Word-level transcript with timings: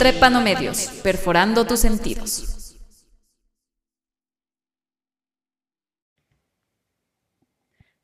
Trépano 0.00 0.40
Medios, 0.40 0.86
perforando 1.02 1.66
tus 1.66 1.80
sentidos. 1.80 2.74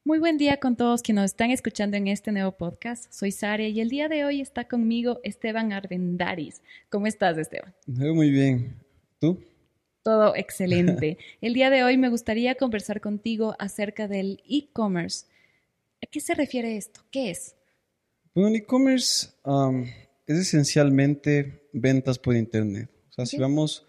Muy 0.05 0.19
buen 0.19 0.37
día 0.37 0.61
con 0.61 0.77
todos 0.77 1.01
quienes 1.01 1.23
nos 1.23 1.31
están 1.31 1.51
escuchando 1.53 1.97
en 1.97 2.09
este 2.09 2.33
nuevo 2.33 2.53
podcast. 2.53 3.11
Soy 3.11 3.33
Sara 3.33 3.63
y 3.63 3.81
el 3.81 3.89
día 3.89 4.11
de 4.11 4.27
hoy 4.27 4.43
está 4.43 4.69
conmigo 4.69 5.21
Esteban 5.25 5.73
Arbendaris. 5.73 6.61
¿Cómo 6.91 7.07
estás, 7.07 7.39
Esteban? 7.39 7.75
Muy 7.87 8.31
bien. 8.31 8.77
¿Tú? 9.19 9.43
Todo 10.03 10.37
excelente. 10.37 11.17
el 11.41 11.55
día 11.55 11.71
de 11.71 11.83
hoy 11.83 11.97
me 11.97 12.11
gustaría 12.11 12.57
conversar 12.57 13.01
contigo 13.01 13.57
acerca 13.59 14.07
del 14.07 14.43
e-commerce. 14.47 15.25
¿A 16.05 16.07
qué 16.11 16.21
se 16.21 16.35
refiere 16.35 16.77
esto? 16.77 17.01
¿Qué 17.11 17.31
es? 17.31 17.57
Bueno, 18.35 18.51
el 18.51 18.57
e-commerce 18.57 19.31
es 20.27 20.39
esencialmente 20.39 21.69
ventas 21.73 22.19
por 22.19 22.37
Internet. 22.37 22.91
O 23.11 23.13
sea, 23.13 23.27
si 23.27 23.39
vamos 23.39 23.87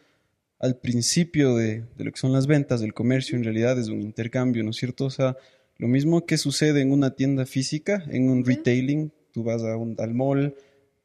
al 0.60 0.78
principio 0.78 1.56
de, 1.56 1.84
lo 1.98 2.12
que 2.12 2.20
son 2.20 2.34
las 2.34 2.48
ventas, 2.48 2.82
del 2.82 2.94
comercio, 2.94 3.38
en 3.38 3.44
realidad 3.44 3.78
es 3.80 3.90
un 3.90 4.02
intercambio, 4.02 4.64
¿no 4.64 4.72
es 4.72 4.78
cierto? 4.78 5.06
O 5.06 5.10
sea, 5.10 5.38
lo 5.78 5.88
mismo 5.88 6.26
que 6.26 6.38
sucede 6.38 6.82
en 6.82 6.92
una 6.92 7.12
tienda 7.12 7.46
física, 7.46 8.04
en 8.10 8.30
un 8.30 8.44
retailing, 8.46 9.12
tú 9.32 9.44
vas 9.44 9.62
a 9.64 9.78
un, 9.78 9.96
al 10.00 10.14
mall, 10.14 10.56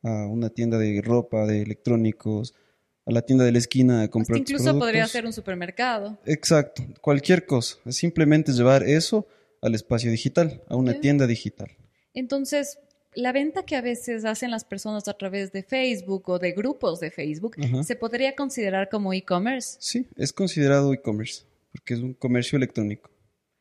a 0.03 0.27
una 0.27 0.49
tienda 0.49 0.79
de 0.79 1.01
ropa, 1.03 1.47
de 1.47 1.63
electrónicos, 1.63 2.55
a 3.05 3.13
la 3.13 3.23
tienda 3.23 3.45
de 3.45 3.53
la 3.53 3.59
esquina 3.59 4.03
a 4.03 4.09
comprar 4.09 4.39
Incluso 4.39 4.79
podría 4.79 5.07
ser 5.07 5.27
un 5.27 5.33
supermercado. 5.33 6.19
Exacto, 6.25 6.83
cualquier 7.01 7.47
cosa. 7.47 7.77
Es 7.85 7.97
simplemente 7.97 8.53
llevar 8.53 8.83
eso 8.85 9.27
al 9.61 9.75
espacio 9.75 10.11
digital, 10.11 10.63
a 10.69 10.77
una 10.77 11.01
tienda 11.01 11.27
digital. 11.27 11.71
Entonces, 12.15 12.79
la 13.15 13.33
venta 13.33 13.65
que 13.65 13.77
a 13.77 13.81
veces 13.81 14.25
hacen 14.25 14.51
las 14.51 14.65
personas 14.65 15.09
a 15.09 15.15
través 15.15 15.53
de 15.53 15.63
Facebook 15.63 16.29
o 16.29 16.39
de 16.39 16.53
grupos 16.53 17.01
de 17.01 17.11
Facebook, 17.11 17.57
¿se 17.85 17.97
podría 17.97 18.35
considerar 18.35 18.89
como 18.89 19.13
e-commerce? 19.13 19.77
Sí, 19.81 20.07
es 20.17 20.33
considerado 20.33 20.93
e-commerce, 20.93 21.45
porque 21.73 21.95
es 21.95 22.01
un 22.01 22.15
comercio 22.15 22.57
electrónico. 22.57 23.11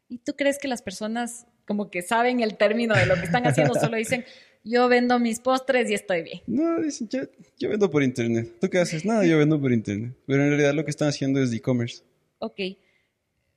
¿Y 0.08 0.20
tú 0.20 0.34
crees 0.36 0.58
que 0.58 0.68
las 0.68 0.82
personas 0.82 1.48
como 1.66 1.90
que 1.90 2.02
saben 2.02 2.42
el 2.42 2.58
término 2.58 2.96
de 2.96 3.06
lo 3.06 3.16
que 3.16 3.22
están 3.24 3.48
haciendo, 3.48 3.74
solo 3.76 3.98
dicen, 3.98 4.26
yo 4.64 4.88
vendo 4.90 5.20
mis 5.20 5.40
postres 5.40 5.90
y 5.90 5.94
estoy 5.94 6.24
bien? 6.24 6.42
No, 6.48 6.82
dicen, 6.82 7.08
yo, 7.10 7.70
vendo 7.70 7.90
por 7.90 8.04
internet. 8.04 8.52
¿Tú 8.60 8.70
qué 8.70 8.80
haces? 8.80 9.06
Nada, 9.06 9.26
yo 9.26 9.38
vendo 9.38 9.60
por 9.60 9.72
internet. 9.72 10.14
Pero 10.28 10.44
en 10.44 10.50
realidad 10.50 10.74
lo 10.74 10.84
que 10.84 10.92
están 10.92 11.08
haciendo 11.08 11.42
es 11.42 11.54
e-commerce. 11.54 12.04
Ok. 12.40 12.60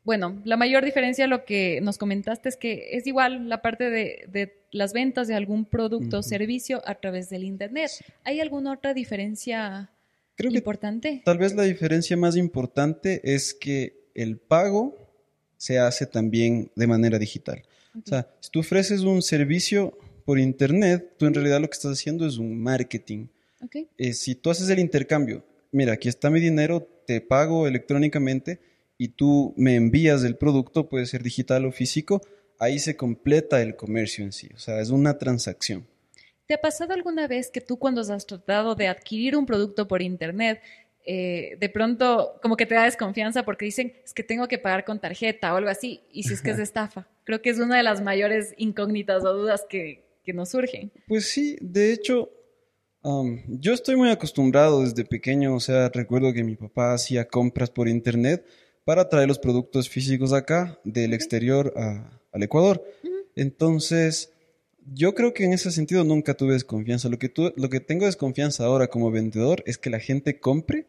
Bueno, 0.05 0.41
la 0.45 0.59
mayor 0.59 0.85
diferencia, 0.85 1.27
lo 1.27 1.47
que 1.47 1.81
nos 1.83 1.97
comentaste, 1.97 2.51
es 2.51 2.57
que 2.57 2.91
es 2.93 3.07
igual 3.07 3.49
la 3.49 3.63
parte 3.63 3.89
de, 3.89 4.53
las 4.71 4.93
ventas 4.93 5.29
de 5.29 5.35
algún 5.35 5.65
producto 5.65 6.19
o 6.19 6.23
servicio 6.23 6.83
a 6.87 6.97
través 6.97 7.31
del 7.31 7.45
Internet. 7.45 7.91
¿Hay 8.23 8.41
alguna 8.41 8.73
otra 8.73 8.93
diferencia 8.93 9.91
Creo 10.37 10.51
importante? 10.51 11.23
tal 11.25 11.39
vez 11.39 11.55
la 11.55 11.63
diferencia 11.63 12.17
más 12.17 12.37
importante 12.37 13.21
es 13.25 13.55
que 13.55 14.11
el 14.15 14.37
pago 14.37 14.97
se 15.57 15.79
hace 15.79 16.07
también 16.07 16.71
de 16.75 16.87
manera 16.87 17.19
digital. 17.19 17.63
O 17.97 18.07
sea, 18.07 18.29
si 18.41 18.51
tú 18.51 18.61
ofreces 18.61 19.03
un 19.03 19.23
servicio 19.23 19.97
por 20.25 20.39
Internet, 20.39 21.15
tú 21.17 21.27
en 21.27 21.35
realidad 21.35 21.61
lo 21.61 21.69
que 21.69 21.75
estás 21.75 21.93
haciendo 21.93 22.27
es 22.27 22.37
un 22.39 22.61
marketing. 22.61 23.29
Eh, 23.97 24.13
si 24.13 24.35
tú 24.35 24.51
haces 24.51 24.69
el 24.69 24.81
intercambio, 24.81 25.45
mira, 25.71 25.95
aquí 25.95 26.09
está 26.09 26.29
mi 26.29 26.41
dinero, 26.41 26.87
te 27.07 27.21
pago 27.21 27.67
electrónicamente 27.67 28.61
y 28.99 29.09
tú 29.09 29.55
me 29.57 29.75
envías 29.75 30.25
el 30.25 30.37
producto, 30.37 30.89
puede 30.89 31.07
ser 31.07 31.23
digital 31.23 31.65
o 31.67 31.73
físico, 31.73 32.21
ahí 32.59 32.79
se 32.79 32.97
completa 32.97 33.61
el 33.63 33.77
comercio 33.77 34.25
en 34.25 34.33
sí, 34.33 34.49
o 34.55 34.59
sea, 34.59 34.81
es 34.81 34.91
una 34.91 35.19
transacción. 35.19 35.87
¿Te 36.47 36.55
ha 36.55 36.61
pasado 36.61 36.93
alguna 36.93 37.27
vez 37.27 37.51
que 37.51 37.61
tú 37.61 37.79
cuando 37.79 38.03
has 38.03 38.27
tratado 38.27 38.75
de 38.75 38.89
adquirir 38.89 39.37
un 39.37 39.47
producto 39.47 39.89
por 39.89 40.03
internet, 40.03 40.61
eh, 41.07 41.57
de 41.59 41.69
pronto 41.69 42.39
como 42.43 42.57
que 42.57 42.67
te 42.67 42.75
da 42.75 42.85
desconfianza 42.85 43.45
porque 43.45 43.67
dicen 43.67 43.93
es 44.05 44.15
que 44.15 44.23
tengo 44.23 44.49
que 44.49 44.59
pagar 44.59 44.85
con 44.85 45.01
tarjeta 45.01 45.53
o 45.53 45.57
algo 45.57 45.71
así, 45.71 46.03
y 46.13 46.25
si 46.25 46.35
es 46.35 46.43
que 46.43 46.51
es 46.51 46.59
estafa? 46.59 47.09
Creo 47.25 47.41
que 47.41 47.51
es 47.51 47.59
una 47.59 47.77
de 47.77 47.83
las 47.83 48.03
mayores 48.03 48.55
incógnitas 48.59 49.25
o 49.25 49.33
dudas 49.33 49.65
que, 49.69 50.05
que 50.23 50.33
nos 50.33 50.51
surgen. 50.51 50.93
Pues 51.09 51.29
sí, 51.31 51.57
de 51.61 51.93
hecho, 51.93 52.31
yo 53.49 53.73
estoy 53.73 53.97
muy 53.97 54.11
acostumbrado 54.11 54.83
desde 54.83 55.05
pequeño, 55.05 55.55
o 55.55 55.61
sea, 55.61 55.91
recuerdo 55.91 56.33
que 56.33 56.45
mi 56.45 56.57
papá 56.57 56.95
hacía 56.95 57.27
compras 57.27 57.71
por 57.71 57.89
internet 57.89 58.47
para 58.85 59.09
traer 59.09 59.29
los 59.29 59.39
productos 59.39 59.89
físicos 59.89 60.33
acá, 60.33 60.79
del 60.85 61.15
exterior 61.15 61.73
al 61.77 62.43
Ecuador. 62.43 62.85
Entonces, 63.37 64.33
yo 64.93 65.15
creo 65.15 65.33
que 65.33 65.45
en 65.45 65.53
ese 65.53 65.71
sentido 65.71 66.05
nunca 66.05 66.35
tuve 66.35 66.53
desconfianza. 66.53 67.09
Lo 67.09 67.19
que, 67.19 67.33
lo 67.57 67.71
que 67.71 67.81
tengo 67.81 68.07
desconfianza 68.07 68.65
ahora 68.65 68.89
como 68.89 69.11
vendedor 69.11 69.63
es 69.67 69.79
que 69.79 69.91
la 69.91 70.01
gente 70.01 70.39
compre 70.39 70.87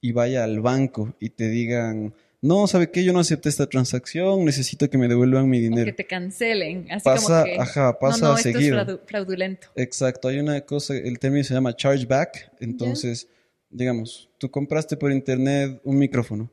y 0.00 0.12
vaya 0.12 0.44
al 0.44 0.60
banco 0.60 1.14
y 1.20 1.30
te 1.30 1.48
digan, 1.48 2.14
no, 2.42 2.66
¿sabe 2.66 2.90
qué? 2.90 3.02
Yo 3.02 3.12
no 3.12 3.20
acepté 3.20 3.48
esta 3.48 3.66
transacción, 3.66 4.44
necesito 4.44 4.90
que 4.90 4.98
me 4.98 5.08
devuelvan 5.08 5.48
mi 5.48 5.60
dinero. 5.60 5.86
que 5.86 5.92
te 5.92 6.06
cancelen, 6.06 6.86
así 6.90 7.04
pasa, 7.04 7.42
como 7.42 7.44
que... 7.44 7.60
Ajá, 7.60 7.98
pasa 7.98 8.26
no, 8.26 8.32
no, 8.32 8.38
esto 8.38 8.58
es 8.58 9.00
fraudulento. 9.06 9.68
Exacto, 9.74 10.28
hay 10.28 10.38
una 10.38 10.60
cosa, 10.60 10.96
el 10.96 11.18
término 11.18 11.44
se 11.44 11.54
llama 11.54 11.74
chargeback, 11.74 12.52
entonces, 12.60 13.28
digamos, 13.70 14.28
tú 14.38 14.50
compraste 14.50 14.96
por 14.96 15.10
internet 15.12 15.80
un 15.84 15.98
micrófono, 15.98 16.50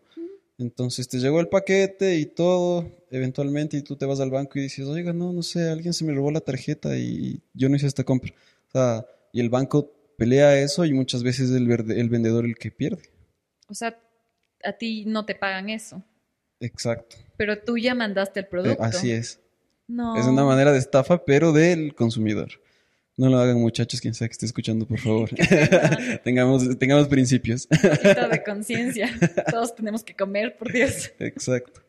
entonces 0.57 1.07
te 1.07 1.19
llegó 1.19 1.39
el 1.39 1.49
paquete 1.49 2.17
y 2.17 2.25
todo, 2.25 2.91
eventualmente, 3.09 3.77
y 3.77 3.81
tú 3.81 3.95
te 3.95 4.05
vas 4.05 4.19
al 4.19 4.31
banco 4.31 4.59
y 4.59 4.63
dices, 4.63 4.85
oiga, 4.85 5.13
no, 5.13 5.33
no 5.33 5.43
sé, 5.43 5.69
alguien 5.69 5.93
se 5.93 6.05
me 6.05 6.13
robó 6.13 6.31
la 6.31 6.41
tarjeta 6.41 6.95
y 6.97 7.41
yo 7.53 7.69
no 7.69 7.75
hice 7.75 7.87
esta 7.87 8.03
compra. 8.03 8.33
O 8.67 8.71
sea, 8.71 9.05
y 9.31 9.39
el 9.39 9.49
banco 9.49 9.91
pelea 10.17 10.57
eso 10.59 10.85
y 10.85 10.93
muchas 10.93 11.23
veces 11.23 11.49
es 11.49 11.55
el, 11.55 11.69
el 11.91 12.09
vendedor 12.09 12.45
el 12.45 12.55
que 12.55 12.71
pierde. 12.71 13.03
O 13.67 13.73
sea, 13.73 13.99
a 14.63 14.73
ti 14.73 15.05
no 15.05 15.25
te 15.25 15.35
pagan 15.35 15.69
eso. 15.69 16.03
Exacto. 16.59 17.17
Pero 17.37 17.59
tú 17.59 17.77
ya 17.77 17.95
mandaste 17.95 18.41
el 18.41 18.47
producto. 18.47 18.81
así 18.83 19.11
es. 19.11 19.39
No. 19.87 20.15
Es 20.15 20.25
una 20.25 20.45
manera 20.45 20.71
de 20.71 20.79
estafa, 20.79 21.25
pero 21.25 21.51
del 21.51 21.93
consumidor. 21.93 22.49
No 23.15 23.29
lo 23.29 23.37
hagan 23.37 23.59
muchachos, 23.59 24.01
quien 24.01 24.13
sea 24.13 24.27
que 24.27 24.33
esté 24.33 24.45
escuchando, 24.45 24.87
por 24.87 24.99
favor. 24.99 25.29
tengamos, 26.23 26.77
tengamos 26.79 27.07
principios. 27.07 27.67
Un 27.71 27.89
poquito 27.89 28.27
de 28.27 28.43
conciencia. 28.43 29.09
Todos 29.51 29.75
tenemos 29.75 30.03
que 30.03 30.15
comer, 30.15 30.57
por 30.57 30.71
Dios. 30.71 31.11
Exacto. 31.19 31.81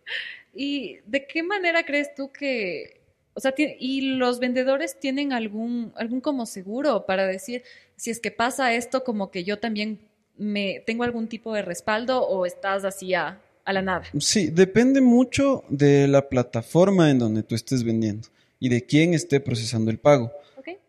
¿Y 0.55 0.99
de 1.07 1.27
qué 1.27 1.43
manera 1.43 1.85
crees 1.85 2.15
tú 2.15 2.31
que, 2.31 3.01
o 3.33 3.41
sea, 3.41 3.55
y 3.57 4.17
los 4.17 4.39
vendedores 4.39 5.01
tienen 5.01 5.33
algún, 5.33 5.93
algún 5.97 6.21
como 6.21 6.47
seguro 6.47 7.07
para 7.07 7.27
decir, 7.27 7.63
si 7.97 8.11
es 8.11 8.21
que 8.21 8.31
pasa 8.31 8.75
esto, 8.75 9.03
como 9.03 9.31
que 9.31 9.45
yo 9.45 9.59
también 9.59 10.01
me 10.37 10.83
tengo 10.87 11.05
algún 11.05 11.29
tipo 11.29 11.53
de 11.55 11.63
respaldo 11.63 12.27
o 12.27 12.47
estás 12.47 12.85
así 12.85 13.15
a, 13.15 13.41
la 13.67 13.83
nada? 13.83 14.05
Sí, 14.19 14.49
depende 14.49 15.01
mucho 15.01 15.65
de 15.69 16.07
la 16.07 16.29
plataforma 16.29 17.11
en 17.11 17.19
donde 17.19 17.43
tú 17.43 17.55
estés 17.55 17.83
vendiendo 17.83 18.29
y 18.61 18.69
de 18.69 18.85
quién 18.85 19.15
esté 19.15 19.41
procesando 19.41 19.91
el 19.91 19.99
pago. 19.99 20.31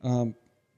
Ah, 0.01 0.25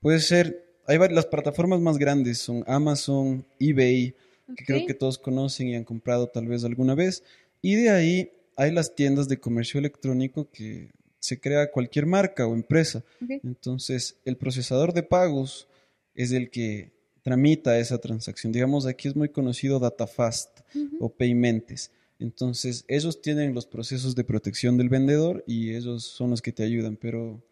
puede 0.01 0.19
ser, 0.19 0.65
hay 0.85 0.97
varias, 0.97 1.15
las 1.15 1.25
plataformas 1.25 1.79
más 1.79 1.97
grandes 1.97 2.37
son 2.37 2.63
Amazon, 2.67 3.45
eBay, 3.59 4.15
que 4.55 4.65
creo 4.65 4.85
que 4.85 4.93
todos 4.93 5.17
conocen 5.17 5.67
y 5.67 5.75
han 5.75 5.83
comprado 5.83 6.27
tal 6.27 6.47
vez 6.47 6.63
alguna 6.63 6.95
vez. 6.95 7.23
Y 7.61 7.75
de 7.75 7.89
ahí 7.89 8.31
hay 8.55 8.71
las 8.71 8.95
tiendas 8.95 9.27
de 9.27 9.39
comercio 9.39 9.79
electrónico 9.79 10.49
que 10.51 10.91
se 11.19 11.39
crea 11.39 11.71
cualquier 11.71 12.05
marca 12.05 12.47
o 12.47 12.53
empresa. 12.53 13.03
Entonces, 13.43 14.17
el 14.25 14.37
procesador 14.37 14.93
de 14.93 15.03
pagos 15.03 15.67
es 16.15 16.31
el 16.31 16.49
que 16.49 16.91
tramita 17.21 17.77
esa 17.77 17.97
transacción. 17.97 18.53
Digamos, 18.53 18.85
aquí 18.85 19.07
es 19.07 19.15
muy 19.15 19.29
conocido 19.29 19.79
DataFast 19.79 20.61
o 20.99 21.09
Paymentes. 21.09 21.91
Entonces, 22.19 22.85
ellos 22.87 23.21
tienen 23.21 23.53
los 23.53 23.67
procesos 23.67 24.15
de 24.15 24.23
protección 24.23 24.77
del 24.77 24.89
vendedor 24.89 25.43
y 25.45 25.75
ellos 25.75 26.03
son 26.03 26.31
los 26.31 26.41
que 26.41 26.51
te 26.51 26.63
ayudan, 26.63 26.95
pero 26.95 27.43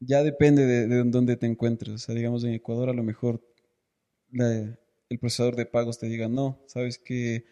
ya 0.00 0.22
depende 0.22 0.64
de, 0.64 1.04
dónde 1.04 1.36
te 1.36 1.46
encuentres. 1.46 1.94
O 1.94 1.98
sea, 1.98 2.14
digamos, 2.14 2.44
en 2.44 2.54
Ecuador 2.54 2.88
a 2.88 2.92
lo 2.94 3.02
mejor 3.02 3.40
el 4.32 5.18
procesador 5.18 5.56
de 5.56 5.66
pagos 5.66 5.98
te 5.98 6.06
diga, 6.06 6.28
no, 6.28 6.60
sabes 6.66 6.98
que 6.98 7.44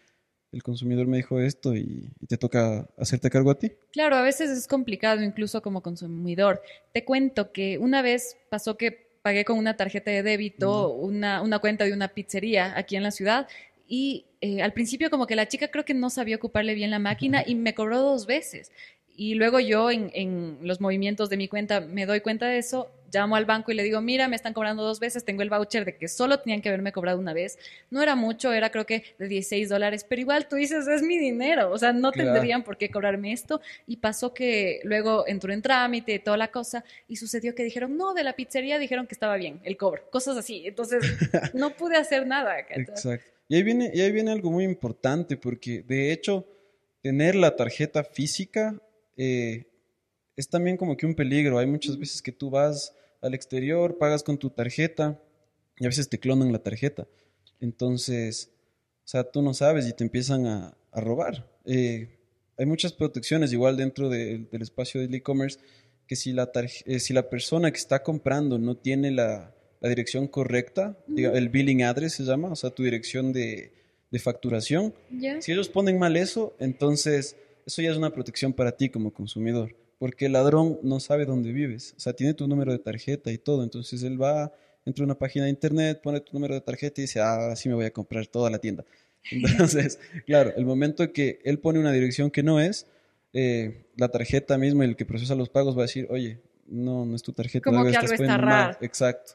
el 0.52 0.62
consumidor 0.62 1.06
me 1.06 1.18
dijo 1.18 1.40
esto 1.40 1.74
y, 1.74 2.10
te 2.28 2.36
toca 2.36 2.88
hacerte 2.98 3.30
cargo 3.30 3.50
a 3.50 3.58
ti. 3.58 3.72
Claro, 3.92 4.16
a 4.16 4.22
veces 4.22 4.50
es 4.50 4.66
complicado 4.66 5.22
incluso 5.22 5.62
como 5.62 5.82
consumidor. 5.82 6.62
Te 6.92 7.04
cuento 7.04 7.52
que 7.52 7.78
una 7.78 8.02
vez 8.02 8.36
pasó 8.48 8.76
que 8.76 9.06
pagué 9.22 9.44
con 9.44 9.58
una 9.58 9.76
tarjeta 9.76 10.10
de 10.10 10.22
débito 10.22 10.90
una, 10.90 11.42
una, 11.42 11.58
cuenta 11.58 11.84
de 11.84 11.92
una 11.92 12.08
pizzería 12.08 12.76
aquí 12.78 12.96
en 12.96 13.02
la 13.02 13.10
ciudad 13.10 13.48
y 13.88 14.26
eh, 14.40 14.62
al 14.62 14.72
principio 14.72 15.10
como 15.10 15.26
que 15.26 15.36
la 15.36 15.48
chica 15.48 15.68
creo 15.68 15.84
que 15.84 15.94
no 15.94 16.10
sabía 16.10 16.36
ocuparle 16.36 16.74
bien 16.74 16.90
la 16.90 16.98
máquina 16.98 17.42
y 17.46 17.54
me 17.54 17.74
cobró 17.74 18.00
dos 18.00 18.26
veces. 18.26 18.70
Y 19.16 19.34
luego 19.34 19.60
yo 19.60 19.90
en, 19.90 20.10
en, 20.14 20.58
los 20.62 20.80
movimientos 20.80 21.30
de 21.30 21.36
mi 21.36 21.48
cuenta 21.48 21.80
me 21.80 22.06
doy 22.06 22.20
cuenta 22.20 22.46
de 22.46 22.58
eso 22.58 22.90
llamo 23.12 23.36
al 23.36 23.44
banco 23.44 23.72
y 23.72 23.74
le 23.74 23.82
digo, 23.82 24.00
mira, 24.00 24.28
me 24.28 24.36
están 24.36 24.52
cobrando 24.52 24.82
dos 24.82 25.00
veces, 25.00 25.24
tengo 25.24 25.42
el 25.42 25.50
voucher 25.50 25.84
de 25.84 25.96
que 25.96 26.08
solo 26.08 26.40
tenían 26.40 26.60
que 26.60 26.68
haberme 26.68 26.92
cobrado 26.92 27.18
una 27.18 27.32
vez. 27.32 27.58
No 27.90 28.02
era 28.02 28.14
mucho, 28.16 28.52
era 28.52 28.70
creo 28.70 28.86
que 28.86 29.04
de 29.18 29.28
16 29.28 29.68
dólares, 29.68 30.04
pero 30.08 30.20
igual 30.20 30.48
tú 30.48 30.56
dices, 30.56 30.86
es 30.86 31.02
mi 31.02 31.18
dinero, 31.18 31.70
o 31.70 31.78
sea, 31.78 31.92
no 31.92 32.12
tendrían 32.12 32.64
por 32.64 32.76
qué 32.76 32.90
cobrarme 32.90 33.32
esto. 33.32 33.60
Y 33.86 33.98
pasó 33.98 34.34
que 34.34 34.80
luego 34.84 35.26
entró 35.26 35.52
en 35.52 35.62
trámite 35.62 36.18
toda 36.18 36.36
la 36.36 36.48
cosa, 36.48 36.84
y 37.08 37.16
sucedió 37.16 37.54
que 37.54 37.64
dijeron, 37.64 37.96
no, 37.96 38.14
de 38.14 38.24
la 38.24 38.34
pizzería 38.34 38.78
dijeron 38.78 39.06
que 39.06 39.14
estaba 39.14 39.36
bien 39.36 39.60
el 39.64 39.76
cobro, 39.76 40.08
cosas 40.10 40.36
así. 40.36 40.66
Entonces, 40.66 41.02
no 41.54 41.70
pude 41.70 41.96
hacer 41.96 42.26
nada. 42.26 42.58
Exacto. 42.58 43.26
Y 43.48 43.56
ahí, 43.56 43.62
viene, 43.62 43.92
y 43.94 44.00
ahí 44.00 44.10
viene 44.10 44.32
algo 44.32 44.50
muy 44.50 44.64
importante, 44.64 45.36
porque 45.36 45.82
de 45.86 46.12
hecho, 46.12 46.46
tener 47.00 47.36
la 47.36 47.54
tarjeta 47.54 48.02
física 48.02 48.80
eh, 49.16 49.66
es 50.36 50.48
también 50.48 50.76
como 50.76 50.96
que 50.96 51.06
un 51.06 51.14
peligro. 51.14 51.58
Hay 51.58 51.66
muchas 51.66 51.98
veces 51.98 52.22
que 52.22 52.32
tú 52.32 52.50
vas 52.50 52.94
al 53.22 53.34
exterior, 53.34 53.98
pagas 53.98 54.22
con 54.22 54.38
tu 54.38 54.50
tarjeta 54.50 55.20
y 55.78 55.84
a 55.84 55.88
veces 55.88 56.08
te 56.08 56.18
clonan 56.18 56.52
la 56.52 56.62
tarjeta. 56.62 57.06
Entonces, 57.60 58.50
o 59.04 59.08
sea, 59.08 59.24
tú 59.24 59.42
no 59.42 59.54
sabes 59.54 59.88
y 59.88 59.92
te 59.92 60.04
empiezan 60.04 60.46
a, 60.46 60.76
robar. 60.92 61.46
Eh, 61.66 62.18
hay 62.56 62.64
muchas 62.64 62.94
protecciones 62.94 63.52
igual 63.52 63.76
dentro 63.76 64.08
del 64.08 64.48
espacio 64.62 64.98
del 64.98 65.14
e-commerce 65.14 65.58
que 66.06 66.16
si 66.16 66.32
la, 66.32 66.50
eh, 66.86 67.00
si 67.00 67.12
la 67.12 67.28
persona 67.28 67.70
que 67.70 67.76
está 67.76 68.02
comprando 68.02 68.58
no 68.58 68.78
tiene 68.78 69.10
la, 69.10 69.52
dirección 69.82 70.26
correcta, 70.26 70.98
el 71.16 71.48
billing 71.48 71.84
address 71.84 72.14
se 72.14 72.24
llama, 72.24 72.48
o 72.48 72.56
sea, 72.56 72.70
tu 72.70 72.82
dirección 72.82 73.32
de, 73.32 73.72
facturación, 74.18 74.94
si 75.40 75.52
ellos 75.52 75.68
ponen 75.68 75.98
mal 75.98 76.16
eso, 76.16 76.56
entonces 76.58 77.36
eso 77.66 77.82
ya 77.82 77.90
es 77.90 77.96
una 77.96 78.12
protección 78.12 78.52
para 78.52 78.72
ti 78.72 78.88
como 78.88 79.12
consumidor 79.12 79.74
porque 79.98 80.26
el 80.26 80.32
ladrón 80.32 80.78
no 80.82 81.00
sabe 81.00 81.24
dónde 81.24 81.52
vives. 81.52 81.94
O 81.96 82.00
sea, 82.00 82.12
tiene 82.12 82.34
tu 82.34 82.46
número 82.46 82.72
de 82.72 82.78
tarjeta 82.78 83.32
y 83.32 83.38
todo. 83.38 83.62
Entonces 83.62 84.02
él 84.02 84.20
va, 84.20 84.52
entra 84.84 85.02
a 85.02 85.06
una 85.06 85.18
página 85.18 85.44
de 85.44 85.50
internet, 85.50 86.00
pone 86.02 86.20
tu 86.20 86.32
número 86.34 86.54
de 86.54 86.60
tarjeta 86.60 87.00
y 87.00 87.04
dice, 87.04 87.20
ah, 87.20 87.54
sí 87.56 87.68
me 87.68 87.74
voy 87.74 87.86
a 87.86 87.90
comprar 87.92 88.26
toda 88.26 88.50
la 88.50 88.58
tienda. 88.58 88.84
Entonces, 89.30 89.98
claro, 90.26 90.52
el 90.56 90.64
momento 90.64 91.12
que 91.12 91.40
él 91.44 91.58
pone 91.58 91.78
una 91.78 91.92
dirección 91.92 92.30
que 92.30 92.42
no 92.42 92.60
es, 92.60 92.86
eh, 93.32 93.86
la 93.96 94.08
tarjeta 94.08 94.56
misma, 94.58 94.84
el 94.84 94.96
que 94.96 95.04
procesa 95.04 95.34
los 95.34 95.48
pagos 95.48 95.76
va 95.76 95.80
a 95.80 95.86
decir, 95.86 96.06
oye, 96.10 96.40
no, 96.66 97.04
no 97.04 97.16
es 97.16 97.22
tu 97.22 97.32
tarjeta. 97.32 97.64
Como 97.64 97.84
que 97.84 97.96
algo 97.96 98.12
está 98.12 98.36
raro. 98.36 98.78
Exacto. 98.80 99.32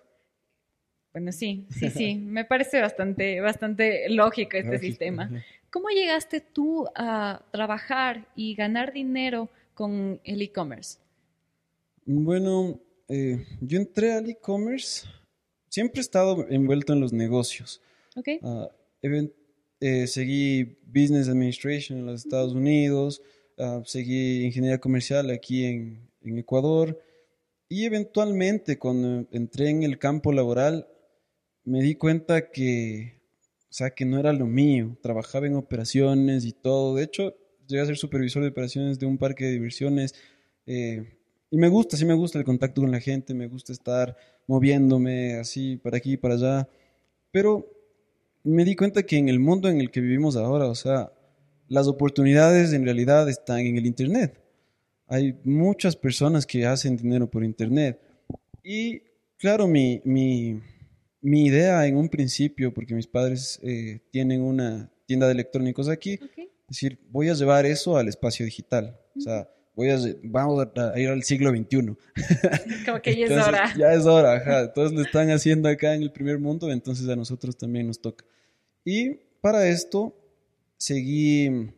Bueno, 1.11 1.31
sí, 1.33 1.67
sí, 1.71 1.89
sí, 1.89 2.15
me 2.23 2.45
parece 2.45 2.79
bastante, 2.79 3.41
bastante 3.41 4.07
lógico 4.09 4.57
este 4.57 4.79
sistema. 4.79 5.29
¿Cómo 5.71 5.87
llegaste 5.87 6.41
tú 6.41 6.85
a 6.95 7.45
trabajar 7.51 8.27
y 8.35 8.55
ganar 8.55 8.91
dinero 8.91 9.49
con 9.73 10.19
el 10.25 10.41
e-commerce? 10.41 10.99
Bueno, 12.05 12.77
eh, 13.07 13.45
yo 13.61 13.79
entré 13.79 14.11
al 14.11 14.29
e-commerce, 14.29 15.07
siempre 15.69 15.99
he 15.99 16.01
estado 16.01 16.45
envuelto 16.49 16.91
en 16.91 16.99
los 16.99 17.13
negocios. 17.13 17.81
Okay. 18.17 18.39
Ah, 18.43 18.69
eh, 19.79 20.07
seguí 20.07 20.77
Business 20.85 21.29
Administration 21.29 21.99
en 21.99 22.05
los 22.05 22.25
Estados 22.25 22.53
Unidos, 22.53 23.21
ah, 23.57 23.81
seguí 23.85 24.43
Ingeniería 24.43 24.79
Comercial 24.79 25.29
aquí 25.29 25.63
en, 25.63 26.09
en 26.21 26.37
Ecuador 26.37 27.01
y 27.69 27.85
eventualmente 27.85 28.77
cuando 28.77 29.25
entré 29.31 29.69
en 29.69 29.83
el 29.83 29.97
campo 29.97 30.33
laboral 30.33 30.89
me 31.63 31.81
di 31.81 31.95
cuenta 31.95 32.51
que, 32.51 33.20
o 33.71 33.73
sea, 33.73 33.91
que 33.91 34.03
no 34.03 34.19
era 34.19 34.33
lo 34.33 34.47
mío. 34.47 34.97
Trabajaba 35.01 35.47
en 35.47 35.55
operaciones 35.55 36.43
y 36.43 36.51
todo. 36.51 36.95
De 36.95 37.03
hecho, 37.03 37.33
llegué 37.67 37.81
a 37.81 37.85
ser 37.85 37.95
supervisor 37.95 38.43
de 38.43 38.49
operaciones 38.49 38.99
de 38.99 39.05
un 39.05 39.17
parque 39.17 39.45
de 39.45 39.51
diversiones. 39.51 40.13
Eh, 40.65 41.17
y 41.49 41.57
me 41.57 41.69
gusta, 41.69 41.95
sí 41.95 42.03
me 42.03 42.13
gusta 42.13 42.37
el 42.37 42.43
contacto 42.43 42.81
con 42.81 42.91
la 42.91 42.99
gente, 42.99 43.33
me 43.33 43.47
gusta 43.47 43.71
estar 43.71 44.17
moviéndome 44.45 45.35
así 45.35 45.77
para 45.77 45.97
aquí 45.97 46.13
y 46.13 46.17
para 46.17 46.33
allá. 46.33 46.69
Pero 47.31 47.65
me 48.43 48.65
di 48.65 48.75
cuenta 48.75 49.03
que 49.03 49.17
en 49.17 49.29
el 49.29 49.39
mundo 49.39 49.69
en 49.69 49.79
el 49.79 49.89
que 49.89 50.01
vivimos 50.01 50.35
ahora, 50.35 50.67
o 50.67 50.75
sea, 50.75 51.13
las 51.69 51.87
oportunidades 51.87 52.73
en 52.73 52.83
realidad 52.83 53.29
están 53.29 53.59
en 53.59 53.77
el 53.77 53.85
Internet. 53.85 54.37
Hay 55.07 55.39
muchas 55.45 55.95
personas 55.95 56.45
que 56.45 56.65
hacen 56.65 56.97
dinero 56.97 57.31
por 57.31 57.45
Internet. 57.45 58.01
Y 58.65 59.01
claro, 59.37 59.65
mi, 59.65 60.01
mi, 60.03 60.59
mi 61.21 61.45
idea 61.45 61.85
en 61.85 61.97
un 61.97 62.09
principio, 62.09 62.73
porque 62.73 62.95
mis 62.95 63.07
padres 63.07 63.59
eh, 63.63 64.01
tienen 64.11 64.41
una 64.41 64.91
tienda 65.05 65.27
de 65.27 65.33
electrónicos 65.33 65.87
aquí, 65.89 66.19
es 66.35 66.49
decir, 66.67 66.99
voy 67.09 67.29
a 67.29 67.33
llevar 67.33 67.65
eso 67.65 67.97
al 67.97 68.07
espacio 68.07 68.45
digital. 68.45 68.97
O 69.15 69.19
sea, 69.19 69.49
voy 69.75 69.89
a, 69.89 69.97
vamos 70.23 70.67
a 70.75 70.99
ir 70.99 71.09
al 71.09 71.23
siglo 71.23 71.49
XXI. 71.49 71.95
Como 72.85 73.01
que 73.01 73.15
ya 73.17 73.25
es 73.25 73.47
hora. 73.47 73.73
Ya 73.77 73.93
es 73.93 74.05
hora, 74.05 74.35
ajá. 74.35 74.73
Todos 74.73 74.93
lo 74.93 75.01
están 75.01 75.29
haciendo 75.31 75.69
acá 75.69 75.93
en 75.93 76.03
el 76.03 76.11
primer 76.11 76.39
mundo, 76.39 76.71
entonces 76.71 77.07
a 77.09 77.15
nosotros 77.15 77.57
también 77.57 77.87
nos 77.87 78.01
toca. 78.01 78.25
Y 78.85 79.19
para 79.41 79.67
esto 79.67 80.15
seguí 80.77 81.71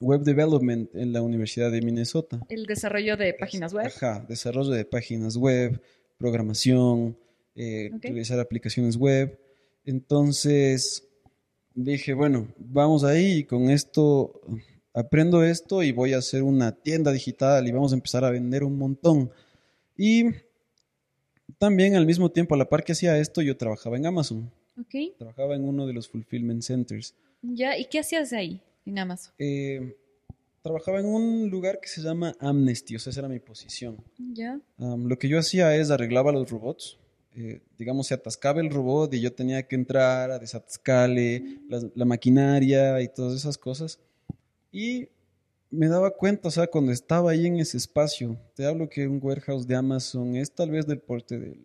Web 0.00 0.22
Development 0.22 0.94
en 0.94 1.12
la 1.12 1.22
Universidad 1.22 1.70
de 1.70 1.80
Minnesota. 1.80 2.40
El 2.48 2.66
desarrollo 2.66 3.16
de 3.16 3.32
páginas 3.34 3.72
web. 3.72 3.86
Ajá, 3.86 4.24
desarrollo 4.28 4.70
de 4.70 4.84
páginas 4.84 5.36
web, 5.36 5.80
programación, 6.18 7.16
eh, 7.56 7.90
utilizar 7.92 8.38
aplicaciones 8.38 8.96
web. 8.96 9.40
Entonces, 9.84 11.08
dije, 11.74 12.12
bueno, 12.12 12.48
vamos 12.58 13.02
ahí 13.02 13.38
y 13.38 13.44
con 13.44 13.70
esto 13.70 14.40
aprendo 14.92 15.42
esto 15.42 15.82
y 15.82 15.92
voy 15.92 16.12
a 16.12 16.18
hacer 16.18 16.42
una 16.42 16.72
tienda 16.72 17.12
digital 17.12 17.66
y 17.66 17.72
vamos 17.72 17.92
a 17.92 17.96
empezar 17.96 18.24
a 18.24 18.30
vender 18.30 18.62
un 18.62 18.76
montón. 18.76 19.30
Y 19.96 20.24
también 21.58 21.96
al 21.96 22.04
mismo 22.04 22.30
tiempo, 22.30 22.54
a 22.54 22.58
la 22.58 22.68
par 22.68 22.84
que 22.84 22.92
hacía 22.92 23.18
esto, 23.18 23.40
yo 23.40 23.56
trabajaba 23.56 23.96
en 23.96 24.06
Amazon. 24.06 24.52
Okay. 24.78 25.14
Trabajaba 25.16 25.54
en 25.54 25.64
uno 25.64 25.86
de 25.86 25.94
los 25.94 26.08
fulfillment 26.08 26.62
centers. 26.62 27.14
Ya, 27.40 27.78
¿y 27.78 27.86
qué 27.86 28.00
hacías 28.00 28.34
ahí 28.34 28.60
en 28.84 28.98
Amazon? 28.98 29.32
Eh, 29.38 29.96
trabajaba 30.60 31.00
en 31.00 31.06
un 31.06 31.48
lugar 31.48 31.80
que 31.80 31.88
se 31.88 32.02
llama 32.02 32.34
Amnesty, 32.38 32.96
o 32.96 32.98
sea, 32.98 33.12
esa 33.12 33.20
era 33.20 33.28
mi 33.28 33.38
posición. 33.38 33.96
Ya. 34.18 34.60
lo 34.78 35.18
que 35.18 35.28
yo 35.28 35.38
hacía 35.38 35.74
es 35.74 35.90
arreglaba 35.90 36.32
los 36.32 36.50
robots 36.50 36.98
eh, 37.38 37.60
digamos, 37.76 38.06
se 38.06 38.14
atascaba 38.14 38.62
el 38.62 38.70
robot 38.70 39.12
y 39.12 39.20
yo 39.20 39.30
tenía 39.30 39.62
que 39.68 39.76
entrar 39.76 40.30
a 40.30 40.38
desatascarle 40.38 41.60
la, 41.94 42.04
maquinaria 42.06 43.02
y 43.02 43.08
todas 43.08 43.34
esas 43.34 43.58
cosas. 43.58 43.98
Y 44.72 45.10
me 45.70 45.88
daba 45.88 46.12
cuenta, 46.12 46.48
o 46.48 46.50
sea, 46.50 46.66
cuando 46.66 46.92
estaba 46.92 47.32
ahí 47.32 47.44
en 47.44 47.60
ese 47.60 47.76
espacio, 47.76 48.38
te 48.54 48.64
hablo 48.64 48.88
que 48.88 49.06
un 49.06 49.20
warehouse 49.22 49.66
de 49.66 49.76
Amazon 49.76 50.34
es 50.34 50.50
tal 50.50 50.70
vez 50.70 50.86
del 50.86 50.98
porte 51.00 51.38
de 51.38 51.60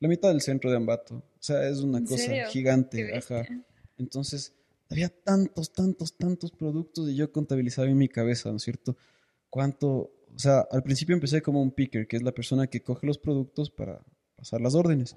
la 0.00 0.08
mitad 0.08 0.28
del 0.28 0.42
centro 0.42 0.70
de 0.70 0.76
Ambato. 0.76 1.14
O 1.14 1.42
sea, 1.42 1.66
es 1.66 1.80
una 1.80 2.04
cosa 2.04 2.46
gigante. 2.50 3.16
Ajá. 3.16 3.46
Entonces, 3.96 4.52
había 4.90 5.08
tantos, 5.08 5.72
tantos, 5.72 6.14
tantos 6.14 6.50
productos 6.50 7.08
y 7.08 7.14
yo 7.14 7.32
contabilizaba 7.32 7.88
en 7.88 7.96
mi 7.96 8.08
cabeza, 8.08 8.50
¿no 8.50 8.56
es 8.56 8.64
cierto? 8.64 8.98
Cuánto, 9.48 9.88
o 9.88 10.38
sea, 10.38 10.60
al 10.70 10.82
principio 10.82 11.14
empecé 11.14 11.40
como 11.40 11.62
un 11.62 11.70
picker, 11.70 12.06
que 12.06 12.18
es 12.18 12.22
la 12.22 12.32
persona 12.32 12.66
que 12.66 12.82
coge 12.82 13.06
los 13.06 13.16
productos 13.16 13.70
para 13.70 14.02
pasar 14.40 14.60
las 14.62 14.74
órdenes. 14.74 15.16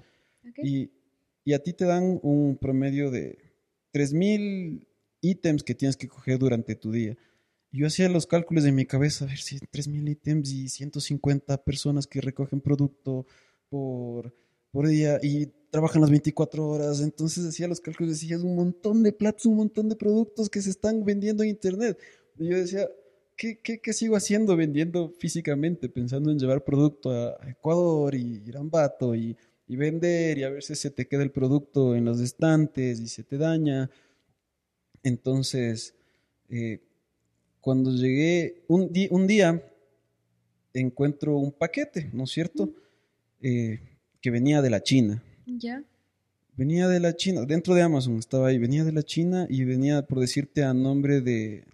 Y, 0.62 0.90
a 1.52 1.58
ti 1.58 1.72
te 1.72 1.84
dan 1.84 2.20
un 2.22 2.56
promedio 2.60 3.10
de 3.10 3.38
3.000 3.92 4.86
ítems 5.20 5.62
que 5.62 5.74
tienes 5.74 5.96
que 5.96 6.08
coger 6.08 6.38
durante 6.38 6.74
tu 6.74 6.92
día. 6.92 7.16
Yo 7.72 7.86
hacía 7.86 8.08
los 8.08 8.26
cálculos 8.26 8.64
en 8.66 8.74
mi 8.74 8.86
cabeza, 8.86 9.24
a 9.24 9.28
ver 9.28 9.38
si 9.38 9.58
3.000 9.58 10.10
ítems 10.10 10.52
y 10.52 10.68
150 10.68 11.64
personas 11.64 12.06
que 12.06 12.20
recogen 12.20 12.60
producto 12.60 13.26
por, 13.68 14.34
por 14.70 14.88
día 14.88 15.18
y 15.22 15.46
trabajan 15.70 16.02
las 16.02 16.10
24 16.10 16.68
horas. 16.68 17.00
Entonces 17.00 17.46
hacía 17.46 17.66
los 17.66 17.80
cálculos 17.80 18.10
y 18.10 18.14
decía, 18.14 18.36
es 18.36 18.42
un 18.42 18.56
montón 18.56 19.02
de 19.02 19.12
platos, 19.12 19.46
un 19.46 19.56
montón 19.56 19.88
de 19.88 19.96
productos 19.96 20.48
que 20.50 20.62
se 20.62 20.70
están 20.70 21.04
vendiendo 21.04 21.42
en 21.42 21.50
Internet. 21.50 21.98
Y 22.38 22.48
yo 22.48 22.56
decía, 22.56 22.88
¿qué, 23.36 23.58
qué, 23.58 23.92
sigo 23.92 24.16
haciendo 24.16 24.56
vendiendo 24.56 25.12
físicamente? 25.18 25.88
Pensando 25.88 26.30
en 26.30 26.38
llevar 26.38 26.64
producto 26.64 27.10
a 27.10 27.38
Ecuador 27.48 28.14
y 28.14 28.42
Irambato 28.46 29.14
y, 29.14 29.36
y 29.66 29.76
vender 29.76 30.38
y 30.38 30.44
a 30.44 30.50
ver 30.50 30.62
si 30.62 30.74
se 30.74 30.90
te 30.90 31.06
queda 31.06 31.22
el 31.22 31.30
producto 31.30 31.94
en 31.94 32.04
los 32.04 32.20
estantes 32.20 33.00
y 33.00 33.08
se 33.08 33.22
te 33.22 33.38
daña. 33.38 33.90
Entonces, 35.02 35.94
eh, 36.48 36.80
cuando 37.60 37.90
llegué, 37.90 38.62
un, 38.68 38.90
un, 39.10 39.26
día 39.26 39.62
encuentro 40.72 41.36
un 41.36 41.52
paquete, 41.52 42.10
¿no 42.12 42.24
es 42.24 42.30
cierto? 42.30 42.70
Eh, 43.40 43.80
que 44.20 44.30
venía 44.30 44.62
de 44.62 44.70
la 44.70 44.82
China. 44.82 45.22
Ya. 45.46 45.82
Venía 46.56 46.88
de 46.88 47.00
la 47.00 47.16
China, 47.16 47.44
dentro 47.46 47.74
de 47.74 47.82
Amazon 47.82 48.18
estaba 48.18 48.48
ahí, 48.48 48.58
venía 48.58 48.84
de 48.84 48.92
la 48.92 49.02
China 49.02 49.46
y 49.50 49.64
venía, 49.64 50.02
por 50.02 50.20
decirte, 50.20 50.62
a 50.62 50.72
nombre 50.72 51.20
de, 51.20 51.64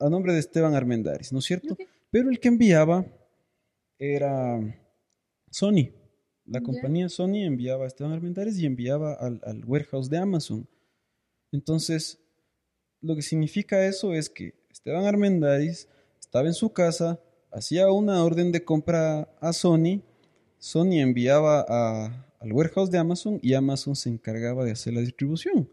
a 0.00 0.08
nombre 0.10 0.32
de 0.32 0.40
Esteban 0.40 0.74
Armendáriz, 0.74 1.32
¿no 1.32 1.38
es 1.38 1.44
cierto? 1.44 1.76
Pero 2.10 2.30
el 2.30 2.40
que 2.40 2.48
enviaba 2.48 3.06
era 3.98 4.60
Sony. 5.50 5.90
La 6.46 6.60
compañía 6.60 7.08
Sony 7.08 7.44
enviaba 7.44 7.84
a 7.84 7.86
Esteban 7.86 8.12
Armendáriz 8.12 8.58
y 8.58 8.66
enviaba 8.66 9.14
al, 9.14 9.64
warehouse 9.66 10.10
de 10.10 10.18
Amazon. 10.18 10.66
Entonces, 11.52 12.18
lo 13.00 13.14
que 13.14 13.22
significa 13.22 13.86
eso 13.86 14.14
es 14.14 14.28
que 14.28 14.54
Esteban 14.70 15.04
Armendáriz 15.04 15.88
estaba 16.18 16.48
en 16.48 16.54
su 16.54 16.72
casa, 16.72 17.20
hacía 17.52 17.90
una 17.92 18.24
orden 18.24 18.52
de 18.52 18.64
compra 18.64 19.28
a 19.40 19.52
Sony 19.52 20.02
Sony 20.60 21.00
enviaba 21.00 21.64
a, 21.66 22.26
al 22.38 22.52
warehouse 22.52 22.90
de 22.90 22.98
Amazon 22.98 23.40
y 23.42 23.54
Amazon 23.54 23.96
se 23.96 24.10
encargaba 24.10 24.62
de 24.62 24.72
hacer 24.72 24.92
la 24.92 25.00
distribución. 25.00 25.70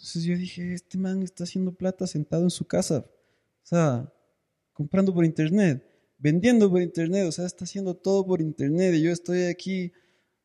Entonces 0.00 0.24
yo 0.24 0.34
dije, 0.34 0.72
este 0.72 0.96
man 0.96 1.22
está 1.22 1.44
haciendo 1.44 1.72
plata 1.72 2.06
sentado 2.06 2.42
en 2.42 2.48
su 2.48 2.66
casa, 2.66 3.04
o 3.06 3.66
sea, 3.66 4.10
comprando 4.72 5.12
por 5.12 5.26
internet, 5.26 5.84
vendiendo 6.16 6.70
por 6.70 6.80
internet, 6.80 7.26
o 7.28 7.32
sea, 7.32 7.44
está 7.44 7.64
haciendo 7.66 7.94
todo 7.94 8.24
por 8.24 8.40
internet 8.40 8.94
y 8.94 9.02
yo 9.02 9.12
estoy 9.12 9.42
aquí 9.42 9.92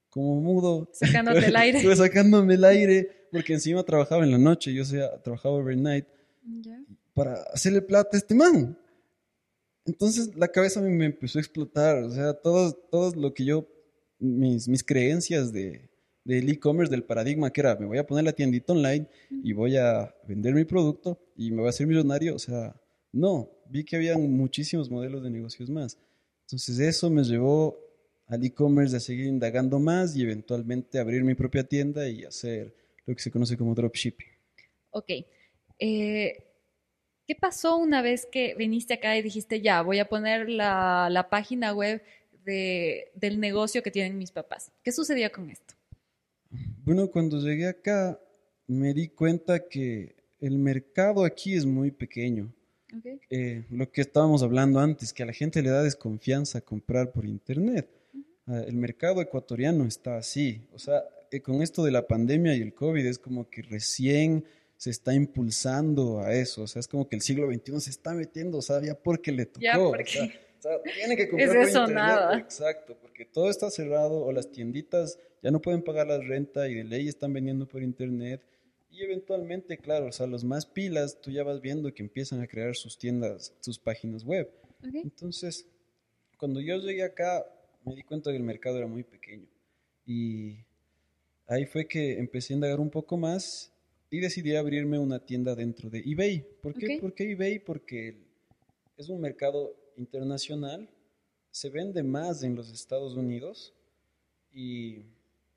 como 0.09 0.41
mudo. 0.41 0.89
Sacándote 0.91 1.45
el 1.45 1.55
aire. 1.55 1.77
Estuve 1.77 1.95
sacándome 2.07 2.55
el 2.55 2.65
aire 2.65 3.29
porque 3.31 3.53
encima 3.53 3.81
trabajaba 3.83 4.25
en 4.25 4.31
la 4.31 4.37
noche, 4.37 4.73
yo 4.73 4.83
sea, 4.83 5.21
trabajaba 5.21 5.55
overnight 5.55 6.05
para 7.13 7.35
hacerle 7.53 7.81
plata 7.81 8.09
a 8.13 8.17
este 8.17 8.35
man. 8.35 8.77
Entonces 9.85 10.35
la 10.35 10.49
cabeza 10.49 10.81
me, 10.81 10.89
me 10.89 11.05
empezó 11.05 11.39
a 11.39 11.41
explotar, 11.41 12.03
o 12.03 12.11
sea, 12.11 12.33
todo, 12.33 12.73
todo 12.73 13.15
lo 13.15 13.33
que 13.33 13.45
yo, 13.45 13.65
mis, 14.19 14.67
mis 14.67 14.83
creencias 14.83 15.53
de, 15.53 15.89
del 16.25 16.49
e-commerce, 16.49 16.91
del 16.91 17.03
paradigma 17.03 17.53
que 17.53 17.61
era, 17.61 17.75
me 17.75 17.85
voy 17.85 17.99
a 17.99 18.05
poner 18.05 18.25
la 18.25 18.33
tiendita 18.33 18.73
online 18.73 19.07
y 19.29 19.53
voy 19.53 19.77
a 19.77 20.13
vender 20.27 20.53
mi 20.53 20.65
producto 20.65 21.19
y 21.37 21.51
me 21.51 21.57
voy 21.57 21.67
a 21.67 21.69
hacer 21.69 21.87
millonario, 21.87 22.35
o 22.35 22.39
sea, 22.39 22.75
no, 23.13 23.49
vi 23.69 23.85
que 23.85 23.95
había 23.95 24.17
muchísimos 24.17 24.89
modelos 24.89 25.23
de 25.23 25.29
negocios 25.29 25.69
más. 25.69 25.97
Entonces 26.41 26.79
eso 26.79 27.09
me 27.09 27.23
llevó 27.23 27.79
al 28.27 28.43
e-commerce 28.43 28.97
a 28.97 28.99
seguir 28.99 29.27
indagando 29.27 29.79
más 29.79 30.15
y 30.15 30.23
eventualmente 30.23 30.99
abrir 30.99 31.23
mi 31.23 31.35
propia 31.35 31.63
tienda 31.63 32.09
y 32.09 32.25
hacer 32.25 32.75
lo 33.05 33.15
que 33.15 33.21
se 33.21 33.31
conoce 33.31 33.55
como 33.55 33.75
dropshipping. 33.75 34.27
Ok. 34.89 35.11
Eh, 35.79 36.43
¿Qué 37.27 37.35
pasó 37.35 37.77
una 37.77 38.01
vez 38.01 38.27
que 38.31 38.55
viniste 38.55 38.95
acá 38.95 39.17
y 39.17 39.21
dijiste, 39.21 39.61
ya, 39.61 39.81
voy 39.81 39.99
a 39.99 40.09
poner 40.09 40.49
la, 40.49 41.07
la 41.11 41.29
página 41.29 41.73
web 41.73 42.01
de, 42.43 43.11
del 43.15 43.39
negocio 43.39 43.83
que 43.83 43.91
tienen 43.91 44.17
mis 44.17 44.31
papás? 44.31 44.71
¿Qué 44.83 44.91
sucedía 44.91 45.31
con 45.31 45.49
esto? 45.49 45.74
Bueno, 46.85 47.09
cuando 47.09 47.39
llegué 47.39 47.67
acá 47.67 48.19
me 48.67 48.93
di 48.93 49.07
cuenta 49.07 49.67
que 49.67 50.15
el 50.39 50.59
mercado 50.59 51.25
aquí 51.25 51.55
es 51.55 51.65
muy 51.65 51.89
pequeño. 51.89 52.53
Eh, 53.31 53.65
lo 53.71 53.91
que 53.91 54.01
estábamos 54.01 54.43
hablando 54.43 54.79
antes, 54.79 55.11
que 55.11 55.23
a 55.23 55.25
la 55.25 55.33
gente 55.33 55.63
le 55.63 55.71
da 55.71 55.81
desconfianza 55.81 56.61
comprar 56.61 57.11
por 57.11 57.25
internet. 57.25 57.89
Ah, 58.45 58.61
el 58.67 58.75
mercado 58.75 59.19
ecuatoriano 59.19 59.85
está 59.85 60.17
así. 60.17 60.61
O 60.73 60.77
sea, 60.77 61.03
eh, 61.31 61.41
con 61.41 61.63
esto 61.63 61.83
de 61.83 61.89
la 61.89 62.05
pandemia 62.05 62.55
y 62.55 62.61
el 62.61 62.75
COVID 62.75 63.03
es 63.03 63.17
como 63.17 63.49
que 63.49 63.63
recién 63.63 64.45
se 64.77 64.91
está 64.91 65.15
impulsando 65.15 66.19
a 66.19 66.35
eso. 66.35 66.61
O 66.61 66.67
sea, 66.67 66.81
es 66.81 66.87
como 66.87 67.09
que 67.09 67.15
el 67.15 67.23
siglo 67.23 67.51
XXI 67.51 67.81
se 67.81 67.89
está 67.89 68.13
metiendo, 68.13 68.59
o 68.59 68.61
sea, 68.61 68.79
ya 68.79 68.93
porque 68.93 69.31
le 69.31 69.47
tocó. 69.47 69.61
Ya 69.61 69.79
porque... 69.79 70.03
O 70.03 70.05
sea, 70.05 70.44
tiene 70.83 71.15
que 71.17 71.27
comprar 71.29 71.49
es 71.49 71.55
por 71.55 71.63
eso 71.63 71.79
internet. 71.81 71.95
nada. 71.95 72.37
Exacto, 72.39 72.97
porque 73.01 73.25
todo 73.25 73.49
está 73.49 73.69
cerrado 73.69 74.19
o 74.23 74.31
las 74.31 74.51
tienditas 74.51 75.19
ya 75.41 75.51
no 75.51 75.61
pueden 75.61 75.83
pagar 75.83 76.07
la 76.07 76.17
renta 76.17 76.67
y 76.67 76.75
de 76.75 76.83
ley 76.83 77.07
están 77.07 77.33
vendiendo 77.33 77.67
por 77.67 77.83
internet. 77.83 78.41
Y 78.89 79.03
eventualmente, 79.03 79.77
claro, 79.77 80.07
o 80.07 80.11
sea, 80.11 80.25
los 80.25 80.43
más 80.43 80.65
pilas, 80.65 81.19
tú 81.21 81.29
ya 81.29 81.43
vas 81.43 81.61
viendo 81.61 81.93
que 81.93 82.01
empiezan 82.01 82.41
a 82.41 82.47
crear 82.47 82.75
sus 82.75 82.97
tiendas, 82.97 83.53
sus 83.59 83.77
páginas 83.77 84.23
web. 84.23 84.49
Okay. 84.79 85.01
Entonces, 85.01 85.67
cuando 86.37 86.61
yo 86.61 86.77
llegué 86.77 87.03
acá, 87.03 87.45
me 87.83 87.93
di 87.93 88.03
cuenta 88.03 88.31
que 88.31 88.37
el 88.37 88.43
mercado 88.43 88.77
era 88.77 88.87
muy 88.87 89.03
pequeño. 89.03 89.47
Y 90.05 90.57
ahí 91.47 91.65
fue 91.65 91.87
que 91.87 92.17
empecé 92.17 92.53
a 92.53 92.55
indagar 92.55 92.79
un 92.79 92.89
poco 92.89 93.17
más 93.17 93.71
y 94.09 94.19
decidí 94.19 94.55
abrirme 94.55 94.97
una 94.97 95.19
tienda 95.19 95.55
dentro 95.55 95.89
de 95.89 95.99
eBay. 95.99 96.45
¿Por 96.61 96.73
qué? 96.73 96.95
Ok. 96.95 97.01
¿Por 97.01 97.13
qué 97.13 97.31
eBay? 97.31 97.59
Porque 97.59 98.17
es 98.97 99.09
un 99.09 99.21
mercado 99.21 99.75
internacional, 99.97 100.89
se 101.51 101.69
vende 101.69 102.03
más 102.03 102.43
en 102.43 102.55
los 102.55 102.71
Estados 102.71 103.15
Unidos 103.15 103.73
y, 104.51 105.05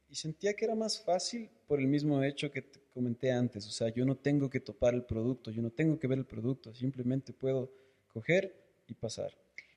y 0.08 0.14
sentía 0.14 0.54
que 0.54 0.64
era 0.64 0.74
más 0.74 1.00
fácil 1.00 1.48
por 1.66 1.80
el 1.80 1.86
mismo 1.86 2.22
hecho 2.22 2.50
que 2.50 2.62
te 2.62 2.80
comenté 2.94 3.30
antes. 3.30 3.66
O 3.66 3.70
sea, 3.70 3.88
yo 3.88 4.04
no 4.04 4.16
tengo 4.16 4.48
que 4.48 4.60
topar 4.60 4.94
el 4.94 5.04
producto, 5.04 5.50
yo 5.50 5.62
no 5.62 5.70
tengo 5.70 5.98
que 5.98 6.06
ver 6.06 6.18
el 6.18 6.26
producto, 6.26 6.74
simplemente 6.74 7.32
puedo 7.32 7.70
coger 8.08 8.54
y 8.86 8.94
pasar. 8.94 9.32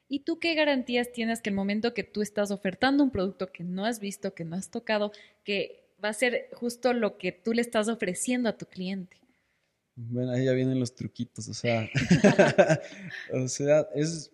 ¿Y 0.08 0.20
tú 0.20 0.39
qué 0.39 0.56
garantías 0.56 1.12
tienes 1.12 1.41
que 1.41 1.50
el 1.50 1.56
momento 1.56 1.94
que 1.94 2.03
tú 2.03 2.22
estás 2.22 2.51
ofertando 2.51 3.03
un 3.03 3.12
producto 3.12 3.51
que 3.51 3.63
no 3.63 3.86
has 3.86 4.00
visto, 4.00 4.34
que 4.34 4.44
no 4.44 4.56
has 4.56 4.70
tocado, 4.70 5.12
que 5.44 5.86
va 6.03 6.10
a 6.10 6.13
ser 6.13 6.50
justo 6.53 6.94
lo 6.94 7.18
que 7.18 7.32
tú 7.32 7.53
le 7.53 7.62
estás 7.62 7.88
ofreciendo 7.88 8.50
a 8.50 8.58
tu 8.58 8.65
cliente? 8.65 9.18
Bueno, 9.96 10.32
ahí 10.32 10.46
ya 10.46 10.53
vienen 10.53 10.80
los 10.80 10.96
truquitos, 10.96 11.48
o 11.48 11.53
sea, 11.53 11.89
o 13.34 13.48
sea, 13.48 13.88
es, 13.96 14.32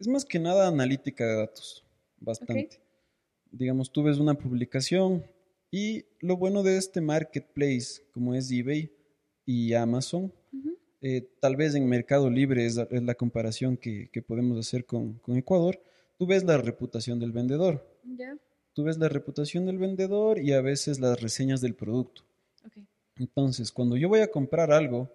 es 0.00 0.08
más 0.08 0.24
que 0.24 0.38
nada 0.38 0.66
analítica 0.66 1.26
de 1.26 1.36
datos, 1.36 1.84
bastante. 2.18 2.80
Digamos, 3.52 3.92
tú 3.92 4.02
ves 4.02 4.18
una 4.18 4.34
publicación 4.34 5.24
y 5.70 6.06
lo 6.20 6.36
bueno 6.36 6.62
de 6.62 6.78
este 6.78 7.00
marketplace, 7.00 8.02
como 8.12 8.34
es 8.34 8.50
eBay 8.50 8.90
y 9.44 9.74
Amazon, 9.74 10.32
eh, 11.02 11.28
tal 11.40 11.56
vez 11.56 11.74
en 11.74 11.86
Mercado 11.86 12.30
Libre 12.30 12.64
es 12.66 12.76
la, 12.76 12.88
es 12.90 13.02
la 13.02 13.14
comparación 13.14 13.76
que, 13.76 14.08
que 14.10 14.22
podemos 14.22 14.58
hacer 14.58 14.86
con, 14.86 15.14
con 15.18 15.36
Ecuador, 15.36 15.80
tú 16.18 16.26
ves 16.26 16.44
la 16.44 16.56
reputación 16.56 17.18
del 17.18 17.32
vendedor, 17.32 17.86
tú 18.72 18.84
ves 18.84 18.98
la 18.98 19.08
reputación 19.08 19.66
del 19.66 19.78
vendedor 19.78 20.38
y 20.38 20.52
a 20.52 20.62
veces 20.62 20.98
las 20.98 21.20
reseñas 21.20 21.60
del 21.60 21.74
producto. 21.74 22.22
Ok. 22.66 22.84
Entonces, 23.16 23.70
cuando 23.70 23.96
yo 23.96 24.08
voy 24.08 24.20
a 24.20 24.30
comprar 24.30 24.72
algo, 24.72 25.10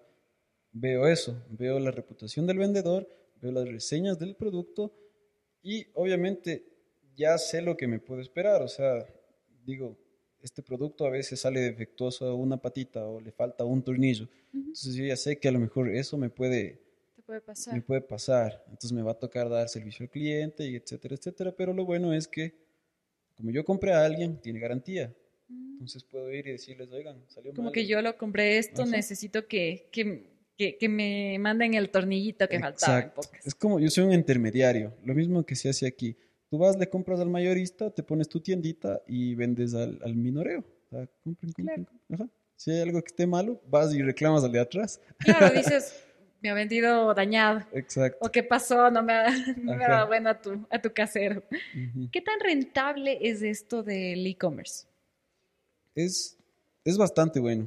veo 0.72 1.08
eso, 1.08 1.42
veo 1.50 1.78
la 1.80 1.90
reputación 1.90 2.46
del 2.46 2.58
vendedor, 2.58 3.08
veo 3.40 3.52
las 3.52 3.68
reseñas 3.68 4.18
del 4.18 4.34
producto 4.36 4.92
y 5.62 5.86
obviamente 5.94 6.64
ya 7.16 7.38
sé 7.38 7.62
lo 7.62 7.76
que 7.76 7.86
me 7.86 7.98
puedo 7.98 8.20
esperar. 8.20 8.62
O 8.62 8.68
sea, 8.68 9.06
digo, 9.64 9.96
este 10.42 10.62
producto 10.62 11.06
a 11.06 11.10
veces 11.10 11.40
sale 11.40 11.60
defectuoso 11.60 12.34
una 12.36 12.56
patita 12.56 13.04
o 13.06 13.20
le 13.20 13.32
falta 13.32 13.64
un 13.64 13.82
tornillo. 13.82 14.24
Ujú. 14.24 14.58
Entonces 14.58 14.94
yo 14.94 15.04
ya 15.04 15.16
sé 15.16 15.38
que 15.38 15.48
a 15.48 15.52
lo 15.52 15.58
mejor 15.58 15.88
eso 15.88 16.16
me 16.18 16.30
puede, 16.30 16.80
Te 17.16 17.22
puede 17.22 17.40
me 17.40 17.44
pasar. 17.46 17.82
puede 17.84 18.00
pasar. 18.02 18.62
Entonces 18.66 18.92
me 18.92 19.02
va 19.02 19.12
a 19.12 19.18
tocar 19.18 19.48
dar 19.48 19.68
servicio 19.68 20.04
al 20.04 20.10
cliente 20.10 20.64
y 20.66 20.76
etcétera, 20.76 21.14
etcétera. 21.16 21.52
Pero 21.52 21.72
lo 21.72 21.84
bueno 21.84 22.12
es 22.12 22.28
que 22.28 22.54
como 23.34 23.50
yo 23.50 23.64
compré 23.64 23.92
a 23.92 24.04
alguien, 24.04 24.40
tiene 24.40 24.60
garantía. 24.60 25.14
Mm. 25.48 25.72
Entonces 25.72 26.04
puedo 26.04 26.32
ir 26.32 26.46
y 26.46 26.52
decirles, 26.52 26.90
oigan, 26.92 27.22
salió 27.28 27.52
Como 27.52 27.66
mal. 27.66 27.72
que 27.72 27.86
yo 27.86 28.00
lo 28.02 28.16
compré 28.16 28.56
esto, 28.58 28.82
Ajá. 28.82 28.90
necesito 28.92 29.46
que, 29.46 29.88
que, 29.92 30.30
que, 30.56 30.76
que 30.78 30.88
me 30.88 31.38
manden 31.38 31.74
el 31.74 31.90
tornillito 31.90 32.48
que 32.48 32.58
faltaba. 32.60 32.98
en 32.98 33.04
Exacto. 33.04 33.20
pocas. 33.22 33.46
Es 33.46 33.54
como 33.54 33.78
yo 33.78 33.90
soy 33.90 34.04
un 34.04 34.12
intermediario, 34.12 34.94
lo 35.04 35.14
mismo 35.14 35.44
que 35.44 35.54
se 35.54 35.68
hace 35.68 35.86
aquí. 35.86 36.16
Tú 36.48 36.58
vas, 36.58 36.76
le 36.78 36.88
compras 36.88 37.20
al 37.20 37.28
mayorista, 37.28 37.90
te 37.90 38.02
pones 38.02 38.28
tu 38.28 38.40
tiendita 38.40 39.02
y 39.06 39.34
vendes 39.34 39.74
al, 39.74 39.98
al 40.04 40.14
minoreo. 40.14 40.60
O 40.60 40.88
sea, 40.90 41.08
compren, 41.24 41.52
compren, 41.52 41.84
Claro. 41.84 42.00
Ajá. 42.24 42.30
Si 42.54 42.70
hay 42.70 42.80
algo 42.80 43.02
que 43.02 43.08
esté 43.08 43.26
malo, 43.26 43.60
vas 43.68 43.92
y 43.94 44.00
reclamas 44.00 44.42
al 44.44 44.52
de 44.52 44.60
atrás. 44.60 45.00
Claro, 45.18 45.50
dices, 45.54 46.02
me 46.40 46.48
ha 46.50 46.54
vendido 46.54 47.12
dañado. 47.12 47.60
Exacto. 47.72 48.18
¿O 48.24 48.30
qué 48.30 48.42
pasó? 48.42 48.90
No 48.90 49.02
me 49.02 49.12
ha, 49.12 49.26
no 49.58 49.74
me 49.76 49.84
ha 49.84 49.88
Ajá. 49.88 49.94
dado 49.96 50.06
bueno 50.06 50.30
a 50.30 50.40
tu, 50.40 50.66
a 50.70 50.80
tu 50.80 50.92
casero. 50.94 51.42
¿Qué 52.12 52.20
tan 52.22 52.40
rentable 52.40 53.18
es 53.20 53.42
esto 53.42 53.82
del 53.82 54.26
e-commerce? 54.26 54.86
es, 55.94 56.38
es 56.84 56.96
bastante 56.96 57.40
bueno. 57.40 57.66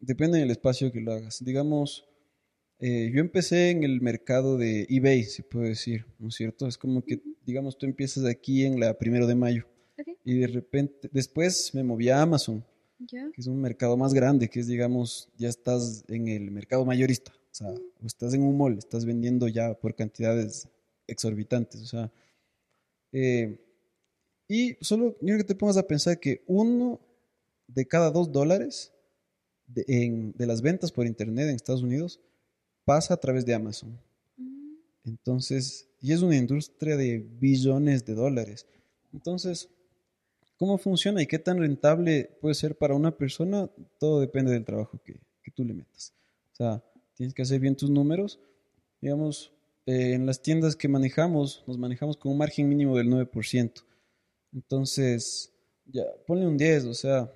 Depende 0.00 0.38
del 0.38 0.50
espacio 0.50 0.90
que 0.92 1.00
lo 1.00 1.12
hagas. 1.12 1.44
Digamos, 1.44 2.06
eh, 2.80 3.10
yo 3.12 3.20
empecé 3.20 3.70
en 3.70 3.82
el 3.84 4.00
mercado 4.00 4.56
de 4.56 4.86
eBay, 4.88 5.24
se 5.24 5.42
puede 5.42 5.70
decir, 5.70 6.06
¿no 6.18 6.28
es 6.28 6.34
cierto? 6.36 6.66
Es 6.66 6.78
como 6.78 7.02
que, 7.04 7.20
digamos, 7.44 7.76
tú 7.78 7.86
empiezas 7.86 8.24
aquí 8.24 8.64
en 8.64 8.78
la 8.80 8.96
primero 8.98 9.26
de 9.26 9.34
mayo 9.34 9.66
Ok. 9.98 10.08
y 10.24 10.38
de 10.38 10.46
repente, 10.46 11.08
después 11.12 11.74
me 11.74 11.82
moví 11.82 12.08
a 12.08 12.22
Amazon. 12.22 12.64
¿Ya? 13.00 13.30
que 13.32 13.40
es 13.40 13.46
un 13.46 13.60
mercado 13.60 13.96
más 13.96 14.12
grande, 14.12 14.48
que 14.48 14.58
es, 14.58 14.66
digamos, 14.66 15.28
ya 15.38 15.48
estás 15.48 16.04
en 16.08 16.26
el 16.26 16.50
mercado 16.50 16.84
mayorista, 16.84 17.30
o 17.32 17.54
sea, 17.54 17.68
o 17.70 18.06
estás 18.06 18.34
en 18.34 18.42
un 18.42 18.58
mall, 18.58 18.76
estás 18.76 19.04
vendiendo 19.04 19.46
ya 19.46 19.72
por 19.74 19.94
cantidades 19.94 20.66
exorbitantes, 21.06 21.80
o 21.80 21.86
sea, 21.86 22.10
eh, 23.12 23.56
y 24.48 24.76
solo 24.80 25.16
quiero 25.20 25.38
que 25.38 25.44
te 25.44 25.54
pongas 25.54 25.76
a 25.76 25.86
pensar 25.86 26.18
que 26.18 26.42
uno 26.48 26.98
de 27.68 27.86
cada 27.86 28.10
dos 28.10 28.32
dólares 28.32 28.92
de, 29.68 29.84
en- 29.86 30.32
de 30.36 30.46
las 30.46 30.60
ventas 30.60 30.90
por 30.90 31.06
internet 31.06 31.48
en 31.50 31.54
Estados 31.54 31.82
Unidos 31.84 32.20
pasa 32.88 33.12
a 33.12 33.18
través 33.18 33.44
de 33.44 33.52
Amazon. 33.52 34.00
Mm, 34.38 34.76
Entonces, 35.04 35.90
y 36.00 36.12
es 36.14 36.22
una 36.22 36.36
industria 36.36 36.96
de 36.96 37.18
billones 37.18 38.06
de 38.06 38.14
dólares. 38.14 38.66
Entonces, 39.12 39.68
¿cómo 40.56 40.78
funciona 40.78 41.20
y 41.20 41.26
qué 41.26 41.38
tan 41.38 41.58
rentable 41.58 42.30
puede 42.40 42.54
ser 42.54 42.78
para 42.78 42.94
una 42.94 43.14
persona? 43.14 43.68
Todo 43.98 44.20
depende 44.20 44.52
del 44.52 44.64
trabajo 44.64 44.98
que, 45.04 45.20
que 45.42 45.50
tú 45.50 45.66
le 45.66 45.74
metas. 45.74 46.14
O 46.52 46.56
sea, 46.56 46.82
tienes 47.14 47.34
que 47.34 47.42
hacer 47.42 47.60
bien 47.60 47.76
tus 47.76 47.90
números. 47.90 48.40
Digamos, 49.02 49.52
eh, 49.84 50.14
en 50.14 50.24
las 50.24 50.40
tiendas 50.40 50.74
que 50.74 50.88
manejamos, 50.88 51.64
nos 51.66 51.76
manejamos 51.76 52.16
con 52.16 52.32
un 52.32 52.38
margen 52.38 52.70
mínimo 52.70 52.96
del 52.96 53.10
9%. 53.10 53.84
Entonces, 54.54 55.52
ya, 55.84 56.04
ponle 56.26 56.46
un 56.46 56.56
10, 56.56 56.86
o 56.86 56.94
sea, 56.94 57.30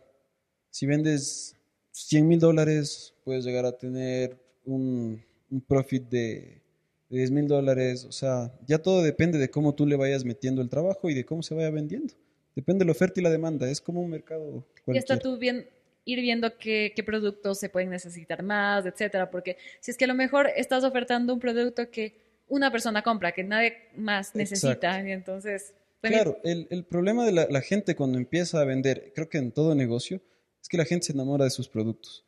si 0.70 0.86
vendes 0.86 1.56
100 1.90 2.26
mil 2.26 2.40
dólares, 2.40 3.12
puedes 3.22 3.44
llegar 3.44 3.66
a 3.66 3.76
tener 3.76 4.40
un, 4.64 5.22
un 5.52 5.60
profit 5.60 6.08
de, 6.08 6.62
de 7.10 7.18
10 7.18 7.30
mil 7.30 7.46
dólares, 7.46 8.04
o 8.06 8.12
sea, 8.12 8.52
ya 8.66 8.78
todo 8.78 9.02
depende 9.02 9.38
de 9.38 9.50
cómo 9.50 9.74
tú 9.74 9.86
le 9.86 9.96
vayas 9.96 10.24
metiendo 10.24 10.62
el 10.62 10.70
trabajo 10.70 11.10
y 11.10 11.14
de 11.14 11.26
cómo 11.26 11.42
se 11.42 11.54
vaya 11.54 11.70
vendiendo. 11.70 12.14
Depende 12.56 12.80
de 12.80 12.86
la 12.86 12.92
oferta 12.92 13.20
y 13.20 13.22
la 13.22 13.30
demanda, 13.30 13.70
es 13.70 13.80
como 13.80 14.00
un 14.00 14.10
mercado. 14.10 14.66
Y 14.86 14.96
está 14.96 15.18
tú 15.18 15.38
bien, 15.38 15.68
ir 16.06 16.20
viendo 16.20 16.56
qué, 16.58 16.92
qué, 16.96 17.02
productos 17.02 17.58
se 17.58 17.68
pueden 17.68 17.90
necesitar 17.90 18.42
más, 18.42 18.86
etcétera, 18.86 19.30
porque 19.30 19.58
si 19.80 19.90
es 19.90 19.98
que 19.98 20.06
a 20.06 20.08
lo 20.08 20.14
mejor 20.14 20.50
estás 20.56 20.84
ofertando 20.84 21.34
un 21.34 21.40
producto 21.40 21.90
que 21.90 22.16
una 22.48 22.70
persona 22.70 23.02
compra, 23.02 23.32
que 23.32 23.44
nadie 23.44 23.74
más 23.96 24.34
necesita, 24.34 25.06
y 25.06 25.12
entonces... 25.12 25.74
Claro, 26.00 26.40
el, 26.42 26.66
el, 26.70 26.84
problema 26.84 27.24
de 27.24 27.30
la, 27.30 27.46
la, 27.48 27.60
gente 27.60 27.94
cuando 27.94 28.18
empieza 28.18 28.60
a 28.60 28.64
vender, 28.64 29.12
creo 29.14 29.28
que 29.28 29.38
en 29.38 29.52
todo 29.52 29.76
negocio, 29.76 30.20
es 30.60 30.68
que 30.68 30.76
la 30.76 30.84
gente 30.84 31.06
se 31.06 31.12
enamora 31.12 31.44
de 31.44 31.50
sus 31.50 31.68
productos. 31.68 32.26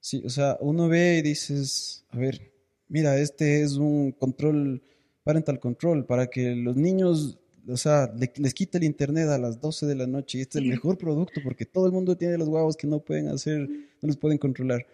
Sí, 0.00 0.20
o 0.26 0.30
sea, 0.30 0.58
uno 0.60 0.88
ve 0.88 1.18
y 1.18 1.22
dices, 1.22 2.04
a 2.10 2.18
ver, 2.18 2.53
mira, 2.88 3.18
este 3.18 3.62
es 3.62 3.74
un 3.76 4.12
control, 4.12 4.82
parental 5.22 5.60
control, 5.60 6.06
para 6.06 6.28
que 6.28 6.54
los 6.54 6.76
niños, 6.76 7.38
o 7.68 7.76
sea, 7.76 8.12
les 8.36 8.54
quite 8.54 8.78
el 8.78 8.84
internet 8.84 9.28
a 9.28 9.38
las 9.38 9.60
12 9.60 9.86
de 9.86 9.94
la 9.94 10.06
noche 10.06 10.38
y 10.38 10.40
este 10.42 10.58
es 10.58 10.64
el 10.64 10.70
mejor 10.70 10.98
producto 10.98 11.40
porque 11.42 11.64
todo 11.64 11.86
el 11.86 11.92
mundo 11.92 12.16
tiene 12.16 12.38
los 12.38 12.48
guavos 12.48 12.76
que 12.76 12.86
no 12.86 13.00
pueden 13.00 13.28
hacer, 13.28 13.68
no 13.68 14.06
les 14.06 14.16
pueden 14.16 14.38
controlar. 14.38 14.86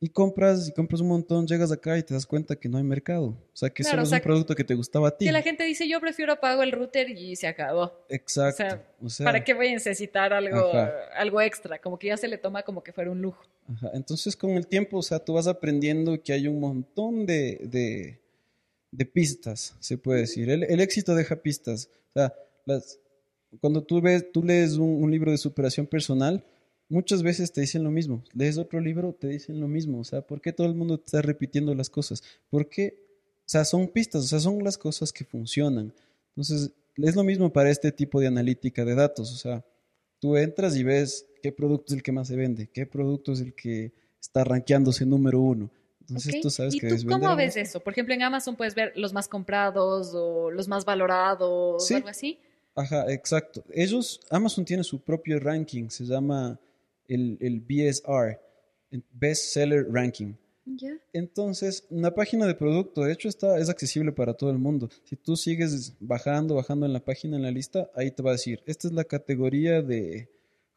Y, 0.00 0.08
compras 0.08 0.68
y 0.68 0.72
compras 0.72 1.00
un 1.00 1.08
montón, 1.08 1.46
llegas 1.46 1.70
acá 1.70 1.96
y 1.96 2.02
te 2.02 2.12
das 2.12 2.26
cuenta 2.26 2.56
que 2.56 2.68
no 2.68 2.78
hay 2.78 2.84
mercado. 2.84 3.26
O 3.26 3.56
sea, 3.56 3.70
que 3.70 3.84
solo 3.84 4.02
es 4.02 4.10
un 4.10 4.20
producto 4.20 4.56
que 4.56 4.64
te 4.64 4.74
gustaba 4.74 5.08
a 5.08 5.16
ti. 5.16 5.26
Que 5.26 5.30
la 5.30 5.42
gente 5.42 5.62
dice, 5.62 5.88
yo 5.88 6.00
prefiero 6.00 6.40
pago 6.40 6.64
el 6.64 6.72
router 6.72 7.10
y 7.10 7.36
se 7.36 7.46
acabó. 7.46 7.92
Exacto. 8.08 8.76
O 9.00 9.08
sea, 9.08 9.24
¿para 9.24 9.44
qué 9.44 9.54
voy 9.54 9.68
a 9.68 9.72
necesitar 9.72 10.32
algo, 10.32 10.72
algo 11.14 11.40
extra? 11.40 11.78
Como 11.78 11.96
que 11.96 12.08
ya 12.08 12.16
se 12.16 12.26
le 12.26 12.38
toma 12.38 12.64
como 12.64 12.82
que 12.82 12.92
fuera 12.92 13.12
un 13.12 13.22
lujo. 13.22 13.40
Ajá. 13.72 13.90
Entonces, 13.94 14.36
con 14.36 14.50
el 14.50 14.66
tiempo, 14.66 14.98
o 14.98 15.02
sea, 15.02 15.20
tú 15.20 15.34
vas 15.34 15.46
aprendiendo 15.46 16.20
que 16.22 16.32
hay 16.32 16.48
un 16.48 16.58
montón 16.58 17.24
de, 17.24 17.60
de, 17.62 18.18
de 18.90 19.04
pistas, 19.04 19.76
se 19.78 19.96
puede 19.96 20.22
decir. 20.22 20.50
El, 20.50 20.64
el, 20.64 20.80
éxito 20.80 21.14
deja 21.14 21.36
pistas. 21.36 21.88
O 22.10 22.12
sea, 22.14 22.34
las, 22.64 22.98
cuando 23.60 23.84
tú, 23.84 24.00
ves, 24.00 24.32
tú 24.32 24.42
lees 24.42 24.74
un, 24.74 25.04
un 25.04 25.10
libro 25.10 25.30
de 25.30 25.38
superación 25.38 25.86
personal, 25.86 26.42
muchas 26.88 27.22
veces 27.22 27.52
te 27.52 27.60
dicen 27.60 27.84
lo 27.84 27.90
mismo. 27.90 28.22
Lees 28.34 28.58
otro 28.58 28.80
libro, 28.80 29.12
te 29.12 29.28
dicen 29.28 29.60
lo 29.60 29.68
mismo. 29.68 30.00
O 30.00 30.04
sea, 30.04 30.22
¿por 30.22 30.40
qué 30.40 30.52
todo 30.52 30.66
el 30.66 30.74
mundo 30.74 30.98
te 30.98 31.06
está 31.06 31.22
repitiendo 31.22 31.74
las 31.74 31.90
cosas? 31.90 32.22
Porque, 32.50 32.98
o 33.40 33.48
sea, 33.48 33.64
son 33.64 33.88
pistas, 33.88 34.24
o 34.24 34.26
sea, 34.26 34.40
son 34.40 34.62
las 34.64 34.78
cosas 34.78 35.12
que 35.12 35.24
funcionan. 35.24 35.92
Entonces, 36.30 36.72
es 36.96 37.16
lo 37.16 37.24
mismo 37.24 37.52
para 37.52 37.70
este 37.70 37.92
tipo 37.92 38.20
de 38.20 38.26
analítica 38.26 38.84
de 38.84 38.94
datos. 38.94 39.32
O 39.32 39.36
sea, 39.36 39.64
tú 40.18 40.36
entras 40.36 40.76
y 40.76 40.82
ves 40.82 41.26
qué 41.42 41.52
producto 41.52 41.92
es 41.92 41.98
el 41.98 42.02
que 42.02 42.12
más 42.12 42.28
se 42.28 42.36
vende, 42.36 42.68
qué 42.68 42.86
producto 42.86 43.32
es 43.32 43.40
el 43.40 43.54
que 43.54 43.92
está 44.20 44.44
rankeándose 44.44 45.06
número 45.06 45.40
uno. 45.40 45.70
Entonces 46.00 46.40
tú 46.40 46.48
sabes 46.48 46.74
¿Y 46.74 46.80
que 46.80 46.88
tú 46.88 47.06
cómo 47.06 47.36
ves 47.36 47.56
eso? 47.56 47.80
Por 47.80 47.92
ejemplo, 47.92 48.14
en 48.14 48.22
Amazon 48.22 48.56
puedes 48.56 48.74
ver 48.74 48.92
los 48.96 49.12
más 49.12 49.28
comprados 49.28 50.12
o 50.14 50.50
los 50.50 50.66
más 50.66 50.86
valorados 50.86 51.90
o 51.90 51.96
algo 51.96 52.08
así. 52.08 52.40
Ajá, 52.74 53.12
exacto. 53.12 53.62
Ellos, 53.72 54.20
Amazon 54.30 54.64
tiene 54.64 54.84
su 54.84 55.00
propio 55.00 55.38
ranking, 55.38 55.90
se 55.90 56.04
llama 56.04 56.58
el, 57.08 57.38
el 57.40 57.60
BSR, 57.60 58.38
Best 59.12 59.52
Seller 59.52 59.86
Ranking. 59.90 60.34
Entonces, 61.12 61.86
una 61.90 62.14
página 62.14 62.46
de 62.46 62.54
producto, 62.54 63.02
de 63.02 63.12
hecho, 63.12 63.28
está, 63.28 63.58
es 63.58 63.68
accesible 63.68 64.12
para 64.12 64.34
todo 64.34 64.50
el 64.50 64.58
mundo. 64.58 64.88
Si 65.04 65.16
tú 65.16 65.36
sigues 65.36 65.94
bajando, 66.00 66.54
bajando 66.54 66.86
en 66.86 66.92
la 66.92 67.04
página, 67.04 67.36
en 67.36 67.42
la 67.42 67.50
lista, 67.50 67.90
ahí 67.94 68.10
te 68.10 68.22
va 68.22 68.30
a 68.30 68.32
decir, 68.34 68.62
esta 68.66 68.88
es 68.88 68.94
la 68.94 69.04
categoría 69.04 69.82
de 69.82 70.28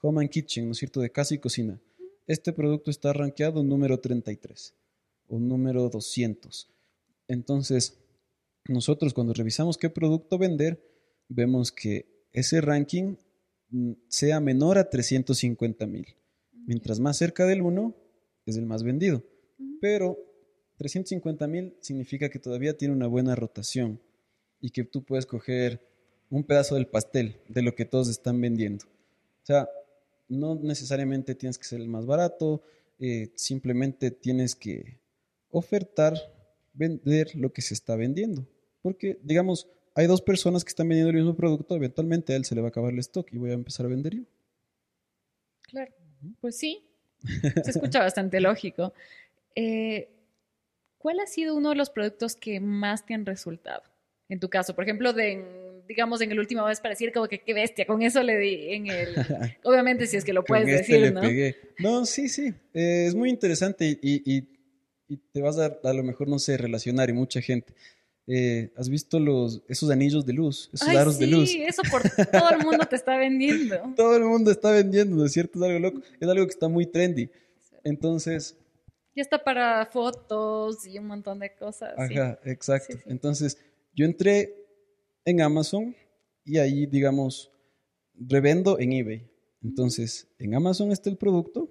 Home 0.02 0.22
and 0.22 0.30
Kitchen, 0.30 0.66
¿no 0.66 0.72
es 0.72 0.78
cierto?, 0.78 1.02
de 1.02 1.12
casa 1.12 1.36
y 1.36 1.40
cocina. 1.40 1.80
Este 2.26 2.54
producto 2.54 2.90
está 2.90 3.12
rankeado 3.12 3.64
número 3.64 4.00
33 4.00 4.74
o 5.28 5.40
número 5.40 5.90
200. 5.90 6.70
Entonces, 7.28 7.98
nosotros 8.68 9.14
cuando 9.14 9.34
revisamos 9.34 9.78
qué 9.78 9.90
producto 9.90 10.38
vender, 10.38 10.82
vemos 11.28 11.72
que 11.72 12.28
ese 12.32 12.62
ranking 12.62 13.16
mm, 13.70 13.94
sea 14.08 14.40
menor 14.40 14.78
a 14.78 14.90
350 14.90 15.86
mil. 15.88 16.08
Mientras 16.72 17.02
más 17.02 17.18
cerca 17.18 17.46
del 17.46 17.64
1, 17.64 17.94
es 18.46 18.56
el 18.56 18.66
más 18.66 18.82
vendido. 18.84 19.26
Pero 19.82 20.18
350 20.78 21.46
mil 21.48 21.76
significa 21.82 22.30
que 22.30 22.40
todavía 22.40 22.78
tiene 22.78 22.94
una 22.94 23.08
buena 23.08 23.36
rotación 23.36 24.00
y 24.62 24.70
que 24.70 24.86
tú 24.86 25.04
puedes 25.04 25.26
coger 25.26 25.86
un 26.30 26.46
pedazo 26.46 26.76
del 26.76 26.88
pastel 26.88 27.42
de 27.50 27.62
lo 27.62 27.76
que 27.76 27.84
todos 27.84 28.08
están 28.08 28.40
vendiendo. 28.40 28.86
O 28.86 29.46
sea, 29.46 29.68
no 30.30 30.56
necesariamente 30.56 31.36
tienes 31.36 31.58
que 31.58 31.66
ser 31.66 31.82
el 31.82 31.90
más 31.90 32.06
barato, 32.06 32.64
eh, 33.00 33.34
simplemente 33.36 34.10
tienes 34.10 34.56
que 34.56 34.98
ofertar, 35.50 36.14
vender 36.72 37.36
lo 37.36 37.52
que 37.52 37.62
se 37.62 37.74
está 37.74 37.98
vendiendo. 37.98 38.48
Porque, 38.82 39.20
digamos, 39.24 39.68
hay 39.94 40.08
dos 40.08 40.22
personas 40.22 40.64
que 40.64 40.70
están 40.70 40.88
vendiendo 40.88 41.10
el 41.10 41.18
mismo 41.18 41.36
producto, 41.36 41.76
eventualmente 41.76 42.32
a 42.32 42.38
él 42.38 42.46
se 42.46 42.56
le 42.56 42.62
va 42.62 42.68
a 42.68 42.70
acabar 42.70 42.94
el 42.94 43.00
stock 43.00 43.28
y 43.34 43.38
voy 43.38 43.50
a 43.50 43.56
empezar 43.56 43.86
a 43.88 43.90
vender 43.90 44.16
yo. 44.16 44.24
Claro. 45.64 46.01
Pues 46.40 46.58
sí, 46.58 46.84
se 47.64 47.72
escucha 47.72 48.00
bastante 48.00 48.40
lógico. 48.40 48.94
Eh, 49.56 50.10
¿Cuál 50.98 51.20
ha 51.20 51.26
sido 51.26 51.56
uno 51.56 51.70
de 51.70 51.76
los 51.76 51.90
productos 51.90 52.36
que 52.36 52.60
más 52.60 53.06
te 53.06 53.14
han 53.14 53.26
resultado? 53.26 53.82
En 54.30 54.40
tu 54.40 54.50
caso, 54.50 54.76
por 54.76 54.84
ejemplo, 54.84 55.14
de, 55.14 55.44
digamos, 55.88 56.22
en 56.22 56.32
el 56.32 56.40
último 56.40 56.66
mes 56.66 56.80
para 56.80 56.92
decir 56.92 57.12
como 57.12 57.28
que 57.28 57.40
qué 57.40 57.54
bestia, 57.54 57.86
con 57.86 58.02
eso 58.02 58.22
le 58.24 58.38
di 58.38 58.74
en 58.74 58.88
el... 58.88 59.10
Obviamente 59.64 60.08
si 60.08 60.18
es 60.18 60.24
que 60.24 60.32
lo 60.32 60.44
puedes 60.44 60.68
este 60.70 61.00
decir, 61.00 61.14
¿no? 61.14 61.22
No, 61.80 62.06
sí, 62.06 62.30
sí, 62.30 62.54
eh, 62.74 63.06
es 63.08 63.16
muy 63.16 63.30
interesante 63.30 64.00
y, 64.02 64.48
te 65.34 65.42
vas 65.42 65.58
a 65.58 65.78
a 65.84 65.94
lo 65.94 66.04
mejor, 66.04 66.30
no 66.30 66.40
sé, 66.40 66.56
relacionar 66.56 67.10
y 67.10 67.14
mucha 67.14 67.42
gente. 67.42 67.74
Eh, 68.28 68.72
¿Has 68.78 68.90
visto 68.90 69.20
los, 69.20 69.64
esos 69.68 69.90
anillos 69.90 70.26
de 70.26 70.34
luz, 70.34 70.70
esos 70.74 70.88
aros 70.90 71.18
de 71.18 71.28
luz? 71.28 71.50
Sí, 71.50 71.64
eso 71.64 71.82
por 71.90 72.04
todo 72.32 72.50
el 72.52 72.64
mundo 72.64 72.86
te 72.86 72.96
está 72.96 73.18
vendiendo. 73.18 73.76
todo 73.96 74.16
el 74.16 74.24
mundo 74.24 74.52
está 74.52 74.72
vendiendo, 74.72 75.16
¿no 75.16 75.26
es 75.26 75.34
cierto? 75.34 75.60
Es 75.60 75.66
algo 75.66 75.80
loco. 75.80 76.02
Es 76.20 76.28
algo 76.28 76.46
que 76.46 76.52
está 76.52 76.68
muy 76.68 76.86
trendy. 76.86 77.30
Entonces. 77.84 78.58
Ya 79.16 79.24
está 79.24 79.44
para 79.44 79.86
fotos 79.88 80.86
y 80.86 80.98
un 80.98 81.08
montón 81.08 81.40
de 81.40 81.54
cosas. 81.56 81.94
Ajá, 81.98 82.40
exacto. 82.46 82.98
Entonces, 83.08 83.58
yo 83.94 84.06
entré 84.06 84.56
en 85.26 85.42
Amazon 85.42 85.96
y 86.46 86.58
ahí, 86.58 86.86
digamos, 86.86 87.52
revendo 88.16 88.80
en 88.80 88.94
eBay. 88.94 89.30
Entonces, 89.64 90.28
en 90.40 90.56
Amazon 90.56 90.92
está 90.92 91.10
el 91.10 91.18
producto 91.18 91.70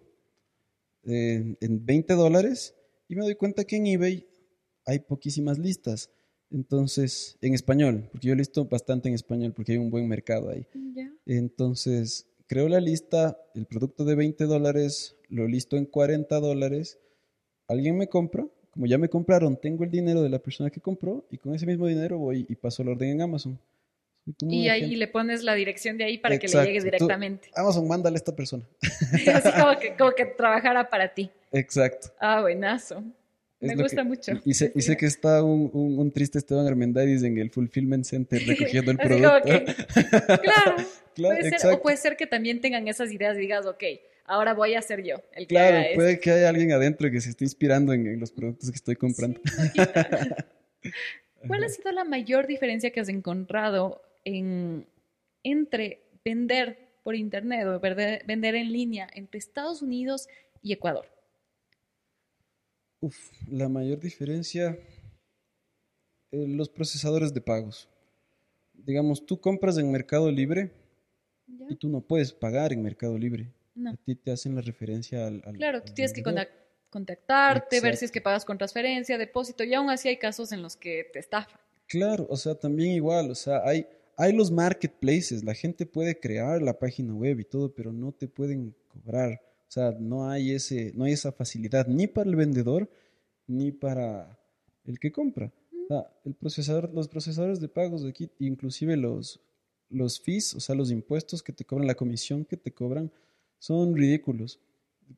eh, 1.05 1.57
en 1.61 1.87
20 1.87 2.15
dólares 2.15 2.75
y 3.09 3.17
me 3.17 3.25
doy 3.25 3.35
cuenta 3.35 3.65
que 3.65 3.77
en 3.77 3.87
eBay 3.87 4.27
hay 4.85 4.99
poquísimas 5.01 5.59
listas. 5.59 6.11
Entonces, 6.53 7.37
en 7.41 7.55
español, 7.55 8.09
porque 8.11 8.29
yo 8.29 8.35
listo 8.35 8.65
bastante 8.65 9.09
en 9.09 9.15
español 9.15 9.53
porque 9.55 9.73
hay 9.73 9.79
un 9.79 9.91
buen 9.91 10.09
mercado 10.09 10.51
ahí. 10.51 10.67
Entonces, 11.27 12.27
creo 12.47 12.69
la 12.69 12.81
lista, 12.81 13.39
el 13.55 13.67
producto 13.67 14.05
de 14.05 14.17
20 14.17 14.45
dólares, 14.45 15.17
lo 15.29 15.47
listo 15.47 15.77
en 15.77 15.87
40 15.87 16.41
dólares. 16.41 16.99
Alguien 17.69 17.97
me 17.97 18.09
compra, 18.09 18.47
como 18.73 18.87
ya 18.87 18.99
me 18.99 19.09
compraron, 19.09 19.57
tengo 19.57 19.85
el 19.85 19.91
dinero 19.91 20.23
de 20.23 20.29
la 20.29 20.41
persona 20.41 20.71
que 20.71 20.81
compró 20.81 21.25
y 21.31 21.39
con 21.39 21.55
ese 21.55 21.67
mismo 21.67 21.87
dinero 21.87 22.19
voy 22.19 22.47
y 22.49 22.57
paso 22.57 22.83
la 22.83 22.93
orden 22.93 23.11
en 23.11 23.23
Amazon. 23.23 23.59
Y 24.41 24.69
ahí 24.69 24.97
le 24.97 25.09
pones 25.09 25.43
la 25.43 25.55
dirección 25.55 25.97
de 25.97 26.05
ahí 26.05 26.19
para 26.19 26.39
que 26.39 26.47
le 26.47 26.65
llegue 26.65 26.81
directamente. 26.81 27.51
Amazon, 27.55 27.87
mándale 27.89 28.17
a 28.17 28.19
esta 28.19 28.35
persona. 28.35 28.65
Así 29.35 29.51
como 29.53 29.79
que, 29.79 29.97
como 29.97 30.13
que 30.13 30.27
trabajara 30.27 30.89
para 30.89 31.13
ti. 31.13 31.31
Exacto. 31.53 32.09
Ah, 32.19 32.41
buenazo. 32.43 33.03
Me 33.61 33.77
gusta 33.77 34.05
mucho. 34.05 34.33
Y 34.45 34.55
sé, 34.55 34.97
que 34.97 35.07
está 35.07 35.45
un, 35.45 35.71
un, 35.73 36.11
triste 36.11 36.39
Esteban 36.39 36.67
Armendáriz 36.67 37.23
en 37.23 37.37
el 37.37 37.51
Fulfillment 37.51 38.05
Center 38.05 38.41
recogiendo 38.47 38.91
el 38.91 38.97
producto. 38.97 39.43
claro, 40.43 40.77
puede 41.15 41.59
ser, 41.59 41.73
o 41.73 41.83
puede 41.83 41.97
ser 41.99 42.17
que 42.17 42.27
también 42.27 42.61
tengan 42.61 42.89
esas 42.89 43.13
ideas 43.13 43.37
y 43.37 43.41
digas, 43.41 43.67
ok, 43.67 43.85
ahora 44.25 44.55
voy 44.55 44.75
a 44.75 44.83
ser 44.83 45.03
yo 45.03 45.17
el 45.35 45.47
que 45.47 45.55
Claro, 45.55 45.87
puede 45.95 46.21
que 46.21 46.31
haya 46.31 46.49
alguien 46.49 46.73
adentro 46.73 47.11
que 47.11 47.21
se 47.21 47.31
esté 47.31 47.45
inspirando 47.45 47.93
en, 47.93 48.19
los 48.19 48.31
productos 48.31 48.71
que 48.71 48.77
estoy 48.77 48.97
comprando. 48.97 49.41
¿Cuál 51.47 51.65
ha 51.65 51.69
sido 51.69 51.93
la 51.93 52.05
mayor 52.05 52.47
diferencia 52.47 52.91
que 52.91 53.01
has 53.01 53.09
encontrado 53.09 54.03
en, 54.25 54.87
entre 55.43 56.01
vender 56.25 56.79
por 57.03 57.15
internet 57.15 57.67
o 57.67 57.79
vender 57.79 58.55
en 58.55 58.73
línea 58.73 59.09
entre 59.15 59.39
Estados 59.39 59.83
Unidos 59.83 60.29
y 60.63 60.73
Ecuador? 60.73 61.07
Uf, 63.01 63.17
la 63.49 63.69
mayor 63.69 63.99
diferencia, 63.99 64.79
eh, 66.33 66.47
los 66.47 66.69
procesadores 66.69 67.33
de 67.33 67.41
pagos. 67.41 67.89
Digamos, 68.75 69.25
tú 69.25 69.41
compras 69.41 69.79
en 69.79 69.91
Mercado 69.91 70.31
Libre 70.31 70.71
y 71.69 71.77
tú 71.77 71.89
no 71.89 72.01
puedes 72.01 72.33
pagar 72.33 72.73
en 72.73 72.83
Mercado 72.83 73.17
Libre. 73.19 73.53
A 73.87 73.97
ti 73.97 74.15
te 74.15 74.31
hacen 74.33 74.55
la 74.55 74.61
referencia 74.61 75.27
al... 75.27 75.43
claro, 75.55 75.83
tú 75.83 75.93
tienes 75.95 76.13
que 76.13 76.23
contactarte, 76.91 77.81
ver 77.81 77.97
si 77.97 78.05
es 78.05 78.13
que 78.13 78.21
pagas 78.21 78.45
con 78.45 78.59
transferencia, 78.59 79.17
depósito, 79.17 79.65
y 79.65 79.73
aún 79.75 79.91
así 79.91 80.09
hay 80.09 80.19
casos 80.19 80.53
en 80.53 80.61
los 80.61 80.77
que 80.77 81.09
te 81.13 81.19
estafan. 81.19 81.59
Claro, 81.87 82.27
o 82.29 82.37
sea, 82.37 82.55
también 82.55 82.93
igual, 82.93 83.31
o 83.31 83.35
sea, 83.35 83.63
hay, 83.65 83.87
hay 84.17 84.33
los 84.33 84.51
marketplaces, 84.51 85.43
la 85.43 85.55
gente 85.55 85.87
puede 85.87 86.19
crear 86.19 86.61
la 86.61 86.79
página 86.79 87.15
web 87.15 87.41
y 87.41 87.45
todo, 87.45 87.73
pero 87.73 87.93
no 87.93 88.13
te 88.13 88.29
pueden 88.29 88.75
cobrar. 88.89 89.41
O 89.71 89.73
sea, 89.73 89.93
no 89.93 90.29
hay, 90.29 90.51
ese, 90.51 90.91
no 90.97 91.05
hay 91.05 91.13
esa 91.13 91.31
facilidad 91.31 91.87
ni 91.87 92.09
para 92.09 92.29
el 92.29 92.35
vendedor 92.35 92.91
ni 93.47 93.71
para 93.71 94.37
el 94.85 94.99
que 94.99 95.13
compra. 95.13 95.53
el 96.25 96.35
procesador, 96.35 96.93
los 96.93 97.07
procesadores 97.07 97.61
de 97.61 97.69
pagos 97.69 98.03
de 98.03 98.09
aquí, 98.09 98.29
inclusive 98.41 98.97
los, 98.97 99.39
los 99.89 100.21
fees, 100.21 100.55
o 100.55 100.61
sea, 100.61 100.75
los 100.75 100.91
impuestos 100.91 101.45
que 101.45 101.53
te 101.53 101.65
cobran, 101.65 101.87
la 101.87 101.95
comisión 101.95 102.45
que 102.45 102.57
te 102.57 102.75
cobran, 102.75 103.13
son 103.61 103.95
ridículos. 103.95 104.59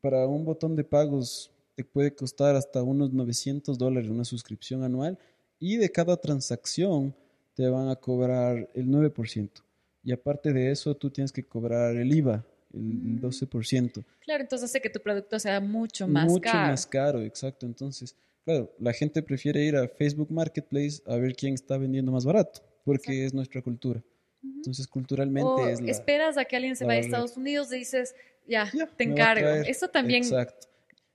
Para 0.02 0.26
un 0.26 0.44
botón 0.44 0.76
de 0.76 0.84
pagos 0.84 1.50
te 1.74 1.82
puede 1.82 2.14
costar 2.14 2.54
hasta 2.54 2.82
unos 2.82 3.10
900 3.10 3.78
dólares 3.78 4.10
una 4.10 4.26
suscripción 4.26 4.82
anual 4.82 5.18
y 5.58 5.78
de 5.78 5.90
cada 5.90 6.18
transacción 6.18 7.16
te 7.54 7.70
van 7.70 7.88
a 7.88 7.96
cobrar 7.96 8.68
el 8.74 8.88
9%. 8.88 9.48
Y 10.04 10.12
aparte 10.12 10.52
de 10.52 10.70
eso, 10.70 10.94
tú 10.94 11.08
tienes 11.08 11.32
que 11.32 11.42
cobrar 11.42 11.96
el 11.96 12.14
IVA, 12.14 12.44
el 12.74 13.20
12%. 13.20 13.98
Mm. 13.98 14.04
Claro, 14.20 14.42
entonces 14.42 14.70
hace 14.70 14.80
que 14.80 14.90
tu 14.90 15.00
producto 15.00 15.38
sea 15.38 15.60
mucho 15.60 16.06
más 16.06 16.24
caro. 16.24 16.32
Mucho 16.32 16.52
más 16.52 16.86
caro, 16.86 17.22
exacto. 17.22 17.66
Entonces, 17.66 18.16
claro, 18.44 18.72
la 18.78 18.92
gente 18.92 19.22
prefiere 19.22 19.64
ir 19.64 19.76
a 19.76 19.88
Facebook 19.88 20.30
Marketplace 20.30 21.02
a 21.06 21.16
ver 21.16 21.34
quién 21.34 21.54
está 21.54 21.76
vendiendo 21.78 22.12
más 22.12 22.24
barato, 22.24 22.60
porque 22.84 23.24
es 23.24 23.34
nuestra 23.34 23.62
cultura. 23.62 24.02
Entonces, 24.42 24.86
culturalmente 24.86 25.72
es 25.72 25.80
la, 25.80 25.90
esperas 25.90 26.36
a 26.36 26.44
que 26.44 26.56
alguien 26.56 26.74
se 26.74 26.84
vaya 26.84 27.00
a 27.00 27.04
Estados 27.04 27.36
Unidos 27.36 27.72
y 27.72 27.78
dices, 27.78 28.14
ya, 28.46 28.70
te 28.96 29.04
encargo. 29.04 29.48
Eso 29.48 29.88
también 29.88 30.22
Exacto. 30.22 30.68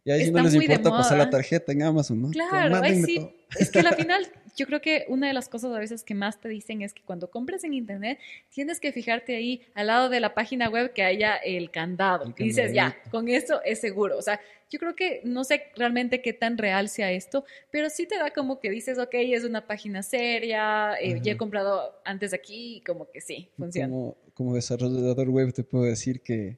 Y 0.05 0.11
ahí 0.11 0.25
sí 0.25 0.31
no 0.31 0.41
les 0.41 0.53
importa 0.53 0.89
pasar 0.89 1.17
la 1.17 1.29
tarjeta 1.29 1.73
en 1.73 1.83
Amazon, 1.83 2.21
¿no? 2.21 2.29
Claro, 2.29 2.77
ahí 2.81 3.03
sí. 3.03 3.29
Es 3.59 3.71
que 3.71 3.79
al 3.79 3.95
final, 3.95 4.27
yo 4.55 4.65
creo 4.65 4.81
que 4.81 5.05
una 5.07 5.27
de 5.27 5.33
las 5.33 5.49
cosas 5.49 5.73
a 5.73 5.79
veces 5.79 6.03
que 6.03 6.13
más 6.13 6.39
te 6.39 6.49
dicen 6.49 6.81
es 6.81 6.93
que 6.93 7.01
cuando 7.03 7.29
compres 7.29 7.63
en 7.63 7.73
internet, 7.73 8.19
tienes 8.49 8.79
que 8.79 8.91
fijarte 8.91 9.35
ahí 9.35 9.61
al 9.73 9.87
lado 9.87 10.09
de 10.09 10.19
la 10.19 10.33
página 10.33 10.69
web 10.69 10.93
que 10.93 11.03
haya 11.03 11.35
el 11.35 11.71
candado. 11.71 12.33
y 12.37 12.43
dices, 12.43 12.73
ya, 12.73 12.97
con 13.11 13.29
eso 13.29 13.61
es 13.63 13.79
seguro. 13.79 14.17
O 14.17 14.21
sea, 14.21 14.39
yo 14.69 14.79
creo 14.79 14.95
que 14.95 15.21
no 15.23 15.43
sé 15.43 15.63
realmente 15.75 16.21
qué 16.21 16.33
tan 16.33 16.57
real 16.57 16.89
sea 16.89 17.11
esto, 17.11 17.45
pero 17.71 17.89
sí 17.89 18.05
te 18.05 18.17
da 18.17 18.31
como 18.31 18.59
que 18.59 18.69
dices, 18.69 18.97
ok, 18.97 19.13
es 19.13 19.43
una 19.43 19.65
página 19.65 20.03
seria, 20.03 20.95
eh, 20.99 21.19
ya 21.21 21.33
he 21.33 21.37
comprado 21.37 21.95
antes 22.03 22.33
aquí, 22.33 22.83
como 22.85 23.09
que 23.09 23.21
sí, 23.21 23.49
funciona. 23.57 23.89
Como, 23.89 24.17
como 24.33 24.55
desarrollador 24.55 25.29
web 25.29 25.53
te 25.53 25.63
puedo 25.63 25.85
decir 25.85 26.21
que 26.21 26.57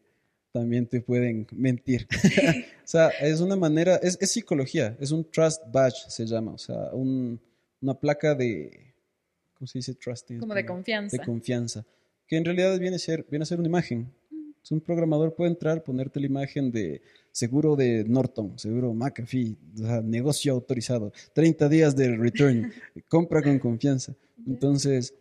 también 0.51 0.87
te 0.87 1.01
pueden 1.01 1.45
mentir. 1.51 2.07
o 2.89 2.91
sea, 2.91 3.09
es 3.21 3.39
una 3.39 3.55
manera, 3.55 3.97
es, 3.97 4.17
psicología, 4.31 4.97
es 4.99 5.11
un 5.11 5.23
trust 5.23 5.61
badge, 5.71 6.09
se 6.09 6.25
llama, 6.25 6.53
o 6.53 6.57
sea, 6.57 6.89
una 6.91 7.93
placa 7.93 8.33
de, 8.33 8.95
¿cómo 9.53 9.67
se 9.67 9.77
dice 9.77 9.93
trust? 9.93 10.31
Como 10.39 10.55
de 10.55 10.65
confianza. 10.65 11.15
De 11.15 11.23
confianza, 11.23 11.85
que 12.25 12.37
en 12.37 12.45
realidad 12.45 12.79
viene 12.79 12.95
a 12.95 12.99
ser, 12.99 13.27
viene 13.29 13.43
a 13.43 13.45
ser 13.45 13.59
una 13.59 13.67
imagen. 13.67 14.11
un 14.71 14.81
programador 14.81 15.35
puede 15.35 15.51
entrar, 15.51 15.83
ponerte 15.83 16.19
la 16.19 16.25
imagen 16.25 16.71
de 16.71 17.03
seguro 17.31 17.75
de 17.75 18.05
Norton, 18.05 18.57
seguro 18.57 18.91
McAfee, 18.91 19.55
o 19.75 19.85
sea, 19.85 20.01
negocio 20.01 20.51
autorizado, 20.51 21.13
30 21.33 21.69
días 21.69 21.95
de 21.95 22.17
return, 22.17 22.73
compra 23.07 23.43
con 23.43 23.59
confianza. 23.59 24.15
Entonces, 24.47 25.13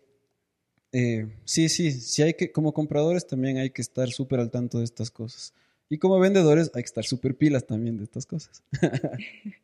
eh, 0.90 1.26
sí, 1.44 1.68
sí, 1.68 1.92
sí 1.92 2.22
hay 2.22 2.32
que, 2.32 2.50
como 2.50 2.72
compradores 2.72 3.26
también 3.26 3.58
hay 3.58 3.68
que 3.68 3.82
estar 3.82 4.08
súper 4.08 4.40
al 4.40 4.50
tanto 4.50 4.78
de 4.78 4.84
estas 4.84 5.10
cosas. 5.10 5.52
Y 5.88 5.98
como 5.98 6.18
vendedores 6.18 6.70
hay 6.74 6.82
que 6.82 6.86
estar 6.86 7.04
súper 7.04 7.36
pilas 7.36 7.66
también 7.66 7.96
de 7.96 8.04
estas 8.04 8.26
cosas. 8.26 8.62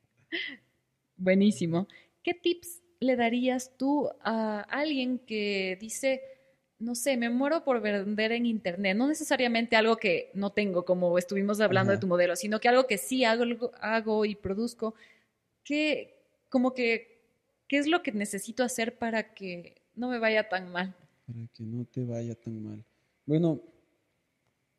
Buenísimo. 1.17 1.87
¿Qué 2.23 2.35
tips 2.35 2.83
le 3.01 3.17
darías 3.17 3.77
tú 3.77 4.09
a 4.21 4.61
alguien 4.63 5.19
que 5.19 5.77
dice, 5.81 6.23
no 6.79 6.95
sé, 6.95 7.17
me 7.17 7.29
muero 7.29 7.63
por 7.63 7.81
vender 7.81 8.33
en 8.33 8.47
Internet? 8.47 8.97
No 8.97 9.07
necesariamente 9.07 9.77
algo 9.77 9.97
que 9.97 10.31
no 10.35 10.51
tengo, 10.51 10.85
como 10.85 11.19
estuvimos 11.19 11.61
hablando 11.61 11.93
de 11.93 11.99
tu 11.99 12.07
modelo, 12.07 12.37
sino 12.37 12.59
que 12.61 12.69
algo 12.69 12.87
que 12.87 12.99
sí 12.99 13.25
hago, 13.25 13.45
hago 13.81 14.25
y 14.25 14.35
produzco. 14.35 14.95
¿Qué, 15.63 16.23
como 16.49 16.73
que, 16.73 17.23
¿Qué 17.69 17.79
es 17.79 17.87
lo 17.87 18.03
que 18.03 18.13
necesito 18.13 18.63
hacer 18.63 18.97
para 18.97 19.35
que 19.35 19.83
no 19.95 20.09
me 20.09 20.19
vaya 20.19 20.49
tan 20.49 20.73
mal? 20.73 20.95
para 21.27 21.47
que 21.55 21.63
no 21.63 21.85
te 21.85 22.05
vaya 22.05 22.35
tan 22.35 22.63
mal. 22.63 22.85
Bueno, 23.27 23.61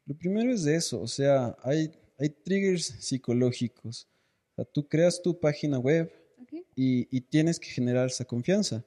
lo 0.06 0.16
primero 0.16 0.52
es 0.52 0.66
eso, 0.66 1.02
o 1.02 1.08
sea, 1.08 1.56
hay, 1.64 1.92
hay 2.20 2.30
triggers 2.30 2.86
psicológicos. 3.00 4.08
O 4.52 4.56
sea, 4.56 4.66
tú 4.66 4.88
creas 4.88 5.22
tu 5.22 5.40
página 5.40 5.80
web 5.80 6.12
y, 6.76 7.22
tienes 7.22 7.60
que 7.60 7.70
generar 7.70 8.08
esa 8.08 8.26
confianza. 8.26 8.84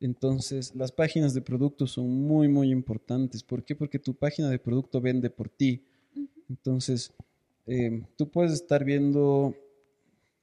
Entonces, 0.00 0.74
las 0.74 0.92
páginas 0.92 1.32
de 1.32 1.40
producto 1.40 1.86
son 1.86 2.08
muy, 2.08 2.48
muy 2.48 2.70
importantes. 2.70 3.42
¿Por 3.42 3.64
qué? 3.64 3.74
Porque 3.74 3.98
tu 3.98 4.14
página 4.14 4.50
de 4.50 4.58
producto 4.58 5.00
vende 5.00 5.30
por 5.30 5.48
ti. 5.48 5.84
Entonces, 6.50 7.12
eh, 7.66 8.02
tú 8.16 8.30
puedes 8.30 8.52
estar 8.52 8.84
viendo, 8.84 9.54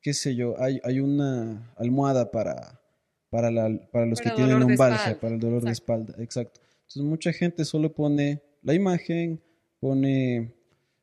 qué 0.01 0.13
sé 0.13 0.36
yo, 0.36 0.59
hay, 0.59 0.79
hay 0.83 0.99
una 0.99 1.71
almohada 1.77 2.31
para, 2.31 2.81
para, 3.29 3.51
la, 3.51 3.79
para 3.91 4.05
los 4.05 4.19
que 4.19 4.31
tienen 4.31 4.59
lumbalgia, 4.59 5.19
para 5.19 5.36
el 5.36 5.39
dolor 5.39 5.63
de 5.63 5.71
espalda, 5.71 6.15
exacto. 6.17 6.59
Entonces 6.81 7.03
mucha 7.03 7.31
gente 7.31 7.63
solo 7.63 7.93
pone 7.93 8.41
la 8.62 8.73
imagen, 8.73 9.41
pone 9.83 10.49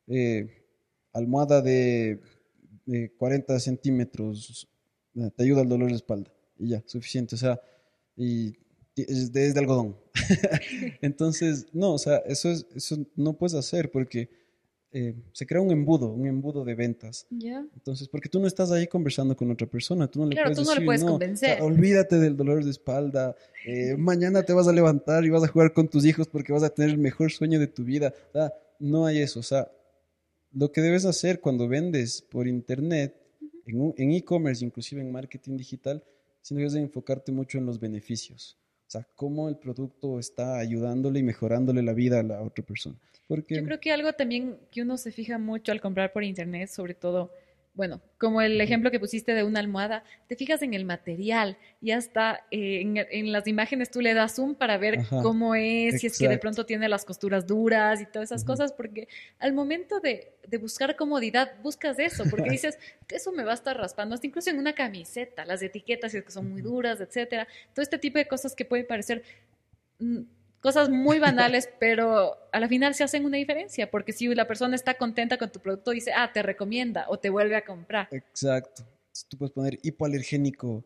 eh, 0.07 0.49
almohada 1.13 1.61
de, 1.61 2.19
40 3.19 3.61
centímetros, 3.61 4.67
eh, 5.15 5.31
te 5.37 5.45
ayuda 5.45 5.61
al 5.61 5.69
dolor 5.69 5.91
de 5.91 5.97
espalda 5.97 6.33
y 6.59 6.71
ya, 6.71 6.83
suficiente, 6.87 7.35
o 7.35 7.39
sea, 7.39 7.61
y 8.17 8.57
es 8.97 9.31
de, 9.33 9.53
algodón. 9.59 9.97
Entonces, 11.03 11.67
no, 11.75 11.93
o 11.93 11.99
sea, 11.99 12.17
eso, 12.27 12.51
es, 12.51 12.67
eso 12.75 12.97
no 13.17 13.35
puedes 13.35 13.55
hacer 13.55 13.91
porque 13.91 14.31
eh, 14.93 15.15
se 15.33 15.47
crea 15.47 15.61
un 15.61 15.71
embudo, 15.71 16.09
un 16.09 16.27
embudo 16.27 16.65
de 16.65 16.75
ventas. 16.75 17.27
Entonces, 17.31 18.09
porque 18.09 18.29
tú 18.29 18.41
no 18.41 18.49
estás 18.49 18.73
ahí 18.73 18.89
conversando 18.89 19.37
con 19.37 19.49
otra 19.51 19.69
persona, 19.69 20.09
tú 20.09 20.21
no 20.21 20.27
le 20.27 20.35
puedes, 20.35 20.59
tú 20.59 20.65
no 20.65 20.75
le 20.75 20.85
puedes 20.85 21.05
convencer. 21.05 21.63
olvídate 21.63 22.19
del 22.19 22.37
dolor 22.37 22.65
de 22.65 22.71
espalda, 22.71 23.37
eh, 23.67 23.95
mañana 23.97 24.43
te 24.43 24.53
vas 24.53 24.67
a 24.67 24.73
levantar 24.73 25.25
y 25.25 25.31
vas 25.31 25.45
a 25.45 25.49
jugar 25.49 25.73
con 25.73 25.87
tus 25.87 26.05
hijos 26.05 26.27
porque 26.27 26.53
vas 26.53 26.65
a 26.65 26.71
tener 26.71 26.91
el 26.91 26.99
mejor 26.99 27.31
sueño 27.31 27.61
de 27.61 27.69
tu 27.69 27.85
vida. 27.85 28.13
No 28.81 29.07
hay 29.07 29.19
eso, 29.19 29.41
o 29.41 29.45
sea, 29.45 29.71
lo 30.53 30.73
que 30.73 30.81
debes 30.81 31.05
hacer 31.05 31.41
cuando 31.41 31.69
vendes 31.69 32.23
por 32.23 32.49
internet, 32.49 33.15
en 33.67 34.13
e-commerce, 34.13 34.65
inclusive 34.65 35.01
en 35.01 35.13
marketing 35.13 35.57
digital, 35.57 36.03
que 36.43 36.55
debes 36.55 36.73
de 36.73 36.81
enfocarte 36.81 37.31
mucho 37.31 37.59
en 37.59 37.67
los 37.67 37.79
beneficios. 37.79 38.57
O 38.89 38.91
sea, 38.91 39.07
cómo 39.15 39.49
el 39.49 39.57
producto 39.57 40.19
está 40.19 40.59
ayudándole 40.59 41.21
y 41.21 41.23
mejorándole 41.23 41.83
la 41.83 41.93
vida 41.93 42.19
a 42.19 42.23
la 42.25 42.43
otra 42.43 42.65
persona. 42.65 42.97
Porque... 43.29 43.55
Yo 43.55 43.65
creo 43.65 43.79
que 43.79 43.93
algo 43.93 44.13
también 44.15 44.59
que 44.73 44.83
uno 44.83 44.97
se 44.99 45.13
fija 45.13 45.39
mucho 45.39 45.71
al 45.71 45.81
comprar 45.81 46.13
por 46.13 46.25
internet, 46.25 46.69
sobre 46.69 46.95
todo 46.95 47.31
bueno, 47.75 48.03
como 48.19 48.43
el 48.43 48.61
ejemplo 48.61 48.91
que 48.91 48.99
pusiste 48.99 49.33
de 49.33 49.45
una 49.45 49.61
almohada, 49.61 50.03
te 50.27 50.37
fijas 50.37 50.61
en 50.63 50.75
el 50.75 50.85
material 50.85 51.57
y 51.81 51.93
hasta 51.93 52.45
eh, 52.51 53.07
en, 53.11 53.33
las 53.33 53.47
imágenes 53.47 53.91
tú 53.91 54.01
le 54.01 54.13
das 54.13 54.35
zoom 54.35 54.55
para 54.55 54.77
ver 54.77 55.07
cómo 55.09 55.55
es, 55.55 56.01
si 56.01 56.09
es 56.09 56.19
que 56.19 56.29
de 56.29 56.39
pronto 56.39 56.67
tiene 56.67 56.89
las 56.89 57.05
costuras 57.05 57.47
duras 57.47 58.01
y 58.01 58.07
todas 58.07 58.31
esas 58.31 58.45
cosas, 58.45 58.73
porque 58.73 59.09
al 59.39 59.53
momento 59.53 60.01
de, 60.01 60.33
buscar 60.61 60.97
comodidad, 60.97 61.53
buscas 61.63 61.99
eso, 62.01 62.25
porque 62.29 62.51
dices, 62.51 62.79
eso 63.09 63.33
me 63.33 63.45
va 63.45 63.53
a 63.53 63.55
estar 63.55 63.77
raspando, 63.77 64.15
hasta 64.15 64.27
incluso 64.27 64.51
en 64.51 64.59
una 64.59 64.75
camiseta, 64.75 65.45
las 65.45 65.63
etiquetas, 65.63 66.13
si 66.13 66.19
es 66.19 66.25
que 66.25 66.33
son 66.33 66.51
muy 66.51 66.63
duras, 66.63 67.01
etcétera. 67.01 67.47
Todo 67.73 67.83
este 67.83 67.99
tipo 67.99 68.19
de 68.19 68.27
cosas 68.27 68.55
que 68.55 68.65
pueden 68.65 68.87
parecer 68.87 69.23
mm, 70.01 70.23
cosas 70.61 70.89
muy 70.89 71.19
banales, 71.19 71.69
pero 71.81 72.37
a 72.53 72.61
la 72.61 72.69
final 72.69 72.95
se 72.95 73.05
hacen 73.05 73.25
una 73.25 73.37
diferencia, 73.37 73.91
porque 73.91 74.13
si 74.13 74.33
la 74.35 74.47
persona 74.47 74.77
está 74.77 74.95
contenta 74.95 75.39
con 75.39 75.51
tu 75.51 75.61
producto, 75.61 75.91
dice, 75.91 76.13
ah, 76.15 76.31
te 76.33 76.43
recomienda 76.43 77.07
o 77.09 77.19
te 77.19 77.31
vuelve 77.31 77.57
a 77.57 77.65
comprar. 77.65 78.09
Exacto. 78.11 78.85
Tú 79.29 79.37
puedes 79.37 79.53
poner 79.53 79.79
hipoalergénico, 79.83 80.85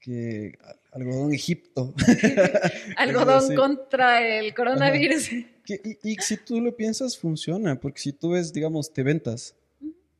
que 0.00 0.52
algodón 0.92 1.32
Egipto. 1.32 1.94
algodón 2.96 3.54
contra 3.54 4.26
el 4.26 4.54
coronavirus. 4.54 5.30
y, 5.32 6.14
si 6.20 6.36
tú 6.36 6.60
lo 6.60 6.76
piensas, 6.76 7.18
funciona, 7.18 7.78
porque 7.80 8.00
si 8.00 8.12
tú 8.12 8.30
ves, 8.30 8.52
digamos, 8.52 8.92
te 8.92 9.02
ventas, 9.02 9.54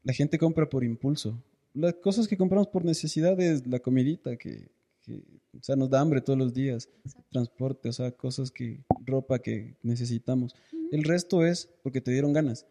la 0.02 0.12
gente 0.12 0.38
compra 0.38 0.68
por 0.68 0.84
impulso. 0.84 1.42
Las 1.74 1.94
cosas 1.94 2.26
que 2.26 2.36
compramos 2.36 2.68
por 2.68 2.84
necesidad 2.84 3.38
es 3.40 3.66
la 3.66 3.80
comidita 3.80 4.36
que 4.36 4.68
o 5.08 5.62
sea, 5.62 5.76
nos 5.76 5.90
da 5.90 6.00
hambre 6.00 6.20
todos 6.20 6.38
los 6.38 6.52
días, 6.52 6.88
transporte, 7.30 7.88
o 7.88 7.92
sea, 7.92 8.10
cosas 8.10 8.50
que, 8.50 8.80
ropa 9.04 9.38
que 9.38 9.76
necesitamos. 9.82 10.54
El 10.90 11.04
resto 11.04 11.44
es 11.44 11.68
porque 11.82 12.00
te 12.00 12.10
dieron 12.10 12.32
ganas. 12.32 12.66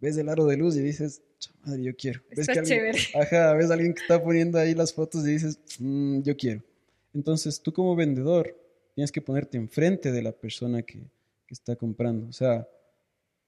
Ves 0.00 0.16
el 0.16 0.28
aro 0.28 0.46
de 0.46 0.56
luz 0.56 0.76
y 0.76 0.80
dices, 0.80 1.22
madre, 1.64 1.82
yo 1.82 1.96
quiero. 1.96 2.20
Ves 2.34 2.46
que 2.46 2.58
alguien, 2.58 2.94
Ajá, 3.20 3.54
ves 3.54 3.70
a 3.70 3.74
alguien 3.74 3.94
que 3.94 4.02
está 4.02 4.22
poniendo 4.22 4.58
ahí 4.58 4.74
las 4.74 4.92
fotos 4.92 5.26
y 5.26 5.32
dices, 5.32 5.58
mm, 5.78 6.22
yo 6.22 6.36
quiero. 6.36 6.62
Entonces, 7.12 7.60
tú 7.60 7.72
como 7.72 7.96
vendedor 7.96 8.56
tienes 8.94 9.12
que 9.12 9.20
ponerte 9.20 9.56
enfrente 9.56 10.12
de 10.12 10.22
la 10.22 10.32
persona 10.32 10.82
que, 10.82 10.98
que 10.98 11.54
está 11.54 11.76
comprando. 11.76 12.28
O 12.28 12.32
sea, 12.32 12.68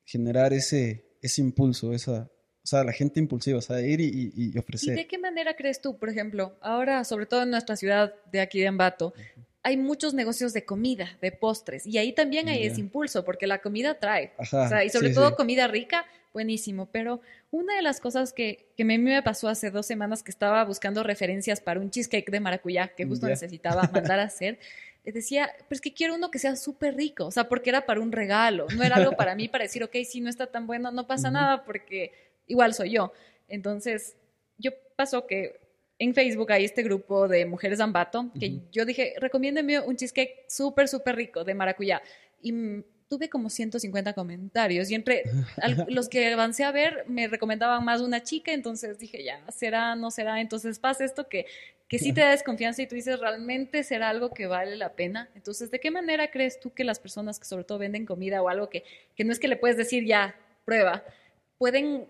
generar 0.05 0.53
ese, 0.53 1.05
ese 1.21 1.43
impulso, 1.43 1.93
esa, 1.93 2.31
o 2.67 2.69
sea, 2.69 2.83
la 2.83 2.93
gente 2.93 3.21
impulsiva, 3.21 3.59
o 3.59 3.63
sea, 3.63 3.81
ir 3.81 4.01
y, 4.01 4.59
ofrecer. 4.59 4.95
¿Y 4.95 5.03
de 5.03 5.07
qué 5.07 5.19
manera 5.19 5.55
crees 5.55 5.81
tú, 5.81 5.97
por 5.97 6.09
ejemplo, 6.09 6.57
ahora, 6.61 7.05
sobre 7.05 7.25
todo 7.25 7.45
en 7.45 7.51
nuestra 7.51 7.77
ciudad 7.77 8.13
de 8.33 8.41
aquí 8.41 8.59
de 8.59 8.67
Ambato, 8.67 9.15
hay 9.63 9.77
muchos 9.77 10.15
negocios 10.15 10.53
de 10.53 10.65
comida, 10.65 11.17
de 11.23 11.31
postres, 11.31 11.87
y 11.87 11.97
ahí 11.99 12.13
también 12.13 12.49
hay 12.49 12.67
ese 12.67 12.81
impulso, 12.81 13.25
porque 13.25 13.47
la 13.47 13.61
comida 13.61 14.01
trae. 14.01 14.33
y 14.85 14.89
sobre 14.89 15.11
todo 15.11 15.37
comida 15.37 15.69
rica, 15.69 16.07
buenísimo. 16.33 16.87
Pero 16.91 17.21
una 17.53 17.77
de 17.77 17.83
las 17.83 18.01
cosas 18.01 18.33
que, 18.33 18.67
que 18.77 18.83
a 18.83 18.87
mí 18.87 18.99
me 18.99 19.23
pasó 19.23 19.47
hace 19.47 19.71
dos 19.71 19.87
semanas 19.87 20.25
que 20.25 20.33
estaba 20.33 20.65
buscando 20.65 21.05
referencias 21.05 21.61
para 21.61 21.79
un 21.79 21.93
cheesecake 21.93 22.33
de 22.33 22.41
maracuyá 22.41 22.89
que 22.89 23.07
justo 23.07 23.29
necesitaba 23.29 23.89
mandar 23.93 24.19
a 24.19 24.25
hacer, 24.25 24.59
decía, 25.05 25.53
pues 25.69 25.81
que 25.81 25.95
quiero 25.95 26.17
uno 26.17 26.33
que 26.33 26.41
sea 26.41 26.57
súper 26.57 26.97
rico, 26.97 27.27
o 27.27 27.31
sea, 27.31 27.49
porque 27.49 27.71
era 27.71 27.87
para 27.87 28.01
un 28.01 28.11
regalo, 28.11 28.67
no 28.77 28.83
era 28.83 28.97
algo 28.97 29.13
para 29.13 29.37
mí 29.37 29.47
para 29.47 29.63
decir, 29.63 29.85
ok, 29.85 29.95
si 30.05 30.21
no 30.21 30.29
está 30.29 30.49
tan 30.49 30.67
bueno, 30.67 30.91
no 30.91 31.07
pasa 31.07 31.31
nada, 31.31 31.65
porque 31.65 32.27
igual 32.47 32.75
soy 32.75 32.93
yo. 32.93 33.13
Entonces, 33.49 34.17
yo 34.59 34.71
pasó 34.97 35.27
que 35.27 35.61
en 35.99 36.15
Facebook 36.15 36.53
hay 36.53 36.65
este 36.65 36.83
grupo 36.83 37.29
de 37.29 37.47
mujeres 37.47 37.79
Zambato, 37.79 38.31
que 38.39 38.61
yo 38.71 38.85
dije, 38.85 39.15
recomiéndeme 39.19 39.81
un 39.81 39.97
cheesecake 39.97 40.45
súper, 40.49 40.89
súper 40.89 41.17
rico 41.17 41.45
de 41.45 41.55
maracuyá. 41.55 42.03
Y 42.43 42.53
tuve 43.09 43.29
como 43.29 43.49
150 43.49 44.13
comentarios 44.13 44.91
y 44.91 44.95
entre 44.95 45.23
los 45.89 46.09
que 46.09 46.27
avancé 46.33 46.65
a 46.65 46.73
ver 46.73 47.05
me 47.09 47.29
recomendaban 47.29 47.85
más 47.85 48.01
una 48.01 48.23
chica, 48.23 48.53
entonces 48.53 48.99
dije, 48.99 49.25
ya, 49.25 49.41
será, 49.51 49.95
no 49.95 50.11
será. 50.11 50.41
Entonces 50.41 50.79
pasa 50.79 51.05
esto 51.05 51.29
que, 51.29 51.47
que 51.89 51.99
sí 51.99 52.13
te 52.13 52.21
da 52.21 52.31
desconfianza 52.31 52.83
y 52.83 52.87
tú 52.87 52.95
dices, 52.95 53.19
¿realmente 53.19 53.83
será 53.85 54.11
algo 54.11 54.35
que 54.35 54.47
vale 54.47 54.77
la 54.77 54.93
pena? 54.93 55.31
Entonces, 55.35 55.71
¿de 55.71 55.81
qué 55.81 55.91
manera 55.91 56.31
crees 56.31 56.61
tú 56.61 56.75
que 56.75 56.85
las 56.85 56.99
personas 56.99 57.39
que 57.39 57.47
sobre 57.47 57.65
todo 57.65 57.79
venden 57.79 58.07
comida 58.07 58.43
o 58.43 58.49
algo 58.49 58.69
que, 58.69 58.85
que 59.15 59.25
no 59.25 59.33
es 59.33 59.39
que 59.39 59.49
le 59.49 59.57
puedes 59.57 59.77
decir, 59.77 60.05
ya, 60.05 60.35
prueba, 60.65 61.05
pueden 61.59 62.09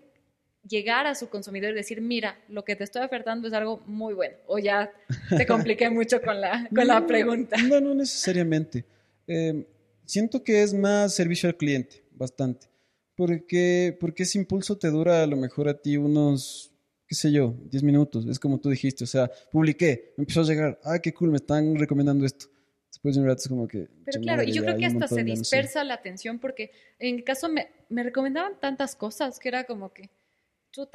llegar 0.67 1.07
a 1.07 1.15
su 1.15 1.29
consumidor 1.29 1.71
y 1.71 1.75
decir, 1.75 2.01
mira, 2.01 2.37
lo 2.49 2.63
que 2.63 2.75
te 2.75 2.83
estoy 2.83 3.03
ofertando 3.03 3.47
es 3.47 3.53
algo 3.53 3.81
muy 3.85 4.13
bueno. 4.13 4.35
O 4.47 4.59
ya 4.59 4.91
te 5.35 5.45
compliqué 5.45 5.89
mucho 5.89 6.21
con 6.21 6.41
la, 6.41 6.67
con 6.73 6.87
la 6.87 7.05
pregunta. 7.05 7.57
No, 7.63 7.79
no 7.79 7.93
necesariamente. 7.95 8.85
Eh, 9.27 9.65
siento 10.05 10.43
que 10.43 10.63
es 10.63 10.73
más 10.73 11.13
servicio 11.13 11.49
al 11.49 11.57
cliente, 11.57 12.03
bastante. 12.11 12.67
Porque, 13.15 13.97
porque 13.99 14.23
ese 14.23 14.37
impulso 14.37 14.77
te 14.77 14.89
dura 14.89 15.23
a 15.23 15.27
lo 15.27 15.37
mejor 15.37 15.67
a 15.67 15.73
ti 15.73 15.97
unos, 15.97 16.71
qué 17.07 17.15
sé 17.15 17.31
yo, 17.31 17.55
10 17.71 17.83
minutos. 17.83 18.27
Es 18.27 18.39
como 18.39 18.59
tú 18.59 18.69
dijiste, 18.69 19.03
o 19.03 19.07
sea, 19.07 19.29
publiqué, 19.51 20.13
me 20.17 20.23
empezó 20.23 20.41
a 20.41 20.43
llegar, 20.43 20.79
ah, 20.83 20.99
qué 20.99 21.13
cool, 21.13 21.31
me 21.31 21.37
están 21.37 21.75
recomendando 21.75 22.25
esto. 22.25 22.47
Después 22.87 23.15
de 23.15 23.21
un 23.21 23.27
rato 23.27 23.41
es 23.41 23.47
como 23.47 23.67
que... 23.67 23.87
Pero 24.05 24.21
claro, 24.21 24.43
y 24.43 24.51
yo 24.51 24.63
creo 24.63 24.77
que 24.77 24.85
hasta 24.85 25.07
se 25.07 25.23
dispersa 25.23 25.83
la 25.83 25.95
atención 25.95 26.39
porque 26.39 26.71
en 26.99 27.15
el 27.15 27.23
caso 27.23 27.49
me, 27.49 27.69
me 27.89 28.01
recomendaban 28.01 28.59
tantas 28.59 28.95
cosas 28.95 29.39
que 29.39 29.49
era 29.49 29.65
como 29.65 29.93
que 29.93 30.09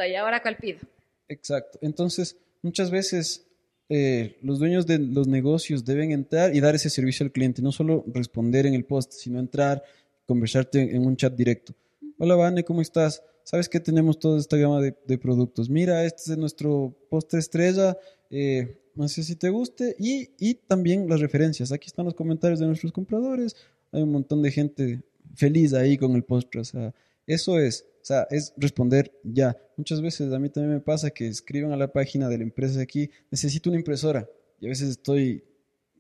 ¿y 0.09 0.15
ahora 0.15 0.43
cuál 0.43 0.57
pido? 0.57 0.81
Exacto. 1.29 1.79
Entonces, 1.83 2.37
muchas 2.63 2.91
veces 2.91 3.47
eh, 3.89 4.39
los 4.43 4.59
dueños 4.59 4.87
de 4.87 4.99
los 4.99 5.27
negocios 5.29 5.85
deben 5.85 6.13
entrar 6.13 6.55
y 6.55 6.61
dar 6.61 6.75
ese 6.75 6.91
servicio 6.91 7.25
al 7.25 7.33
cliente, 7.33 7.63
no 7.63 7.73
solo 7.73 8.05
responder 8.07 8.67
en 8.67 8.75
el 8.75 8.85
post, 8.85 9.13
sino 9.13 9.39
entrar, 9.39 9.83
conversarte 10.27 10.81
en 10.81 11.05
un 11.05 11.17
chat 11.17 11.35
directo. 11.35 11.75
Hola, 12.19 12.37
Vane, 12.37 12.65
¿cómo 12.65 12.81
estás? 12.81 13.23
¿Sabes 13.45 13.69
que 13.69 13.81
tenemos 13.81 14.19
toda 14.19 14.39
esta 14.39 14.57
gama 14.57 14.81
de, 14.81 15.19
productos? 15.19 15.69
Mira, 15.69 16.05
este 16.05 16.33
es 16.33 16.39
nuestro 16.39 16.97
postre 17.11 17.41
estrella. 17.41 17.99
Eh, 18.31 18.79
no 18.95 19.09
sé 19.09 19.25
si 19.25 19.35
te 19.35 19.51
guste. 19.51 19.97
Y, 19.99 20.31
y 20.39 20.55
también 20.55 21.09
las 21.09 21.21
referencias. 21.21 21.73
Aquí 21.73 21.89
están 21.89 22.05
los 22.05 22.15
comentarios 22.15 22.61
de 22.61 22.67
nuestros 22.67 22.93
compradores. 22.93 23.57
Hay 23.91 24.03
un 24.03 24.13
montón 24.13 24.43
de 24.43 24.53
gente 24.53 25.03
feliz 25.35 25.73
ahí 25.75 25.99
con 25.99 26.15
el 26.15 26.23
postre. 26.23 26.61
O 26.61 26.65
sea, 26.65 26.95
eso 27.27 27.59
es. 27.59 27.85
O 28.03 28.05
sea, 28.05 28.27
es 28.31 28.53
responder 28.57 29.13
ya. 29.23 29.57
Muchas 29.77 30.03
veces 30.03 30.33
a 30.33 30.39
mí 30.41 30.49
también 30.49 30.75
me 30.75 30.81
pasa 30.81 31.11
que 31.11 31.29
escriben 31.29 31.71
a 31.71 31.77
la 31.77 31.93
página 31.93 32.29
de 32.29 32.37
la 32.37 32.43
empresa 32.43 32.81
aquí, 32.81 33.11
necesito 33.31 33.71
una 33.71 33.79
impresora. 33.79 34.29
Y 34.59 34.67
a 34.67 34.69
veces 34.71 34.91
estoy, 34.91 35.45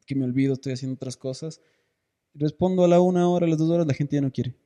que 0.05 0.17
me 0.17 0.25
olvido, 0.25 0.55
estoy 0.55 0.73
haciendo 0.73 0.97
otras 0.97 1.17
cosas. 1.17 1.61
Respondo 2.35 2.85
a 2.85 2.89
la 2.89 3.01
una 3.01 3.29
hora, 3.29 3.47
a 3.47 3.49
las 3.49 3.59
dos 3.59 3.71
horas, 3.71 3.87
la 3.87 3.95
gente 3.95 4.17
ya 4.17 4.23
no 4.23 4.33
quiere. 4.33 4.57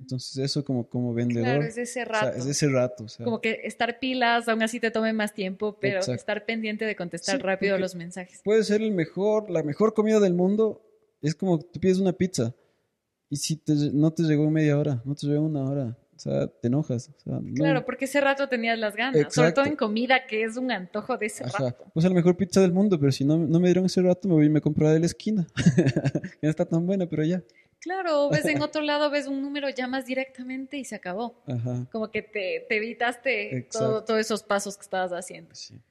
Entonces 0.00 0.38
eso 0.38 0.64
como, 0.64 0.88
como 0.88 1.12
vendedor. 1.12 1.44
Claro, 1.44 1.62
es 1.62 1.74
de 1.76 1.82
ese 1.82 2.06
rato. 2.06 2.38
es 2.38 2.44
de 2.46 2.50
ese 2.50 2.68
rato. 2.68 3.06
como 3.22 3.42
que 3.42 3.60
estar 3.64 3.98
pilas, 3.98 4.48
aún 4.48 4.62
así 4.62 4.80
te 4.80 4.90
tome 4.90 5.12
más 5.12 5.34
tiempo, 5.34 5.78
pero 5.78 6.00
estar 6.00 6.46
pendiente 6.46 6.86
de 6.86 6.96
contestar 6.96 7.40
rápido 7.42 7.76
los 7.78 7.94
mensajes. 7.94 8.40
Puede 8.42 8.64
ser 8.64 8.80
el 8.80 8.92
mejor, 8.92 9.50
la 9.50 9.62
mejor 9.62 9.92
comida 9.92 10.20
del 10.20 10.32
mundo. 10.32 10.82
Es 11.20 11.34
como 11.34 11.58
tú 11.60 11.78
pides 11.78 11.98
una 11.98 12.14
pizza 12.14 12.54
y 13.28 13.36
si 13.36 13.56
te, 13.56 13.74
no 13.92 14.12
te 14.12 14.22
llegó 14.24 14.44
en 14.44 14.52
media 14.52 14.78
hora, 14.78 15.02
no 15.04 15.14
te 15.14 15.26
llegó 15.26 15.44
una 15.44 15.64
hora, 15.64 15.96
o 15.98 16.01
sea, 16.22 16.46
te 16.46 16.68
enojas. 16.68 17.10
Claro, 17.54 17.84
porque 17.84 18.04
ese 18.04 18.20
rato 18.20 18.48
tenías 18.48 18.78
las 18.78 18.94
ganas, 18.94 19.34
sobre 19.34 19.52
todo 19.52 19.66
en 19.66 19.76
comida, 19.76 20.26
que 20.26 20.44
es 20.44 20.56
un 20.56 20.70
antojo 20.70 21.16
de 21.18 21.26
ese 21.26 21.44
rato. 21.44 21.90
Pues 21.92 22.06
a 22.06 22.08
la 22.08 22.14
mejor 22.14 22.36
pizza 22.36 22.60
del 22.60 22.72
mundo, 22.72 22.98
pero 22.98 23.10
si 23.10 23.24
no, 23.24 23.36
no 23.36 23.60
me 23.60 23.68
dieron 23.68 23.86
ese 23.86 24.02
rato, 24.02 24.28
me 24.28 24.34
voy 24.34 24.46
y 24.46 24.50
me 24.50 24.60
compro 24.60 24.88
de 24.88 25.00
la 25.00 25.06
esquina. 25.06 25.46
no 26.42 26.48
está 26.48 26.64
tan 26.64 26.86
buena, 26.86 27.06
pero 27.06 27.24
ya. 27.24 27.42
Claro, 27.80 28.30
ves 28.30 28.44
en 28.44 28.62
otro 28.62 28.82
lado, 28.82 29.10
ves 29.10 29.26
un 29.26 29.42
número, 29.42 29.68
llamas 29.68 30.06
directamente 30.06 30.78
y 30.78 30.84
se 30.84 30.94
acabó. 30.94 31.42
Como 31.90 32.10
que 32.10 32.22
te, 32.22 32.64
te 32.68 32.76
evitaste 32.76 33.68
todo, 33.72 34.04
todos 34.04 34.20
esos 34.20 34.44
pasos 34.44 34.76
que 34.76 34.82
estabas 34.82 35.10
haciendo. 35.10 35.50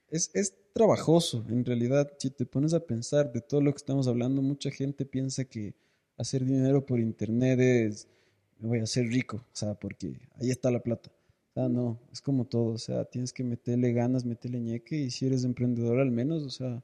Es, 0.10 0.32
es 0.34 0.56
trabajoso, 0.74 1.44
en 1.50 1.66
realidad, 1.66 2.12
si 2.18 2.30
te 2.30 2.46
pones 2.46 2.74
a 2.74 2.80
pensar 2.80 3.34
de 3.34 3.42
todo 3.42 3.62
lo 3.62 3.72
que 3.72 3.78
estamos 3.78 4.08
hablando, 4.08 4.42
mucha 4.42 4.72
gente 4.72 5.06
piensa 5.06 5.44
que 5.44 5.76
hacer 6.18 6.46
dinero 6.46 6.86
por 6.86 7.00
internet 7.00 7.60
es, 7.60 8.08
voy 8.62 8.80
a 8.80 8.84
hacer 8.84 9.06
rico, 9.08 9.38
o 9.38 9.56
sea, 9.56 9.74
porque 9.76 10.20
ahí 10.40 10.50
está 10.50 10.72
la 10.72 10.82
plata. 10.82 11.12
O 11.50 11.54
sea, 11.54 11.68
no, 11.68 12.00
es 12.12 12.22
como 12.22 12.46
todo, 12.46 12.68
o 12.74 12.78
sea, 12.78 13.06
tienes 13.06 13.34
que 13.34 13.44
meterle 13.44 13.92
ganas, 13.92 14.24
meterle 14.24 14.60
ñeque 14.60 14.96
y 14.96 15.12
si 15.12 15.26
eres 15.26 15.44
emprendedor 15.44 16.00
al 16.00 16.12
menos, 16.12 16.44
o 16.44 16.50
sea, 16.50 16.82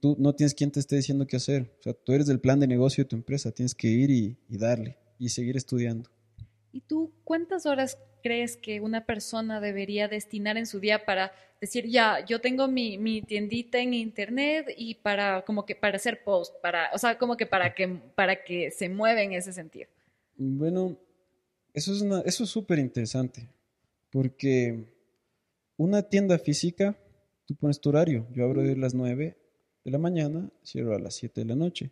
tú 0.00 0.16
no 0.18 0.34
tienes 0.34 0.54
quien 0.54 0.70
te 0.70 0.80
esté 0.80 0.96
diciendo 0.96 1.26
qué 1.26 1.36
hacer, 1.36 1.74
o 1.78 1.82
sea, 1.82 1.92
tú 1.92 2.12
eres 2.12 2.26
del 2.26 2.40
plan 2.40 2.60
de 2.60 2.66
negocio 2.66 3.04
de 3.04 3.08
tu 3.08 3.16
empresa, 3.16 3.52
tienes 3.52 3.74
que 3.74 3.88
ir 3.88 4.10
y, 4.10 4.38
y 4.48 4.56
darle 4.56 4.96
y 5.18 5.28
seguir 5.28 5.56
estudiando. 5.56 6.10
¿Y 6.72 6.80
tú 6.80 7.12
cuántas 7.24 7.66
horas 7.66 7.98
crees 8.22 8.56
que 8.56 8.80
una 8.80 9.04
persona 9.04 9.60
debería 9.60 10.08
destinar 10.08 10.56
en 10.56 10.66
su 10.66 10.80
día 10.80 11.04
para 11.04 11.32
decir, 11.60 11.86
ya, 11.86 12.24
yo 12.24 12.40
tengo 12.40 12.68
mi, 12.68 12.96
mi, 12.96 13.20
tiendita 13.22 13.78
en 13.78 13.92
internet 13.94 14.72
y 14.76 14.94
para 14.94 15.42
como 15.42 15.66
que 15.66 15.76
para 15.76 15.96
hacer 15.96 16.24
post, 16.24 16.54
para, 16.62 16.90
o 16.94 16.98
sea, 16.98 17.18
como 17.18 17.36
que 17.36 17.46
para 17.46 17.74
que 17.74 17.88
para 18.14 18.42
que 18.42 18.70
se 18.70 18.88
mueva 18.88 19.22
en 19.22 19.32
ese 19.32 19.52
sentido? 19.52 19.88
Bueno, 20.36 20.96
eso 21.74 21.92
es 21.92 22.00
una, 22.00 22.20
eso 22.20 22.44
es 22.44 22.50
súper 22.50 22.78
interesante, 22.78 23.48
porque 24.10 24.92
una 25.76 26.02
tienda 26.02 26.38
física, 26.38 26.96
tú 27.46 27.54
pones 27.54 27.80
tu 27.80 27.88
horario, 27.88 28.26
yo 28.32 28.44
abro 28.44 28.62
de 28.62 28.76
las 28.76 28.94
9 28.94 29.36
de 29.84 29.90
la 29.90 29.98
mañana, 29.98 30.50
cierro 30.64 30.94
a 30.94 30.98
las 30.98 31.14
7 31.14 31.40
de 31.40 31.46
la 31.46 31.56
noche. 31.56 31.90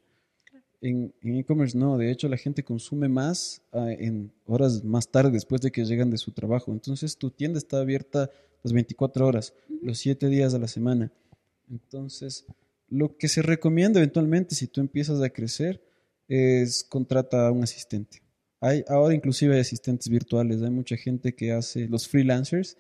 En 0.82 1.12
e-commerce 1.22 1.76
no, 1.76 1.98
de 1.98 2.10
hecho 2.10 2.28
la 2.28 2.38
gente 2.38 2.64
consume 2.64 3.08
más 3.08 3.60
ah, 3.72 3.92
en 3.92 4.32
horas 4.46 4.82
más 4.82 5.08
tarde 5.08 5.32
después 5.32 5.60
de 5.60 5.70
que 5.70 5.84
llegan 5.84 6.10
de 6.10 6.16
su 6.16 6.32
trabajo. 6.32 6.72
Entonces 6.72 7.18
tu 7.18 7.30
tienda 7.30 7.58
está 7.58 7.80
abierta 7.80 8.30
las 8.62 8.72
24 8.72 9.26
horas, 9.26 9.52
los 9.82 9.98
7 9.98 10.28
días 10.28 10.54
a 10.54 10.58
la 10.58 10.68
semana. 10.68 11.12
Entonces, 11.70 12.46
lo 12.88 13.16
que 13.16 13.28
se 13.28 13.42
recomienda 13.42 14.00
eventualmente 14.00 14.54
si 14.54 14.66
tú 14.66 14.80
empiezas 14.80 15.20
a 15.20 15.30
crecer 15.30 15.82
es 16.28 16.84
contrata 16.84 17.46
a 17.46 17.52
un 17.52 17.62
asistente. 17.62 18.22
Hay, 18.60 18.84
ahora 18.88 19.14
inclusive 19.14 19.54
hay 19.54 19.60
asistentes 19.60 20.08
virtuales, 20.08 20.62
hay 20.62 20.70
mucha 20.70 20.96
gente 20.96 21.34
que 21.34 21.52
hace, 21.52 21.88
los 21.88 22.06
freelancers, 22.06 22.76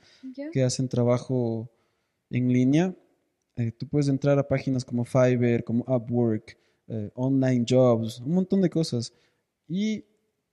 que 0.52 0.62
hacen 0.62 0.88
trabajo 0.88 1.70
en 2.28 2.52
línea. 2.52 2.94
Eh, 3.56 3.72
tú 3.72 3.88
puedes 3.88 4.08
entrar 4.08 4.38
a 4.38 4.46
páginas 4.46 4.84
como 4.84 5.04
Fiverr, 5.04 5.64
como 5.64 5.84
Upwork, 5.86 6.56
eh, 6.88 7.10
online 7.14 7.64
jobs, 7.68 8.20
un 8.20 8.32
montón 8.32 8.60
de 8.60 8.68
cosas. 8.68 9.12
Y 9.66 10.04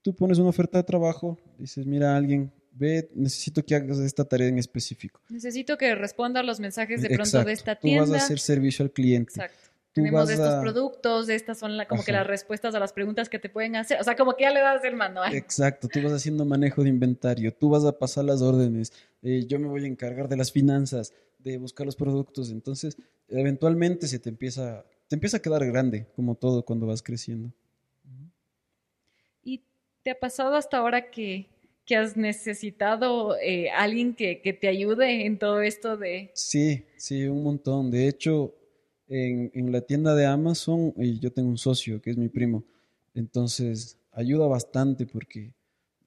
tú 0.01 0.15
pones 0.15 0.37
una 0.37 0.49
oferta 0.49 0.77
de 0.77 0.83
trabajo, 0.83 1.37
dices, 1.57 1.85
mira, 1.85 2.15
alguien, 2.15 2.51
ve, 2.71 3.09
necesito 3.13 3.65
que 3.65 3.75
hagas 3.75 3.99
esta 3.99 4.23
tarea 4.23 4.47
en 4.47 4.57
específico. 4.57 5.21
Necesito 5.29 5.77
que 5.77 5.93
responda 5.95 6.39
a 6.39 6.43
los 6.43 6.59
mensajes 6.59 7.01
de 7.01 7.09
pronto 7.09 7.43
de 7.43 7.51
esta 7.51 7.75
tienda. 7.75 8.05
Tú 8.05 8.11
vas 8.11 8.21
a 8.21 8.23
hacer 8.23 8.39
servicio 8.39 8.83
al 8.83 8.91
cliente. 8.91 9.31
Exacto. 9.31 9.69
Tenemos 10.01 10.29
estos 10.29 10.55
productos, 10.61 11.29
estas 11.29 11.57
son 11.57 11.77
como 11.87 12.03
que 12.03 12.11
las 12.11 12.25
respuestas 12.25 12.73
a 12.75 12.79
las 12.79 12.93
preguntas 12.93 13.29
que 13.29 13.39
te 13.39 13.49
pueden 13.49 13.75
hacer. 13.75 13.99
O 13.99 14.03
sea, 14.03 14.15
como 14.15 14.35
que 14.35 14.43
ya 14.43 14.51
le 14.51 14.61
das 14.61 14.83
el 14.83 14.95
manual. 14.95 15.33
Exacto, 15.33 15.87
tú 15.87 16.01
vas 16.01 16.13
haciendo 16.13 16.45
manejo 16.45 16.83
de 16.83 16.89
inventario, 16.89 17.53
tú 17.53 17.69
vas 17.69 17.85
a 17.85 17.97
pasar 17.97 18.25
las 18.25 18.41
órdenes, 18.41 18.93
eh, 19.21 19.45
yo 19.47 19.59
me 19.59 19.67
voy 19.67 19.83
a 19.83 19.87
encargar 19.87 20.27
de 20.27 20.37
las 20.37 20.51
finanzas, 20.51 21.13
de 21.39 21.57
buscar 21.57 21.85
los 21.85 21.95
productos. 21.95 22.51
Entonces, 22.51 22.97
eventualmente 23.27 24.07
se 24.07 24.19
te 24.19 24.29
empieza 24.29 24.85
te 25.07 25.15
empieza 25.15 25.37
a 25.37 25.41
quedar 25.41 25.65
grande, 25.65 26.07
como 26.15 26.35
todo 26.35 26.63
cuando 26.63 26.87
vas 26.87 27.01
creciendo. 27.01 27.51
¿Y 29.43 29.63
te 30.03 30.11
ha 30.11 30.19
pasado 30.19 30.55
hasta 30.55 30.77
ahora 30.77 31.09
que, 31.09 31.47
has 31.95 32.17
necesitado 32.17 33.37
eh, 33.37 33.69
alguien 33.69 34.13
que, 34.13 34.57
te 34.59 34.67
ayude 34.67 35.25
en 35.25 35.39
todo 35.39 35.61
esto 35.61 35.95
de... 35.95 36.31
Sí, 36.33 36.85
sí, 36.97 37.25
un 37.27 37.43
montón. 37.43 37.89
De 37.89 38.09
hecho, 38.09 38.53
en, 39.07 39.51
en 39.53 39.71
la 39.71 39.81
tienda 39.81 40.15
de 40.15 40.25
Amazon, 40.25 40.93
y 40.97 41.19
yo 41.19 41.31
tengo 41.31 41.49
un 41.49 41.57
socio 41.57 42.01
que 42.01 42.11
es 42.11 42.17
mi 42.17 42.29
primo, 42.29 42.63
entonces 43.13 43.97
ayuda 44.11 44.47
bastante 44.47 45.05
porque 45.05 45.53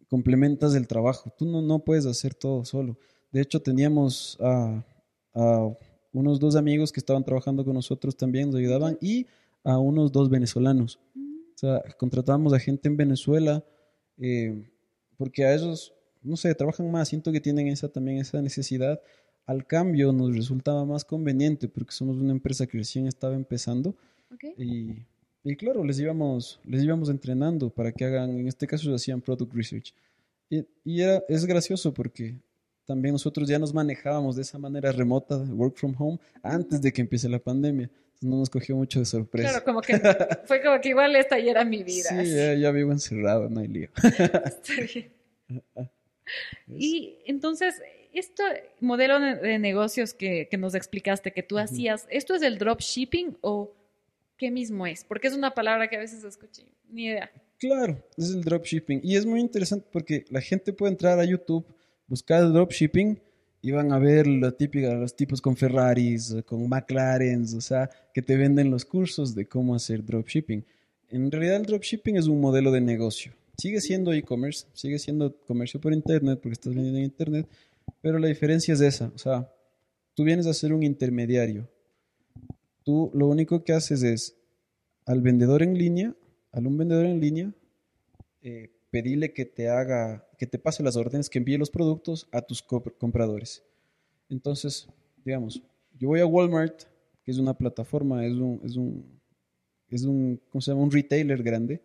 complementas 0.09 0.75
el 0.75 0.87
trabajo. 0.89 1.33
Tú 1.39 1.47
no, 1.47 1.63
no 1.63 1.79
puedes 1.79 2.07
hacer 2.07 2.35
todo 2.35 2.65
solo. 2.65 2.99
De 3.31 3.41
hecho, 3.41 3.61
teníamos 3.61 4.37
a 4.41 4.85
unos 6.13 6.41
dos 6.41 6.57
amigos 6.57 6.91
que 6.93 7.01
estaban 7.01 7.25
trabajando 7.25 7.65
con 7.65 7.75
nosotros 7.75 8.17
también 8.17 8.51
nos 8.51 8.57
ayudaban 8.57 8.99
y 9.01 9.27
a 9.63 9.79
unos 9.79 10.11
dos 10.11 10.29
venezolanos. 10.29 10.99
O 11.17 11.59
sea, 11.61 11.83
contratábamos 11.99 12.53
a 12.53 12.59
gente 12.59 12.89
en 12.89 12.97
Venezuela 12.97 13.65
eh, 14.19 14.69
porque 15.17 15.45
a 15.45 15.55
ellos, 15.55 15.93
no 16.23 16.37
sé, 16.37 16.55
trabajan 16.55 16.91
más, 16.91 17.09
siento 17.09 17.31
que 17.31 17.41
tienen 17.41 17.69
esa 17.69 17.89
también 17.89 18.19
esa 18.19 18.41
necesidad. 18.43 19.01
Al 19.47 19.67
cambio 19.67 20.13
nos 20.13 20.35
resultaba 20.35 20.85
más 20.85 21.05
conveniente 21.05 21.69
porque 21.69 21.93
somos 21.93 22.17
una 22.17 22.33
empresa 22.33 22.67
que 22.67 22.79
recién 22.79 23.07
estaba 23.07 23.35
empezando 23.35 23.95
y, 24.57 25.07
y, 25.43 25.57
claro, 25.57 25.85
les 25.85 25.99
íbamos, 25.99 26.61
les 26.65 26.83
íbamos 26.83 27.11
entrenando 27.11 27.71
para 27.71 27.93
que 27.93 28.05
hagan, 28.05 28.31
en 28.31 28.47
este 28.47 28.67
caso 28.67 28.95
hacían 28.95 29.21
product 29.21 29.53
research. 29.53 29.95
Y, 30.49 30.65
y 30.85 31.03
era, 31.03 31.23
es 31.29 31.45
gracioso 31.47 31.93
porque 31.93 32.37
también 32.91 33.13
nosotros 33.13 33.49
ya 33.49 33.59
nos 33.59 33.73
manejábamos 33.73 34.37
de 34.37 34.43
esa 34.43 34.59
manera 34.59 34.93
remota, 34.93 35.37
work 35.37 35.77
from 35.77 35.95
home, 35.97 36.19
antes 36.43 36.83
de 36.83 36.93
que 36.93 37.01
empiece 37.01 37.29
la 37.29 37.39
pandemia. 37.39 37.85
Entonces 37.85 38.29
no 38.29 38.39
nos 38.39 38.51
cogió 38.51 38.77
mucho 38.77 38.99
de 38.99 39.05
sorpresa. 39.05 39.49
Claro, 39.49 39.65
como 39.65 39.81
que 39.81 39.93
fue 40.45 40.63
como 40.63 40.81
que 40.81 40.91
igual 40.91 41.15
esta 41.17 41.39
ya 41.39 41.53
era 41.53 41.65
mi 41.65 41.83
vida. 41.83 42.09
Sí, 42.09 42.61
ya, 42.61 42.71
vivo 42.73 42.93
encerrado, 42.93 43.49
no 43.49 43.61
hay 43.61 43.69
lío. 43.69 43.89
y 46.69 47.19
entonces, 47.27 47.81
este 48.13 48.43
modelo 48.81 49.21
de 49.21 49.59
negocios 49.59 50.15
que, 50.15 50.49
que 50.51 50.57
nos 50.57 50.75
explicaste, 50.75 51.33
que 51.33 51.43
tú 51.43 51.59
hacías, 51.59 52.07
¿esto 52.11 52.35
es 52.35 52.43
el 52.43 52.59
dropshipping 52.59 53.39
o 53.41 53.73
qué 54.37 54.51
mismo 54.51 54.87
es? 54.87 55.05
Porque 55.05 55.29
es 55.29 55.35
una 55.35 55.53
palabra 55.53 55.89
que 55.89 55.97
a 55.97 56.01
veces 56.01 56.25
escuché, 56.25 56.67
ni 56.89 57.07
idea. 57.07 57.31
Claro, 57.59 58.03
es 58.17 58.31
el 58.31 58.43
dropshipping. 58.43 59.01
Y 59.05 59.17
es 59.17 59.27
muy 59.27 59.41
interesante 59.41 59.87
porque 59.93 60.25
la 60.31 60.41
gente 60.41 60.73
puede 60.73 60.93
entrar 60.93 61.19
a 61.19 61.25
YouTube 61.25 61.67
buscar 62.11 62.43
el 62.43 62.53
dropshipping 62.53 63.21
y 63.63 63.71
van 63.71 63.93
a 63.93 63.99
ver 63.99 64.27
la 64.27 64.51
típica, 64.51 64.93
los 64.95 65.15
tipos 65.15 65.41
con 65.41 65.57
Ferraris, 65.57 66.35
con 66.45 66.69
McLarens, 66.69 67.55
o 67.55 67.61
sea, 67.61 67.89
que 68.13 68.21
te 68.21 68.37
venden 68.37 68.71
los 68.71 68.85
cursos 68.85 69.35
de 69.35 69.47
cómo 69.47 69.75
hacer 69.75 70.05
dropshipping. 70.05 70.65
En 71.11 71.31
realidad 71.31 71.57
el 71.57 71.67
dropshipping 71.67 72.17
es 72.17 72.27
un 72.27 72.41
modelo 72.41 72.73
de 72.73 72.81
negocio. 72.81 73.33
Sigue 73.61 73.83
siendo 73.83 74.15
e-commerce, 74.15 74.67
sigue 74.73 74.99
siendo 74.99 75.37
comercio 75.41 75.79
por 75.79 75.93
internet 75.93 76.41
porque 76.43 76.55
estás 76.55 76.75
vendiendo 76.75 76.99
en 76.99 77.05
internet, 77.05 77.47
pero 78.01 78.19
la 78.19 78.29
diferencia 78.29 78.73
es 78.73 78.81
esa, 78.81 79.13
o 79.15 79.19
sea, 79.19 79.53
tú 80.15 80.25
vienes 80.25 80.47
a 80.47 80.55
ser 80.55 80.73
un 80.73 80.83
intermediario. 80.83 81.69
Tú 82.85 83.11
lo 83.13 83.27
único 83.27 83.63
que 83.63 83.75
haces 83.75 84.03
es 84.03 84.35
al 85.05 85.21
vendedor 85.21 85.63
en 85.63 85.77
línea, 85.77 86.17
al 86.53 86.67
un 86.67 86.79
vendedor 86.79 87.05
en 87.05 87.21
línea, 87.21 87.53
eh, 88.41 88.71
pedirle 88.91 89.35
que 89.35 89.45
te 89.45 89.69
haga, 89.69 90.27
que 90.39 90.47
te 90.47 90.59
pase 90.59 90.83
las 90.83 90.97
órdenes, 90.97 91.29
que 91.29 91.39
envíe 91.39 91.59
los 91.59 91.69
productos 91.69 92.29
a 92.33 92.41
tus 92.41 92.63
compradores. 92.63 93.63
Entonces, 94.31 94.89
digamos, 95.23 95.63
yo 95.99 96.09
voy 96.09 96.21
a 96.21 96.27
Walmart, 96.27 96.85
que 97.23 97.31
es 97.31 97.37
una 97.37 97.53
plataforma, 97.53 98.25
es 98.25 98.33
un, 98.33 98.59
es 98.65 98.77
un, 98.77 99.21
es 99.91 100.05
un, 100.05 100.41
¿cómo 100.49 100.63
se 100.63 100.71
llama? 100.71 100.83
Un 100.83 100.91
retailer 100.91 101.43
grande. 101.43 101.83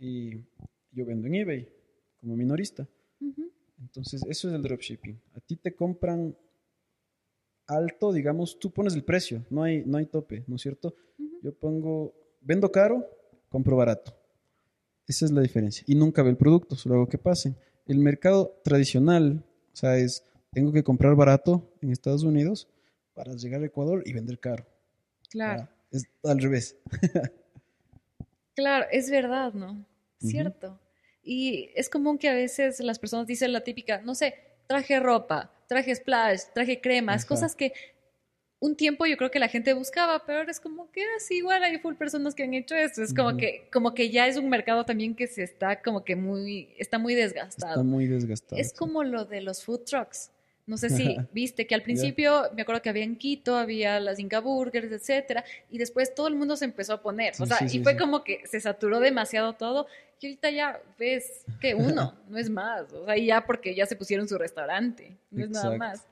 Y 0.00 0.40
yo 0.96 1.04
vendo 1.04 1.28
en 1.28 1.34
eBay 1.34 1.68
como 2.18 2.36
minorista. 2.36 2.88
Entonces, 3.78 4.22
eso 4.28 4.48
es 4.48 4.54
el 4.54 4.62
dropshipping. 4.62 5.20
A 5.34 5.40
ti 5.40 5.56
te 5.56 5.74
compran 5.74 6.34
alto, 7.66 8.12
digamos, 8.12 8.58
tú 8.58 8.72
pones 8.72 8.94
el 8.94 9.04
precio, 9.04 9.44
no 9.50 9.62
hay, 9.62 9.84
no 9.84 9.98
hay 9.98 10.06
tope, 10.06 10.44
¿no 10.46 10.56
es 10.56 10.62
cierto? 10.62 10.94
Yo 11.42 11.52
pongo, 11.54 12.14
vendo 12.40 12.72
caro, 12.72 13.06
compro 13.50 13.76
barato. 13.76 14.16
Esa 15.06 15.26
es 15.26 15.30
la 15.30 15.42
diferencia. 15.42 15.84
Y 15.86 15.94
nunca 15.94 16.22
ve 16.22 16.30
el 16.30 16.36
producto, 16.36 16.74
solo 16.74 16.94
hago 16.94 17.08
que 17.08 17.18
pase. 17.18 17.54
El 17.86 17.98
mercado 17.98 18.58
tradicional, 18.64 19.44
o 19.72 19.76
sea, 19.76 19.98
es, 19.98 20.24
tengo 20.52 20.72
que 20.72 20.82
comprar 20.82 21.14
barato 21.14 21.70
en 21.82 21.90
Estados 21.90 22.22
Unidos 22.22 22.68
para 23.12 23.34
llegar 23.34 23.62
a 23.62 23.66
Ecuador 23.66 24.02
y 24.06 24.14
vender 24.14 24.40
caro. 24.40 24.66
Claro. 25.28 25.68
es 25.90 26.04
al 26.24 26.40
revés. 26.40 26.76
claro, 28.54 28.86
es 28.90 29.10
verdad, 29.10 29.52
¿no? 29.52 29.84
Cierto. 30.18 30.80
Y 31.26 31.70
es 31.74 31.90
común 31.90 32.18
que 32.18 32.28
a 32.28 32.34
veces 32.34 32.78
las 32.80 33.00
personas 33.00 33.26
dicen 33.26 33.52
la 33.52 33.62
típica, 33.62 34.00
no 34.00 34.14
sé, 34.14 34.34
traje 34.68 35.00
ropa, 35.00 35.52
traje 35.68 35.94
splash, 35.94 36.42
traje 36.54 36.80
cremas, 36.80 37.24
cosas 37.24 37.56
que 37.56 37.72
un 38.60 38.76
tiempo 38.76 39.06
yo 39.06 39.16
creo 39.16 39.30
que 39.30 39.38
la 39.38 39.48
gente 39.48 39.74
buscaba, 39.74 40.24
pero 40.24 40.38
ahora 40.38 40.50
es 40.50 40.60
como 40.60 40.90
que 40.92 41.02
así 41.16 41.34
ah, 41.34 41.38
igual 41.38 41.62
hay 41.64 41.78
full 41.78 41.94
personas 41.94 42.34
que 42.34 42.44
han 42.44 42.54
hecho 42.54 42.74
esto. 42.74 43.02
Es 43.02 43.12
como 43.12 43.36
que 43.36 43.68
como 43.72 43.92
que 43.92 44.10
ya 44.10 44.26
es 44.26 44.36
un 44.36 44.48
mercado 44.48 44.84
también 44.84 45.14
que 45.14 45.26
se 45.26 45.42
está 45.42 45.82
como 45.82 46.04
que 46.04 46.16
muy 46.16 46.68
está 46.78 46.98
muy 46.98 47.14
desgastado. 47.14 47.72
Está 47.72 47.82
muy 47.82 48.06
desgastado. 48.06 48.60
Es 48.60 48.72
como 48.72 49.04
lo 49.04 49.24
de 49.24 49.42
los 49.42 49.64
food 49.64 49.80
trucks. 49.84 50.30
No 50.66 50.76
sé 50.76 50.90
si 50.90 51.16
viste 51.32 51.66
que 51.66 51.74
al 51.74 51.82
principio 51.82 52.42
me 52.54 52.62
acuerdo 52.62 52.82
que 52.82 52.88
había 52.88 53.04
en 53.04 53.16
Quito, 53.16 53.56
había 53.56 54.00
las 54.00 54.18
Inca 54.18 54.40
Burgers, 54.40 54.90
etcétera, 54.90 55.44
y 55.70 55.78
después 55.78 56.14
todo 56.14 56.26
el 56.28 56.34
mundo 56.34 56.56
se 56.56 56.64
empezó 56.64 56.94
a 56.94 57.02
poner, 57.02 57.34
o 57.38 57.46
sea, 57.46 57.58
y 57.70 57.78
fue 57.82 57.96
como 57.96 58.24
que 58.24 58.42
se 58.46 58.60
saturó 58.60 59.00
demasiado 59.00 59.54
todo, 59.54 59.86
y 60.20 60.26
ahorita 60.26 60.50
ya 60.50 60.80
ves 60.98 61.44
que 61.60 61.74
uno, 61.74 62.14
no 62.28 62.38
es 62.38 62.50
más, 62.50 62.92
o 62.92 63.04
sea, 63.04 63.16
y 63.16 63.26
ya 63.26 63.46
porque 63.46 63.74
ya 63.74 63.86
se 63.86 63.96
pusieron 63.96 64.28
su 64.28 64.38
restaurante, 64.38 65.16
no 65.30 65.44
es 65.44 65.50
nada 65.50 65.76
más. 65.76 66.06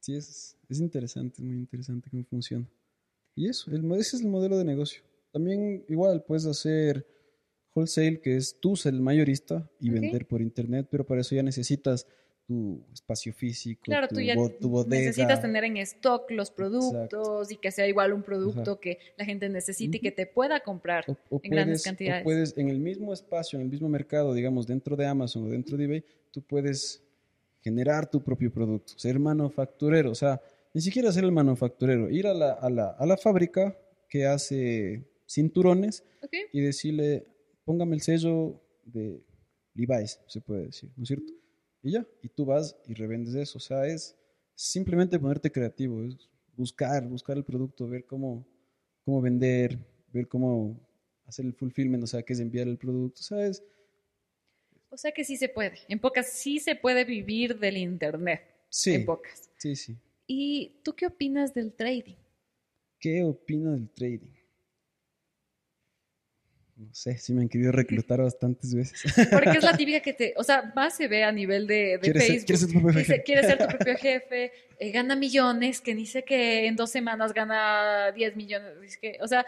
Sí, 0.00 0.16
es, 0.16 0.56
es 0.68 0.80
interesante, 0.80 1.36
es 1.36 1.44
muy 1.44 1.56
interesante 1.56 2.10
cómo 2.10 2.24
funciona. 2.24 2.66
Y 3.34 3.48
eso, 3.48 3.70
el, 3.70 3.90
ese 3.92 4.16
es 4.16 4.22
el 4.22 4.28
modelo 4.28 4.58
de 4.58 4.64
negocio. 4.64 5.02
También 5.32 5.84
igual 5.88 6.22
puedes 6.22 6.46
hacer 6.46 7.06
wholesale, 7.74 8.20
que 8.20 8.36
es 8.36 8.60
tú 8.60 8.76
ser 8.76 8.94
el 8.94 9.00
mayorista 9.00 9.68
y 9.80 9.90
vender 9.90 10.26
por 10.26 10.40
internet, 10.40 10.86
pero 10.90 11.04
para 11.04 11.22
eso 11.22 11.34
ya 11.34 11.42
necesitas 11.42 12.06
tu 12.46 12.84
espacio 12.92 13.32
físico, 13.32 13.82
claro, 13.84 14.06
tu, 14.06 14.16
tú 14.16 14.20
ya 14.20 14.36
necesitas 14.86 15.40
tener 15.40 15.64
en 15.64 15.78
stock 15.78 16.30
los 16.30 16.50
productos 16.50 17.50
y 17.50 17.56
que 17.56 17.70
sea 17.70 17.86
igual 17.86 18.12
un 18.12 18.22
producto 18.22 18.78
que 18.78 18.98
la 19.16 19.24
gente 19.24 19.48
necesite 19.48 19.96
y 19.96 20.00
que 20.00 20.12
te 20.12 20.26
pueda 20.26 20.60
comprar 20.60 21.04
en 21.06 21.50
grandes 21.50 21.82
cantidades. 21.82 22.22
O 22.22 22.24
puedes 22.24 22.56
en 22.58 22.68
el 22.68 22.80
mismo 22.80 23.12
espacio, 23.12 23.58
en 23.58 23.64
el 23.64 23.70
mismo 23.70 23.88
mercado, 23.88 24.34
digamos, 24.34 24.66
dentro 24.66 24.94
de 24.96 25.06
Amazon 25.06 25.46
o 25.46 25.48
dentro 25.48 25.76
de 25.76 25.84
eBay, 25.84 26.04
tú 26.30 26.42
puedes 26.42 27.02
generar 27.62 28.10
tu 28.10 28.22
propio 28.22 28.52
producto, 28.52 28.92
ser 28.98 29.18
manufacturero, 29.18 30.10
o 30.10 30.14
sea, 30.14 30.40
ni 30.74 30.82
siquiera 30.82 31.10
ser 31.12 31.24
el 31.24 31.32
manufacturero, 31.32 32.10
ir 32.10 32.26
a 32.26 32.34
la, 32.34 32.52
a 32.52 32.68
la, 32.68 32.88
a 32.90 33.06
la 33.06 33.16
fábrica 33.16 33.76
que 34.08 34.26
hace 34.26 35.02
cinturones 35.26 36.04
y 36.52 36.60
decirle, 36.60 37.26
póngame 37.64 37.96
el 37.96 38.02
sello 38.02 38.60
de 38.84 39.22
Levi's, 39.74 40.20
se 40.26 40.42
puede 40.42 40.66
decir, 40.66 40.90
¿no 40.96 41.04
es 41.04 41.08
cierto? 41.08 41.32
Y 41.84 41.92
ya, 41.92 42.06
y 42.22 42.28
tú 42.30 42.46
vas 42.46 42.74
y 42.88 42.94
revendes 42.94 43.34
eso, 43.34 43.58
o 43.58 43.60
sea, 43.60 43.86
es 43.86 44.16
simplemente 44.54 45.18
ponerte 45.18 45.52
creativo, 45.52 46.02
es 46.02 46.30
buscar, 46.56 47.06
buscar 47.06 47.36
el 47.36 47.44
producto, 47.44 47.86
ver 47.86 48.06
cómo, 48.06 48.46
cómo 49.04 49.20
vender, 49.20 49.78
ver 50.10 50.26
cómo 50.26 50.80
hacer 51.26 51.44
el 51.44 51.52
fulfillment, 51.52 52.02
o 52.02 52.06
sea, 52.06 52.22
que 52.22 52.32
es 52.32 52.40
enviar 52.40 52.68
el 52.68 52.78
producto, 52.78 53.22
¿sabes? 53.22 53.62
O 54.88 54.96
sea 54.96 55.12
que 55.12 55.24
sí 55.24 55.36
se 55.36 55.50
puede. 55.50 55.78
En 55.88 55.98
pocas, 55.98 56.30
sí 56.30 56.58
se 56.58 56.74
puede 56.74 57.04
vivir 57.04 57.58
del 57.58 57.76
Internet. 57.76 58.40
Sí. 58.70 58.94
En 58.94 59.04
pocas. 59.04 59.50
Sí, 59.58 59.76
sí. 59.76 59.94
¿Y 60.26 60.80
tú 60.82 60.94
qué 60.94 61.06
opinas 61.06 61.52
del 61.52 61.74
trading? 61.74 62.16
¿Qué 62.98 63.22
opino 63.24 63.72
del 63.72 63.90
trading? 63.90 64.33
No 66.76 66.92
sé, 66.92 67.16
sí 67.18 67.32
me 67.32 67.42
han 67.42 67.48
querido 67.48 67.70
reclutar 67.70 68.20
bastantes 68.20 68.74
veces. 68.74 69.00
Porque 69.30 69.50
es 69.50 69.62
la 69.62 69.72
típica 69.76 70.00
que 70.00 70.12
te, 70.12 70.34
o 70.36 70.42
sea, 70.42 70.72
más 70.74 70.96
se 70.96 71.06
ve 71.06 71.22
a 71.22 71.30
nivel 71.30 71.68
de, 71.68 71.98
de 71.98 72.12
Facebook. 72.12 72.46
¿Quieres 72.46 72.60
ser 72.60 72.72
tu 72.72 72.80
propio 72.80 73.00
jefe? 73.00 73.22
Quiere 73.22 73.42
ser 73.44 73.58
tu 73.58 73.66
propio 73.76 73.96
jefe, 73.96 74.52
eh, 74.80 74.90
gana 74.90 75.14
millones, 75.14 75.80
que 75.80 75.94
dice 75.94 76.24
que 76.24 76.66
en 76.66 76.74
dos 76.74 76.90
semanas 76.90 77.32
gana 77.32 78.10
10 78.10 78.34
millones. 78.34 78.96
Que, 78.96 79.18
o 79.20 79.28
sea, 79.28 79.46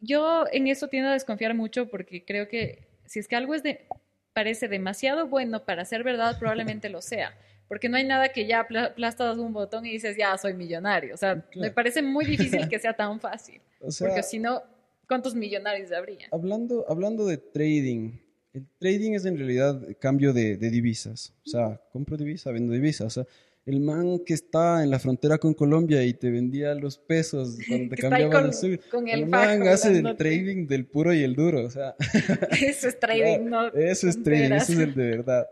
yo 0.00 0.44
en 0.52 0.68
eso 0.68 0.86
tiendo 0.86 1.10
a 1.10 1.14
desconfiar 1.14 1.54
mucho 1.54 1.88
porque 1.88 2.24
creo 2.24 2.48
que 2.48 2.86
si 3.04 3.18
es 3.18 3.26
que 3.26 3.34
algo 3.34 3.54
es 3.54 3.64
de, 3.64 3.86
parece 4.32 4.68
demasiado 4.68 5.26
bueno 5.26 5.64
para 5.64 5.84
ser 5.84 6.04
verdad, 6.04 6.38
probablemente 6.38 6.88
lo 6.88 7.02
sea. 7.02 7.36
Porque 7.66 7.88
no 7.88 7.96
hay 7.96 8.04
nada 8.04 8.30
que 8.30 8.46
ya 8.46 8.60
aplastas 8.60 9.38
un 9.38 9.52
botón 9.52 9.86
y 9.86 9.92
dices, 9.92 10.16
ya 10.16 10.36
soy 10.38 10.54
millonario. 10.54 11.14
O 11.14 11.16
sea, 11.16 11.44
me 11.54 11.70
parece 11.70 12.02
muy 12.02 12.24
difícil 12.24 12.68
que 12.68 12.78
sea 12.80 12.94
tan 12.94 13.20
fácil. 13.20 13.60
porque 13.98 14.22
si 14.22 14.38
no, 14.38 14.62
¿cuántos 15.10 15.34
millonarios 15.34 15.90
habría? 15.90 16.28
Hablando, 16.30 16.84
hablando 16.88 17.26
de 17.26 17.36
trading, 17.36 18.12
el 18.52 18.64
trading 18.78 19.14
es 19.14 19.24
en 19.24 19.36
realidad 19.36 19.82
cambio 19.98 20.32
de, 20.32 20.56
de 20.56 20.70
divisas. 20.70 21.34
O 21.44 21.50
sea, 21.50 21.80
compro 21.92 22.16
divisa, 22.16 22.52
vendo 22.52 22.72
divisa. 22.72 23.06
O 23.06 23.10
sea, 23.10 23.26
el 23.66 23.80
man 23.80 24.20
que 24.24 24.34
está 24.34 24.84
en 24.84 24.90
la 24.90 25.00
frontera 25.00 25.36
con 25.38 25.52
Colombia 25.52 26.04
y 26.04 26.14
te 26.14 26.30
vendía 26.30 26.76
los 26.76 26.96
pesos 26.96 27.58
cuando 27.68 27.88
te 27.92 28.00
cambiaba 28.00 28.40
el 28.42 28.54
sur. 28.54 28.78
el, 29.08 29.26
man 29.26 29.66
hace 29.66 29.98
el 29.98 30.16
trading 30.16 30.68
del 30.68 30.86
puro 30.86 31.12
y 31.12 31.24
el 31.24 31.34
duro, 31.34 31.66
o 31.66 31.70
sea. 31.70 31.96
Eso 32.60 32.86
es 32.86 33.00
trading, 33.00 33.46
no. 33.50 33.66
Eso 33.72 34.08
es 34.08 34.22
trading, 34.22 34.52
eso 34.52 34.72
es 34.74 34.78
el 34.78 34.94
de 34.94 35.10
verdad. 35.10 35.48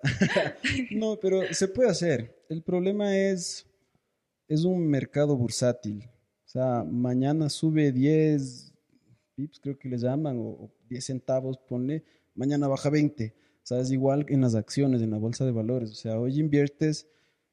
no, 0.93 1.19
pero 1.21 1.53
se 1.53 1.67
puede 1.67 1.91
hacer. 1.91 2.45
El 2.49 2.63
problema 2.63 3.17
es, 3.17 3.67
es 4.47 4.65
un 4.65 4.87
mercado 4.87 5.37
bursátil. 5.37 6.05
O 6.45 6.49
sea, 6.49 6.85
mañana 6.85 7.51
sube 7.51 7.91
10 7.91 8.68
pips, 9.39 9.61
creo 9.61 9.79
que 9.79 9.89
le 9.89 9.99
llaman, 9.99 10.37
o 10.41 10.69
10 10.89 11.05
centavos, 11.05 11.59
ponle, 11.59 12.03
mañana 12.35 12.67
baja 12.67 12.91
20. 12.91 13.35
O 13.63 13.67
sea, 13.69 13.79
es 13.79 13.93
igual 13.93 14.27
en 14.29 14.41
las 14.41 14.57
acciones, 14.57 15.01
en 15.01 15.13
la 15.13 15.19
bolsa 15.19 15.45
de 15.45 15.53
valores. 15.53 15.93
O 15.93 15.95
sea, 15.95 16.19
hoy 16.19 16.41
inviertes 16.41 17.07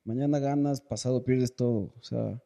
mañana 0.04 0.40
ganas, 0.40 0.82
pasado 0.82 1.24
pierdes 1.24 1.56
todo. 1.56 1.94
O 2.00 2.04
sea, 2.04 2.42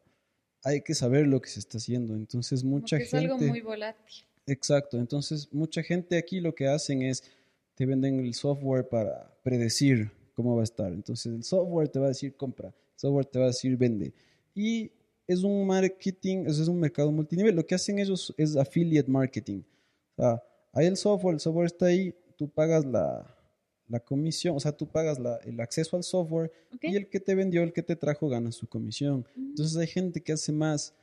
hay 0.62 0.82
que 0.82 0.94
saber 0.94 1.26
lo 1.26 1.40
que 1.40 1.48
se 1.48 1.60
está 1.60 1.78
haciendo. 1.78 2.14
Entonces, 2.14 2.64
mucha 2.64 2.98
gente. 2.98 3.16
Es 3.16 3.22
algo 3.22 3.38
muy 3.38 3.62
volátil. 3.62 4.24
Exacto, 4.46 4.98
entonces 4.98 5.48
mucha 5.52 5.82
gente 5.82 6.18
aquí 6.18 6.40
lo 6.40 6.54
que 6.54 6.66
hacen 6.66 7.02
es, 7.02 7.22
te 7.76 7.86
venden 7.86 8.18
el 8.18 8.34
software 8.34 8.88
para 8.88 9.32
predecir 9.42 10.10
cómo 10.34 10.56
va 10.56 10.62
a 10.62 10.64
estar. 10.64 10.92
Entonces 10.92 11.32
el 11.32 11.44
software 11.44 11.88
te 11.88 12.00
va 12.00 12.06
a 12.06 12.08
decir 12.08 12.34
compra, 12.36 12.68
el 12.68 12.98
software 12.98 13.26
te 13.26 13.38
va 13.38 13.44
a 13.44 13.48
decir 13.48 13.76
vende. 13.76 14.12
Y 14.54 14.90
es 15.32 15.44
un 15.44 15.64
marketing, 15.64 16.44
es 16.46 16.66
un 16.66 16.80
mercado 16.80 17.12
multinivel. 17.12 17.54
Lo 17.54 17.64
que 17.64 17.76
hacen 17.76 18.00
ellos 18.00 18.34
es 18.36 18.56
affiliate 18.56 19.08
marketing. 19.08 19.62
O 20.16 20.22
sea, 20.22 20.42
hay 20.72 20.86
el 20.86 20.96
software, 20.96 21.34
el 21.34 21.40
software 21.40 21.66
está 21.66 21.86
ahí, 21.86 22.12
tú 22.36 22.48
pagas 22.48 22.84
la, 22.84 23.32
la 23.86 24.00
comisión, 24.00 24.56
o 24.56 24.60
sea, 24.60 24.72
tú 24.72 24.88
pagas 24.88 25.20
la, 25.20 25.36
el 25.44 25.60
acceso 25.60 25.96
al 25.96 26.02
software 26.02 26.50
y 26.82 26.96
el 26.96 27.08
que 27.08 27.20
te 27.20 27.36
vendió, 27.36 27.62
el 27.62 27.72
que 27.72 27.84
te 27.84 27.94
trajo, 27.94 28.28
gana 28.28 28.50
su 28.50 28.66
comisión. 28.66 29.24
Mm. 29.36 29.50
Entonces 29.50 29.76
hay 29.76 29.86
gente 29.86 30.20
que 30.20 30.32
hace 30.32 30.50
más 30.50 30.94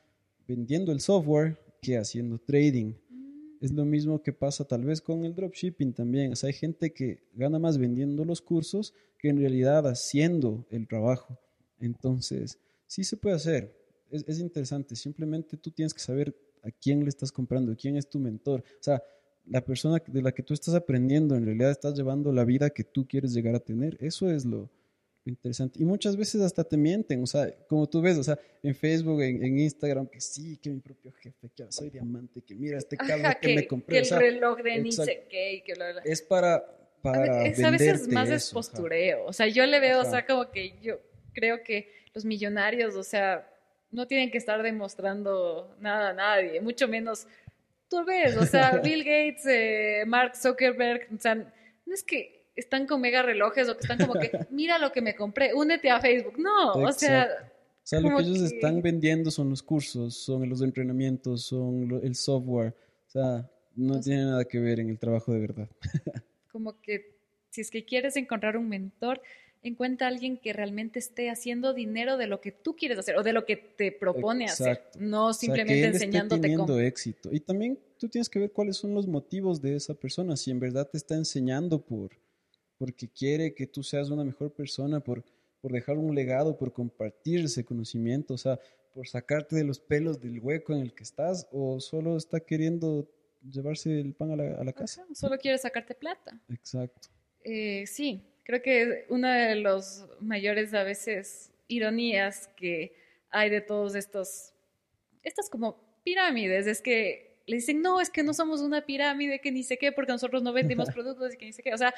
vendiendo 0.46 0.92
el 0.92 1.00
software 1.00 1.58
que 1.82 1.98
haciendo 1.98 2.38
trading. 2.38 2.96
Mm. 3.10 3.58
Es 3.62 3.72
lo 3.72 3.86
mismo 3.86 4.22
que 4.22 4.34
pasa 4.34 4.66
tal 4.66 4.84
vez 4.84 5.00
con 5.00 5.24
el 5.24 5.36
dropshipping 5.36 5.94
también. 5.94 6.34
O 6.34 6.36
sea, 6.36 6.48
hay 6.48 6.54
gente 6.54 6.92
que 6.92 7.20
gana 7.34 7.60
más 7.60 7.78
vendiendo 7.78 8.26
los 8.26 8.42
cursos 8.42 8.94
que 9.18 9.30
en 9.30 9.38
realidad 9.38 9.88
haciendo 9.88 10.66
el 10.70 10.86
trabajo. 10.86 11.40
Entonces, 11.80 12.60
sí 12.88 13.06
se 13.06 13.16
puede 13.16 13.38
hacer. 13.38 13.77
Es, 14.12 14.24
es 14.28 14.39
interesante. 14.39 14.95
Simplemente 14.95 15.58
tú 15.58 15.72
tienes 15.72 15.93
que 15.93 15.99
saber 15.99 16.36
a 16.64 16.72
quién 16.72 17.03
le 17.03 17.10
estás 17.10 17.32
comprando, 17.32 17.76
quién 17.76 17.97
es 17.97 18.10
tu 18.10 18.20
mentor. 18.20 18.64
O 18.80 18.84
sea, 18.84 19.01
la 19.45 19.62
persona 19.62 20.01
de 20.05 20.22
la 20.22 20.32
que 20.32 20.43
tú 20.43 20.53
estás 20.53 20.76
aprendiendo 20.76 21.36
en 21.36 21.45
realidad 21.45 21.72
estás 21.72 21.95
llevando 21.95 22.32
la 22.34 22.43
vida 22.43 22.70
que 22.70 22.84
tú 22.84 23.08
quieres 23.08 23.34
llegar 23.34 23.55
a 23.55 23.60
tener. 23.60 23.97
Eso 24.01 24.30
es 24.30 24.45
lo, 24.45 24.70
interesante. 25.30 25.82
Y 25.82 25.86
muchas 25.86 26.16
veces 26.18 26.41
hasta 26.41 26.64
te 26.64 26.78
mienten, 26.78 27.24
o 27.24 27.28
sea, 27.28 27.51
como 27.68 27.88
tú 27.88 28.01
ves, 28.01 28.18
o 28.18 28.24
sea, 28.24 28.39
en 28.64 28.76
Facebook, 28.76 29.22
en, 29.22 29.60
Instagram, 29.60 30.08
que 30.08 30.20
sí, 30.20 30.58
que 30.58 30.70
mi 30.70 30.80
propio 30.80 31.12
jefe, 31.12 31.49
que 31.55 31.66
soy 31.70 31.89
diamante, 31.89 32.41
que 32.41 32.55
mira 32.55 32.78
este 32.78 32.97
carro 32.97 33.30
que, 33.41 33.55
me 33.55 33.68
compré. 33.68 34.01
Que 34.01 34.08
el 34.08 34.20
reloj 34.20 34.62
de 34.62 34.82
ni 34.82 34.91
sé 34.91 35.28
qué, 35.30 35.64
que 35.66 35.74
bla, 35.74 36.01
Es 36.03 36.22
para, 36.22 36.66
para 37.01 37.45
Es 37.45 37.64
a 37.64 37.72
veces 37.72 38.08
más 38.08 38.30
de 38.30 38.39
postureo. 38.53 39.26
O 39.26 39.34
sea, 39.34 39.47
yo 39.47 39.66
le 39.66 39.80
veo, 39.80 40.01
o 40.01 40.05
sea, 40.05 40.26
como 40.26 40.49
que 40.51 40.80
yo 40.82 40.99
creo 41.34 41.64
que 41.64 41.91
los 42.14 42.26
millonarios, 42.26 42.95
o 42.95 43.03
sea, 43.03 43.49
no 43.92 44.08
tienen 44.08 44.32
que 44.32 44.38
estar 44.38 44.62
demostrando 44.64 45.76
nada 45.80 46.10
a 46.10 46.14
nadie, 46.14 46.62
mucho 46.62 46.88
menos 46.88 47.28
tú 47.90 48.04
ves, 48.06 48.36
o 48.38 48.46
sea, 48.46 48.78
Bill 48.84 49.04
Gates, 49.04 49.46
eh, 49.46 50.04
Mark 50.06 50.36
Zuckerberg, 50.36 51.08
o 51.14 51.20
sea, 51.20 51.36
no 51.36 51.94
es 51.94 52.04
que 52.04 52.48
están 52.56 52.88
con 52.88 53.02
mega 53.02 53.22
relojes 53.22 53.70
o 53.70 53.76
que 53.76 53.82
están 53.82 53.98
como 53.98 54.14
que, 54.20 54.32
mira 54.50 54.78
lo 54.80 54.92
que 54.92 55.02
me 55.02 55.16
compré, 55.16 55.54
únete 55.54 55.90
a 55.90 56.00
Facebook. 56.00 56.38
No, 56.38 56.74
o 56.74 56.92
sea... 56.92 57.28
O 57.84 57.90
sea, 57.90 58.02
lo 58.02 58.18
que 58.18 58.24
ellos 58.24 58.52
están 58.52 58.82
vendiendo 58.82 59.32
son 59.32 59.50
los 59.50 59.64
cursos, 59.64 60.14
son 60.18 60.50
los 60.50 60.62
entrenamientos, 60.62 61.44
son 61.44 62.02
el 62.04 62.16
software. 62.16 62.76
O 63.08 63.10
sea, 63.10 63.50
no 63.78 64.02
tiene 64.02 64.26
nada 64.26 64.44
que 64.44 64.60
ver 64.60 64.82
en 64.82 64.90
el 64.90 65.00
trabajo 65.00 65.32
de 65.32 65.40
verdad. 65.40 65.70
como 66.52 66.82
que 66.82 67.16
si 67.50 67.62
es 67.62 67.72
que 67.72 67.86
quieres 67.86 68.18
encontrar 68.18 68.58
un 68.58 68.68
mentor, 68.68 69.22
encuentra 69.68 70.07
a 70.07 70.09
alguien 70.09 70.38
que 70.38 70.53
realmente 70.53 70.99
esté 70.99 71.30
haciendo 71.30 71.74
dinero 71.74 72.18
de 72.18 72.28
lo 72.28 72.41
que 72.41 72.51
tú 72.51 72.76
quieres 72.76 72.97
hacer 72.97 73.15
o 73.18 73.24
de 73.24 73.34
lo 73.34 73.45
que 73.45 73.57
te 73.57 73.91
propone 73.91 74.45
hacer, 74.45 74.84
no 74.99 75.34
simplemente 75.34 75.89
o 75.89 75.91
sea, 75.93 76.09
que 76.09 76.18
él 76.18 76.28
teniendo 76.41 76.80
éxito. 76.80 77.30
Y 77.32 77.39
también 77.39 77.80
tú 77.97 78.07
tienes 78.09 78.30
que 78.30 78.39
ver 78.39 78.51
cuáles 78.51 78.78
son 78.78 78.93
los 78.93 79.07
motivos 79.07 79.61
de 79.61 79.76
esa 79.76 79.93
persona, 79.93 80.36
si 80.38 80.51
en 80.51 80.59
verdad 80.59 80.88
te 80.89 80.97
está 80.97 81.15
enseñando 81.15 81.82
por 81.82 82.11
porque 82.78 83.09
quiere 83.09 83.53
que 83.53 83.68
tú 83.68 83.84
seas 83.84 84.09
una 84.09 84.24
mejor 84.24 84.53
persona, 84.53 84.99
por, 84.99 85.24
por 85.61 85.72
dejar 85.72 85.97
un 85.97 86.13
legado, 86.13 86.57
por 86.57 86.72
compartir 86.72 87.41
ese 87.41 87.65
conocimiento, 87.65 88.36
o 88.36 88.38
sea, 88.38 88.59
por 88.93 89.07
sacarte 89.07 89.55
de 89.55 89.63
los 89.63 89.80
pelos 89.80 90.20
del 90.20 90.39
hueco 90.39 90.74
en 90.74 90.82
el 90.82 90.93
que 90.93 91.03
estás, 91.03 91.47
o 91.51 91.80
solo 91.80 92.18
está 92.18 92.39
queriendo 92.39 93.09
llevarse 93.41 93.99
el 93.99 94.13
pan 94.13 94.32
a 94.32 94.36
la, 94.36 94.55
a 94.59 94.63
la 94.63 94.74
casa. 94.74 95.05
solo 95.13 95.38
quiere 95.38 95.57
sacarte 95.57 95.95
plata. 95.95 96.39
Exacto. 96.49 97.09
Eh, 97.43 97.86
sí, 97.88 98.24
creo 98.48 98.62
que 98.62 99.06
una 99.10 99.50
de 99.50 99.56
los 99.56 100.06
mayores 100.22 100.74
a 100.74 100.84
veces 100.84 101.52
ironías 101.68 102.48
que 102.56 102.95
hay 103.30 103.50
de 103.50 103.60
todos 103.60 103.93
estos, 103.93 104.54
estas 105.22 105.50
como 105.50 105.84
pirámides, 106.06 106.66
es 106.66 106.82
que 106.82 107.41
le 107.45 107.58
dicen, 107.58 107.82
no, 107.82 108.00
es 108.00 108.10
que 108.10 108.24
no 108.24 108.34
somos 108.34 108.62
una 108.62 108.86
pirámide, 108.86 109.41
que 109.41 109.52
ni 109.52 109.64
sé 109.64 109.78
qué, 109.78 109.91
porque 109.91 110.14
nosotros 110.14 110.41
no 110.43 110.54
vendemos 110.54 110.89
productos 110.93 111.34
y 111.34 111.38
que 111.38 111.45
ni 111.45 111.52
sé 111.52 111.62
qué. 111.62 111.74
O 111.74 111.78
sea, 111.78 111.93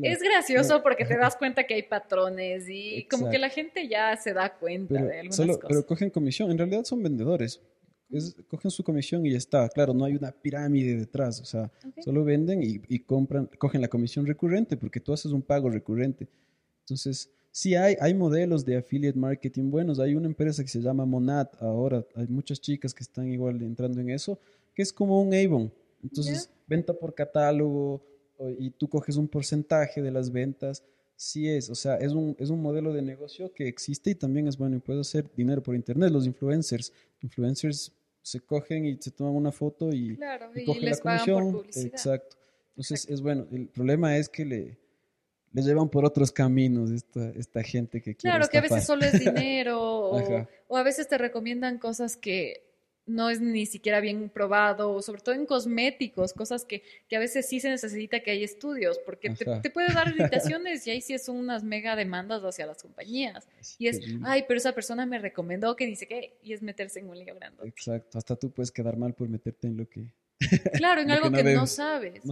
es 0.00 0.20
gracioso 0.20 0.80
porque 0.80 1.04
te 1.04 1.18
das 1.18 1.34
cuenta 1.34 1.64
que 1.64 1.74
hay 1.74 1.82
patrones 1.82 2.68
y 2.68 3.08
como 3.10 3.28
que 3.28 3.38
la 3.38 3.48
gente 3.48 3.88
ya 3.88 4.16
se 4.16 4.32
da 4.32 4.56
cuenta 4.56 4.94
de 4.94 5.20
algunas 5.20 5.36
cosas. 5.36 5.58
Pero 5.68 5.86
cogen 5.86 6.10
comisión, 6.10 6.52
en 6.52 6.58
realidad 6.58 6.84
son 6.84 7.02
vendedores 7.02 7.60
cogen 8.48 8.70
su 8.70 8.82
comisión 8.84 9.24
y 9.26 9.32
ya 9.32 9.38
está. 9.38 9.68
Claro, 9.68 9.94
no 9.94 10.04
hay 10.04 10.14
una 10.14 10.32
pirámide 10.32 10.96
detrás, 10.96 11.40
o 11.40 11.44
sea, 11.44 11.70
solo 12.04 12.24
venden 12.24 12.60
y, 12.62 12.98
compran, 13.00 13.48
cogen 13.58 13.80
la 13.80 13.88
comisión 13.88 14.26
recurrente 14.26 14.76
porque 14.76 15.00
tú 15.00 15.12
haces 15.12 15.32
un 15.32 15.42
pago 15.42 15.70
recurrente. 15.70 16.28
Entonces, 16.80 17.30
sí 17.50 17.74
hay, 17.74 17.96
hay 18.00 18.14
modelos 18.14 18.64
de 18.64 18.76
affiliate 18.76 19.18
marketing 19.18 19.70
buenos. 19.70 19.98
Hay 20.00 20.14
una 20.14 20.26
empresa 20.26 20.62
que 20.62 20.68
se 20.68 20.80
llama 20.80 21.06
Monad 21.06 21.48
ahora, 21.60 22.04
hay 22.14 22.26
muchas 22.28 22.60
chicas 22.60 22.92
que 22.92 23.02
están 23.02 23.28
igual 23.28 23.62
entrando 23.62 24.00
en 24.00 24.10
eso, 24.10 24.38
que 24.74 24.82
es 24.82 24.92
como 24.92 25.20
un 25.22 25.32
Avon. 25.34 25.72
Entonces, 26.02 26.50
venta 26.66 26.92
por 26.92 27.14
catálogo 27.14 28.02
y 28.58 28.70
tú 28.70 28.88
coges 28.88 29.16
un 29.16 29.28
porcentaje 29.28 30.02
de 30.02 30.10
las 30.10 30.30
ventas. 30.30 30.82
Sí 31.14 31.48
es, 31.48 31.70
o 31.70 31.74
sea, 31.74 31.96
es 31.96 32.12
un, 32.12 32.34
es 32.38 32.50
un 32.50 32.60
modelo 32.60 32.92
de 32.92 33.02
negocio 33.02 33.52
que 33.54 33.68
existe 33.68 34.10
y 34.10 34.14
también 34.16 34.48
es 34.48 34.58
bueno 34.58 34.76
y 34.76 34.80
puedes 34.80 35.06
hacer 35.06 35.30
dinero 35.36 35.62
por 35.62 35.76
internet. 35.76 36.10
Los 36.10 36.26
influencers, 36.26 36.92
influencers 37.20 37.92
se 38.22 38.40
cogen 38.40 38.86
y 38.86 38.96
se 39.00 39.10
toman 39.10 39.34
una 39.34 39.52
foto 39.52 39.92
y, 39.92 40.16
cogen 40.64 40.84
la 40.84 40.96
comisión. 40.98 41.62
Exacto. 41.74 42.36
Entonces 42.70 43.08
es 43.08 43.20
bueno. 43.20 43.46
El 43.52 43.68
problema 43.68 44.16
es 44.16 44.28
que 44.28 44.44
le, 44.44 44.78
le 45.52 45.62
llevan 45.62 45.88
por 45.88 46.04
otros 46.04 46.32
caminos 46.32 46.90
esta, 46.90 47.30
esta 47.30 47.62
gente 47.62 48.00
que 48.00 48.14
quiere 48.14 48.36
Claro, 48.36 48.50
que 48.50 48.58
a 48.58 48.62
veces 48.62 48.84
solo 48.84 49.04
es 49.04 49.12
dinero 49.20 49.80
o, 49.80 50.76
a 50.76 50.82
veces 50.82 51.08
te 51.08 51.18
recomiendan 51.18 51.78
cosas 51.78 52.16
que 52.16 52.71
no 53.06 53.30
es 53.30 53.40
ni 53.40 53.66
siquiera 53.66 54.00
bien 54.00 54.28
probado, 54.28 55.02
sobre 55.02 55.22
todo 55.22 55.34
en 55.34 55.46
cosméticos, 55.46 56.32
cosas 56.32 56.64
que, 56.64 56.82
que 57.08 57.16
a 57.16 57.18
veces 57.18 57.48
sí 57.48 57.58
se 57.60 57.68
necesita 57.68 58.20
que 58.20 58.30
hay 58.30 58.44
estudios, 58.44 58.98
porque 59.04 59.30
te, 59.30 59.44
te, 59.44 59.70
puede 59.70 59.92
dar 59.92 60.08
irritaciones 60.16 60.86
y 60.86 60.90
ahí 60.90 61.00
sí 61.00 61.18
son 61.18 61.36
unas 61.36 61.64
mega 61.64 61.96
demandas 61.96 62.42
hacia 62.42 62.66
las 62.66 62.82
compañías. 62.82 63.48
y 63.78 63.88
es, 63.88 64.00
ay, 64.24 64.44
pero 64.46 64.58
esa 64.58 64.72
persona 64.72 65.04
me 65.06 65.18
recomendó 65.18 65.74
que 65.74 65.86
dice 65.86 66.06
que, 66.06 66.34
y 66.42 66.52
es 66.52 66.62
meterse 66.62 67.00
en 67.00 67.08
un 67.08 67.18
lío 67.18 67.34
grande. 67.34 67.66
Exacto, 67.66 68.18
hasta 68.18 68.36
tú 68.36 68.50
puedes 68.50 68.70
quedar 68.70 68.96
mal 68.96 69.14
por 69.14 69.28
meterte 69.28 69.66
en 69.66 69.76
lo 69.76 69.88
que... 69.88 70.06
Claro, 70.74 71.00
en 71.00 71.10
algo 71.10 71.30
que, 71.30 71.42
no, 71.42 71.66
sabes. 71.66 72.22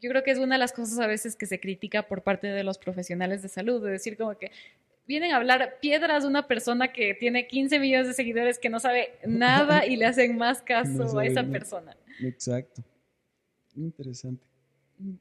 Yo 0.00 0.10
creo 0.10 0.22
que 0.22 0.32
es 0.32 0.38
una 0.38 0.56
de 0.56 0.58
las 0.58 0.72
cosas 0.72 0.98
a 0.98 1.06
veces 1.06 1.34
que 1.36 1.46
se 1.46 1.60
critica 1.60 2.06
por 2.06 2.22
parte 2.22 2.48
de 2.48 2.62
los 2.62 2.78
profesionales 2.78 3.42
de 3.42 3.48
salud, 3.48 3.82
de 3.82 3.92
decir 3.92 4.16
como 4.16 4.36
que, 4.36 4.50
vienen 5.06 5.32
a 5.32 5.36
hablar 5.36 5.78
piedras 5.80 6.22
de 6.22 6.28
una 6.28 6.46
persona 6.46 6.92
que 6.92 7.14
tiene 7.14 7.46
15 7.46 7.78
millones 7.78 8.08
de 8.08 8.14
seguidores 8.14 8.58
que 8.58 8.70
no 8.70 8.80
sabe 8.80 9.18
nada 9.26 9.86
y 9.86 9.96
le 9.96 10.06
hacen 10.06 10.36
más 10.36 10.62
caso 10.62 11.18
a 11.18 11.26
esa 11.26 11.44
persona. 11.44 11.96
Exacto. 12.22 12.82
Interesante. 13.76 14.44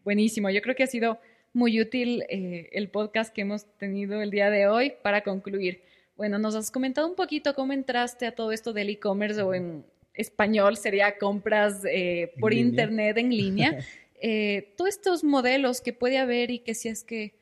Buenísimo. 0.04 0.50
Yo 0.50 0.62
creo 0.62 0.76
que 0.76 0.84
ha 0.84 0.88
sido 0.88 1.20
muy 1.54 1.80
útil 1.82 2.24
eh, 2.30 2.70
el 2.72 2.90
podcast 2.90 3.34
que 3.34 3.42
hemos 3.42 3.66
tenido 3.78 4.22
el 4.22 4.32
día 4.32 4.50
de 4.50 4.68
hoy 4.68 4.94
para 5.04 5.24
concluir. 5.24 5.84
Bueno, 6.16 6.38
nos 6.40 6.56
has 6.56 6.72
comentado 6.72 7.08
un 7.08 7.16
poquito 7.16 7.56
cómo 7.56 7.74
entraste 7.74 8.28
a 8.28 8.36
todo 8.36 8.52
esto 8.52 8.74
del 8.74 8.90
e-commerce 8.90 9.42
o 9.42 9.54
en 9.54 9.86
español 10.14 10.78
sería 10.78 11.18
compras 11.18 11.84
eh, 11.86 12.34
por 12.40 12.54
internet 12.54 13.18
en 13.18 13.30
línea. 13.30 13.80
Eh, 14.26 14.74
todos 14.78 14.92
estos 14.92 15.22
modelos 15.22 15.82
que 15.82 15.92
puede 15.92 16.18
haber 16.18 16.50
y 16.50 16.60
que 16.60 16.76
si 16.76 16.88
es 16.88 17.04
que 17.04 17.36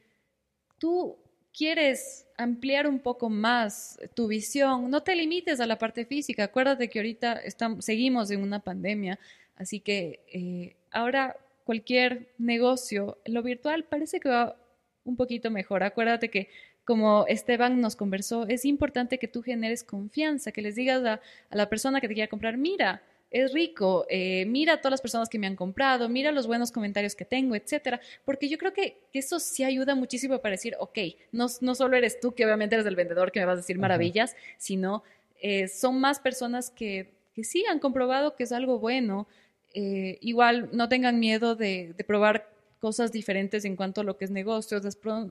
tú 0.79 1.20
quieres 1.53 2.27
ampliar 2.37 2.87
un 2.87 2.99
poco 2.99 3.29
más 3.29 3.99
tu 4.15 4.27
visión, 4.27 4.89
no 4.89 5.03
te 5.03 5.15
limites 5.15 5.59
a 5.59 5.67
la 5.67 5.77
parte 5.77 6.05
física. 6.05 6.45
Acuérdate 6.45 6.89
que 6.89 6.99
ahorita 6.99 7.33
estamos, 7.33 7.85
seguimos 7.85 8.31
en 8.31 8.41
una 8.41 8.59
pandemia, 8.59 9.19
así 9.55 9.79
que 9.79 10.21
eh, 10.33 10.75
ahora 10.91 11.37
cualquier 11.63 12.29
negocio, 12.37 13.19
lo 13.25 13.43
virtual 13.43 13.83
parece 13.83 14.19
que 14.19 14.29
va 14.29 14.57
un 15.03 15.15
poquito 15.15 15.51
mejor. 15.51 15.83
Acuérdate 15.83 16.29
que 16.29 16.49
como 16.83 17.25
Esteban 17.27 17.79
nos 17.79 17.95
conversó, 17.95 18.47
es 18.47 18.65
importante 18.65 19.19
que 19.19 19.27
tú 19.27 19.43
generes 19.43 19.83
confianza, 19.83 20.51
que 20.51 20.61
les 20.61 20.75
digas 20.75 21.03
a, 21.05 21.21
a 21.49 21.55
la 21.55 21.69
persona 21.69 22.01
que 22.01 22.07
te 22.07 22.15
quiera 22.15 22.29
comprar, 22.29 22.57
mira, 22.57 23.03
es 23.31 23.53
rico, 23.53 24.05
eh, 24.09 24.45
mira 24.45 24.73
a 24.73 24.77
todas 24.77 24.91
las 24.91 25.01
personas 25.01 25.29
que 25.29 25.39
me 25.39 25.47
han 25.47 25.55
comprado, 25.55 26.09
mira 26.09 26.33
los 26.33 26.47
buenos 26.47 26.71
comentarios 26.71 27.15
que 27.15 27.23
tengo, 27.23 27.55
etcétera, 27.55 28.01
porque 28.25 28.49
yo 28.49 28.57
creo 28.57 28.73
que, 28.73 28.97
eso 29.13 29.39
sí 29.39 29.63
ayuda 29.63 29.95
muchísimo 29.95 30.39
para 30.39 30.51
decir, 30.51 30.75
ok, 30.79 30.97
no, 31.31 31.47
no 31.61 31.75
solo 31.75 31.95
eres 31.97 32.19
tú, 32.19 32.33
que 32.33 32.45
obviamente 32.45 32.75
eres 32.75 32.85
el 32.85 32.95
vendedor 32.95 33.31
que 33.31 33.39
me 33.39 33.45
vas 33.45 33.53
a 33.53 33.57
decir 33.57 33.77
maravillas, 33.77 34.35
sino 34.57 35.03
eh, 35.41 35.67
son 35.67 35.99
más 35.99 36.19
personas 36.19 36.69
que, 36.69 37.13
que, 37.33 37.43
sí 37.43 37.65
han 37.65 37.79
comprobado 37.79 38.35
que 38.35 38.43
es 38.43 38.51
algo 38.51 38.79
bueno. 38.79 39.27
Eh, 39.73 40.17
igual 40.21 40.69
no 40.73 40.89
tengan 40.89 41.19
miedo 41.19 41.55
de, 41.55 41.95
probar 42.05 42.49
cosas 42.79 43.11
diferentes 43.11 43.63
en 43.63 43.75
cuanto 43.75 44.01
a 44.01 44.03
lo 44.03 44.17
que 44.17 44.25
es 44.25 44.31
negocios. 44.31 44.83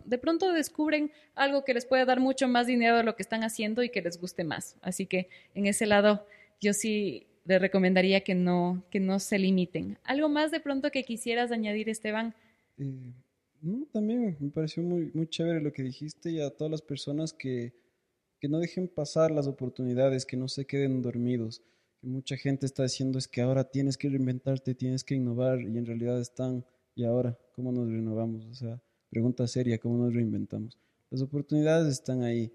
De 0.05 0.19
pronto 0.19 0.53
descubren 0.53 1.11
algo 1.35 1.65
que 1.65 1.75
les 1.75 1.85
puede 1.85 2.05
dar 2.05 2.21
mucho 2.21 2.49
más 2.49 2.67
dinero 2.67 2.97
de 2.97 3.03
lo 3.03 3.17
que 3.17 3.23
están 3.23 3.45
haciendo 3.45 3.83
y 3.83 3.91
que 3.91 4.03
les 4.03 4.21
guste 4.21 4.45
más. 4.45 4.77
Así 4.83 5.07
que 5.07 5.29
en 5.55 5.67
ese 5.67 5.87
lado 5.87 6.27
yo 6.61 6.73
sí 6.73 7.27
le 7.51 7.59
recomendaría 7.59 8.21
que 8.21 8.37
no, 8.37 8.85
que 8.91 9.01
no 9.01 9.19
se 9.19 9.37
limiten. 9.37 9.99
¿Algo 10.05 10.29
más 10.29 10.53
de 10.53 10.61
pronto 10.61 10.93
que 10.93 11.05
quisieras 11.05 11.51
añadir, 11.51 11.89
Esteban? 11.89 12.33
Eh, 12.79 13.13
también 13.93 14.37
me 14.39 14.51
pareció 14.51 14.85
muy, 14.85 15.11
muy 15.15 15.27
chévere 15.27 15.61
lo 15.61 15.73
que 15.73 15.83
dijiste 15.83 16.31
y 16.31 16.41
a 16.41 16.51
todas 16.51 16.71
las 16.71 16.81
personas 16.81 17.33
que, 17.33 17.73
que 18.39 18.49
no 18.49 18.61
dejen 18.61 18.87
pasar 18.87 19.33
las 19.33 19.49
oportunidades, 19.49 20.25
que 20.25 20.37
no 20.37 20.47
se 20.47 20.65
queden 20.65 21.03
dormidos. 21.03 21.61
Que 22.01 22.07
mucha 22.07 22.37
gente 22.37 22.67
está 22.67 22.85
diciendo 22.85 23.19
es 23.19 23.27
que 23.27 23.41
ahora 23.41 23.65
tienes 23.65 23.97
que 23.97 24.09
reinventarte, 24.09 24.77
tienes 24.77 25.03
que 25.03 25.17
innovar 25.17 25.61
y 25.61 25.77
en 25.77 25.87
realidad 25.87 26.21
están, 26.21 26.65
¿y 26.95 27.03
ahora 27.03 27.37
cómo 27.57 27.73
nos 27.73 27.89
renovamos? 27.89 28.47
O 28.47 28.55
sea, 28.55 28.81
pregunta 29.11 29.45
seria, 29.49 29.77
¿cómo 29.79 29.99
nos 30.05 30.15
reinventamos? 30.15 30.79
Las 31.11 31.21
oportunidades 31.21 31.89
están 31.89 32.23
ahí, 32.23 32.53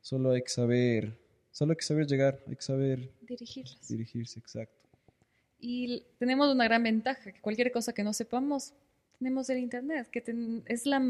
solo 0.00 0.30
hay 0.30 0.42
que 0.42 0.50
saber, 0.50 1.18
solo 1.56 1.72
hay 1.72 1.76
que 1.76 1.84
saber 1.84 2.06
llegar, 2.06 2.38
hay 2.46 2.54
que 2.54 2.62
saber 2.62 3.10
dirigirlas. 3.22 3.88
Dirigirse, 3.88 4.38
exacto. 4.38 4.74
Y 5.58 6.04
tenemos 6.18 6.54
una 6.54 6.64
gran 6.64 6.82
ventaja, 6.82 7.32
que 7.32 7.40
cualquier 7.40 7.72
cosa 7.72 7.94
que 7.94 8.04
no 8.04 8.12
sepamos, 8.12 8.74
tenemos 9.18 9.48
el 9.48 9.56
Internet, 9.56 10.08
que 10.10 10.22
es 10.66 10.84
la 10.84 11.00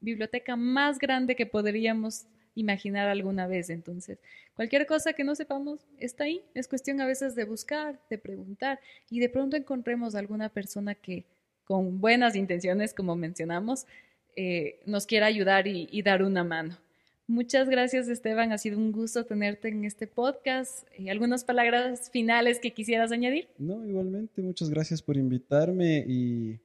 biblioteca 0.00 0.56
más 0.56 0.98
grande 0.98 1.36
que 1.36 1.46
podríamos 1.46 2.26
imaginar 2.56 3.08
alguna 3.08 3.46
vez. 3.46 3.70
Entonces, 3.70 4.18
cualquier 4.56 4.86
cosa 4.86 5.12
que 5.12 5.22
no 5.22 5.36
sepamos 5.36 5.86
está 6.00 6.24
ahí. 6.24 6.42
Es 6.52 6.66
cuestión 6.66 7.00
a 7.00 7.06
veces 7.06 7.36
de 7.36 7.44
buscar, 7.44 8.00
de 8.10 8.18
preguntar 8.18 8.80
y 9.08 9.20
de 9.20 9.28
pronto 9.28 9.56
encontremos 9.56 10.16
alguna 10.16 10.48
persona 10.48 10.96
que 10.96 11.24
con 11.64 12.00
buenas 12.00 12.34
intenciones, 12.34 12.92
como 12.92 13.14
mencionamos, 13.14 13.86
eh, 14.34 14.80
nos 14.84 15.06
quiera 15.06 15.26
ayudar 15.26 15.68
y, 15.68 16.02
dar 16.02 16.24
una 16.24 16.42
mano. 16.42 16.76
Muchas 17.32 17.66
gracias 17.70 18.08
Esteban, 18.08 18.52
ha 18.52 18.58
sido 18.58 18.76
un 18.76 18.92
gusto 18.92 19.24
tenerte 19.24 19.68
en 19.68 19.86
este 19.86 20.06
podcast. 20.06 20.86
¿Y 20.98 21.08
¿Algunas 21.08 21.44
palabras 21.44 22.10
finales 22.10 22.60
que 22.60 22.74
quisieras 22.74 23.10
añadir? 23.10 23.48
No, 23.56 23.86
igualmente, 23.86 24.42
muchas 24.42 24.68
gracias 24.68 25.00
por 25.00 25.16
invitarme 25.16 26.04
y 26.06 26.60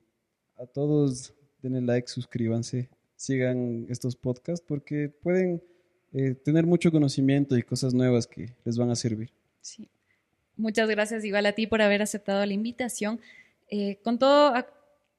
a 0.57 0.65
todos 0.65 1.33
denle 1.61 1.79
like, 1.83 2.09
suscríbanse, 2.09 2.89
sigan 3.15 3.85
estos 3.87 4.17
podcasts 4.17 4.61
porque 4.67 5.07
pueden 5.07 5.63
eh, 6.11 6.33
tener 6.33 6.65
mucho 6.65 6.91
conocimiento 6.91 7.57
y 7.57 7.63
cosas 7.63 7.93
nuevas 7.93 8.27
que 8.27 8.53
les 8.65 8.77
van 8.77 8.89
a 8.89 8.95
servir. 8.95 9.31
Sí. 9.61 9.87
Muchas 10.57 10.89
gracias 10.89 11.23
igual 11.23 11.45
a 11.45 11.53
ti 11.53 11.65
por 11.65 11.81
haber 11.81 12.01
aceptado 12.01 12.45
la 12.45 12.51
invitación. 12.51 13.21
Eh, 13.69 13.99
con 14.03 14.19
todo, 14.19 14.53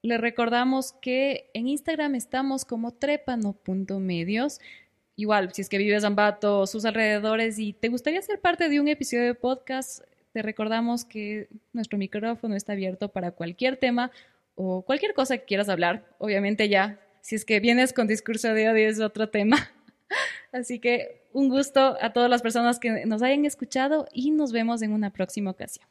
le 0.03 0.19
recordamos 0.19 0.93
que 1.01 1.49
en 1.55 1.67
Instagram 1.67 2.13
estamos 2.13 2.65
como 2.65 2.93
trepano.medios. 2.93 4.59
Igual, 5.19 5.51
si 5.51 5.63
es 5.63 5.67
que 5.67 5.77
vives 5.77 6.03
en 6.03 6.07
Ambato 6.07 6.61
o 6.61 6.65
sus 6.65 6.85
alrededores 6.85 7.59
y 7.59 7.73
te 7.73 7.89
gustaría 7.89 8.21
ser 8.21 8.39
parte 8.39 8.69
de 8.69 8.79
un 8.79 8.87
episodio 8.87 9.25
de 9.25 9.35
podcast, 9.35 9.99
te 10.31 10.41
recordamos 10.41 11.03
que 11.03 11.49
nuestro 11.73 11.97
micrófono 11.97 12.55
está 12.55 12.71
abierto 12.71 13.09
para 13.09 13.31
cualquier 13.31 13.75
tema 13.75 14.11
o 14.55 14.81
cualquier 14.81 15.13
cosa 15.13 15.37
que 15.37 15.43
quieras 15.43 15.67
hablar. 15.67 16.05
Obviamente 16.19 16.69
ya, 16.69 17.01
si 17.19 17.35
es 17.35 17.43
que 17.43 17.59
vienes 17.59 17.91
con 17.91 18.07
discurso 18.07 18.53
de 18.53 18.69
odio 18.69 18.87
es 18.87 19.01
otro 19.01 19.27
tema. 19.27 19.57
Así 20.53 20.79
que 20.79 21.27
un 21.33 21.49
gusto 21.49 21.97
a 21.99 22.13
todas 22.13 22.29
las 22.29 22.41
personas 22.41 22.79
que 22.79 23.05
nos 23.05 23.21
hayan 23.21 23.43
escuchado 23.43 24.07
y 24.13 24.31
nos 24.31 24.53
vemos 24.53 24.81
en 24.81 24.93
una 24.93 25.09
próxima 25.09 25.51
ocasión. 25.51 25.85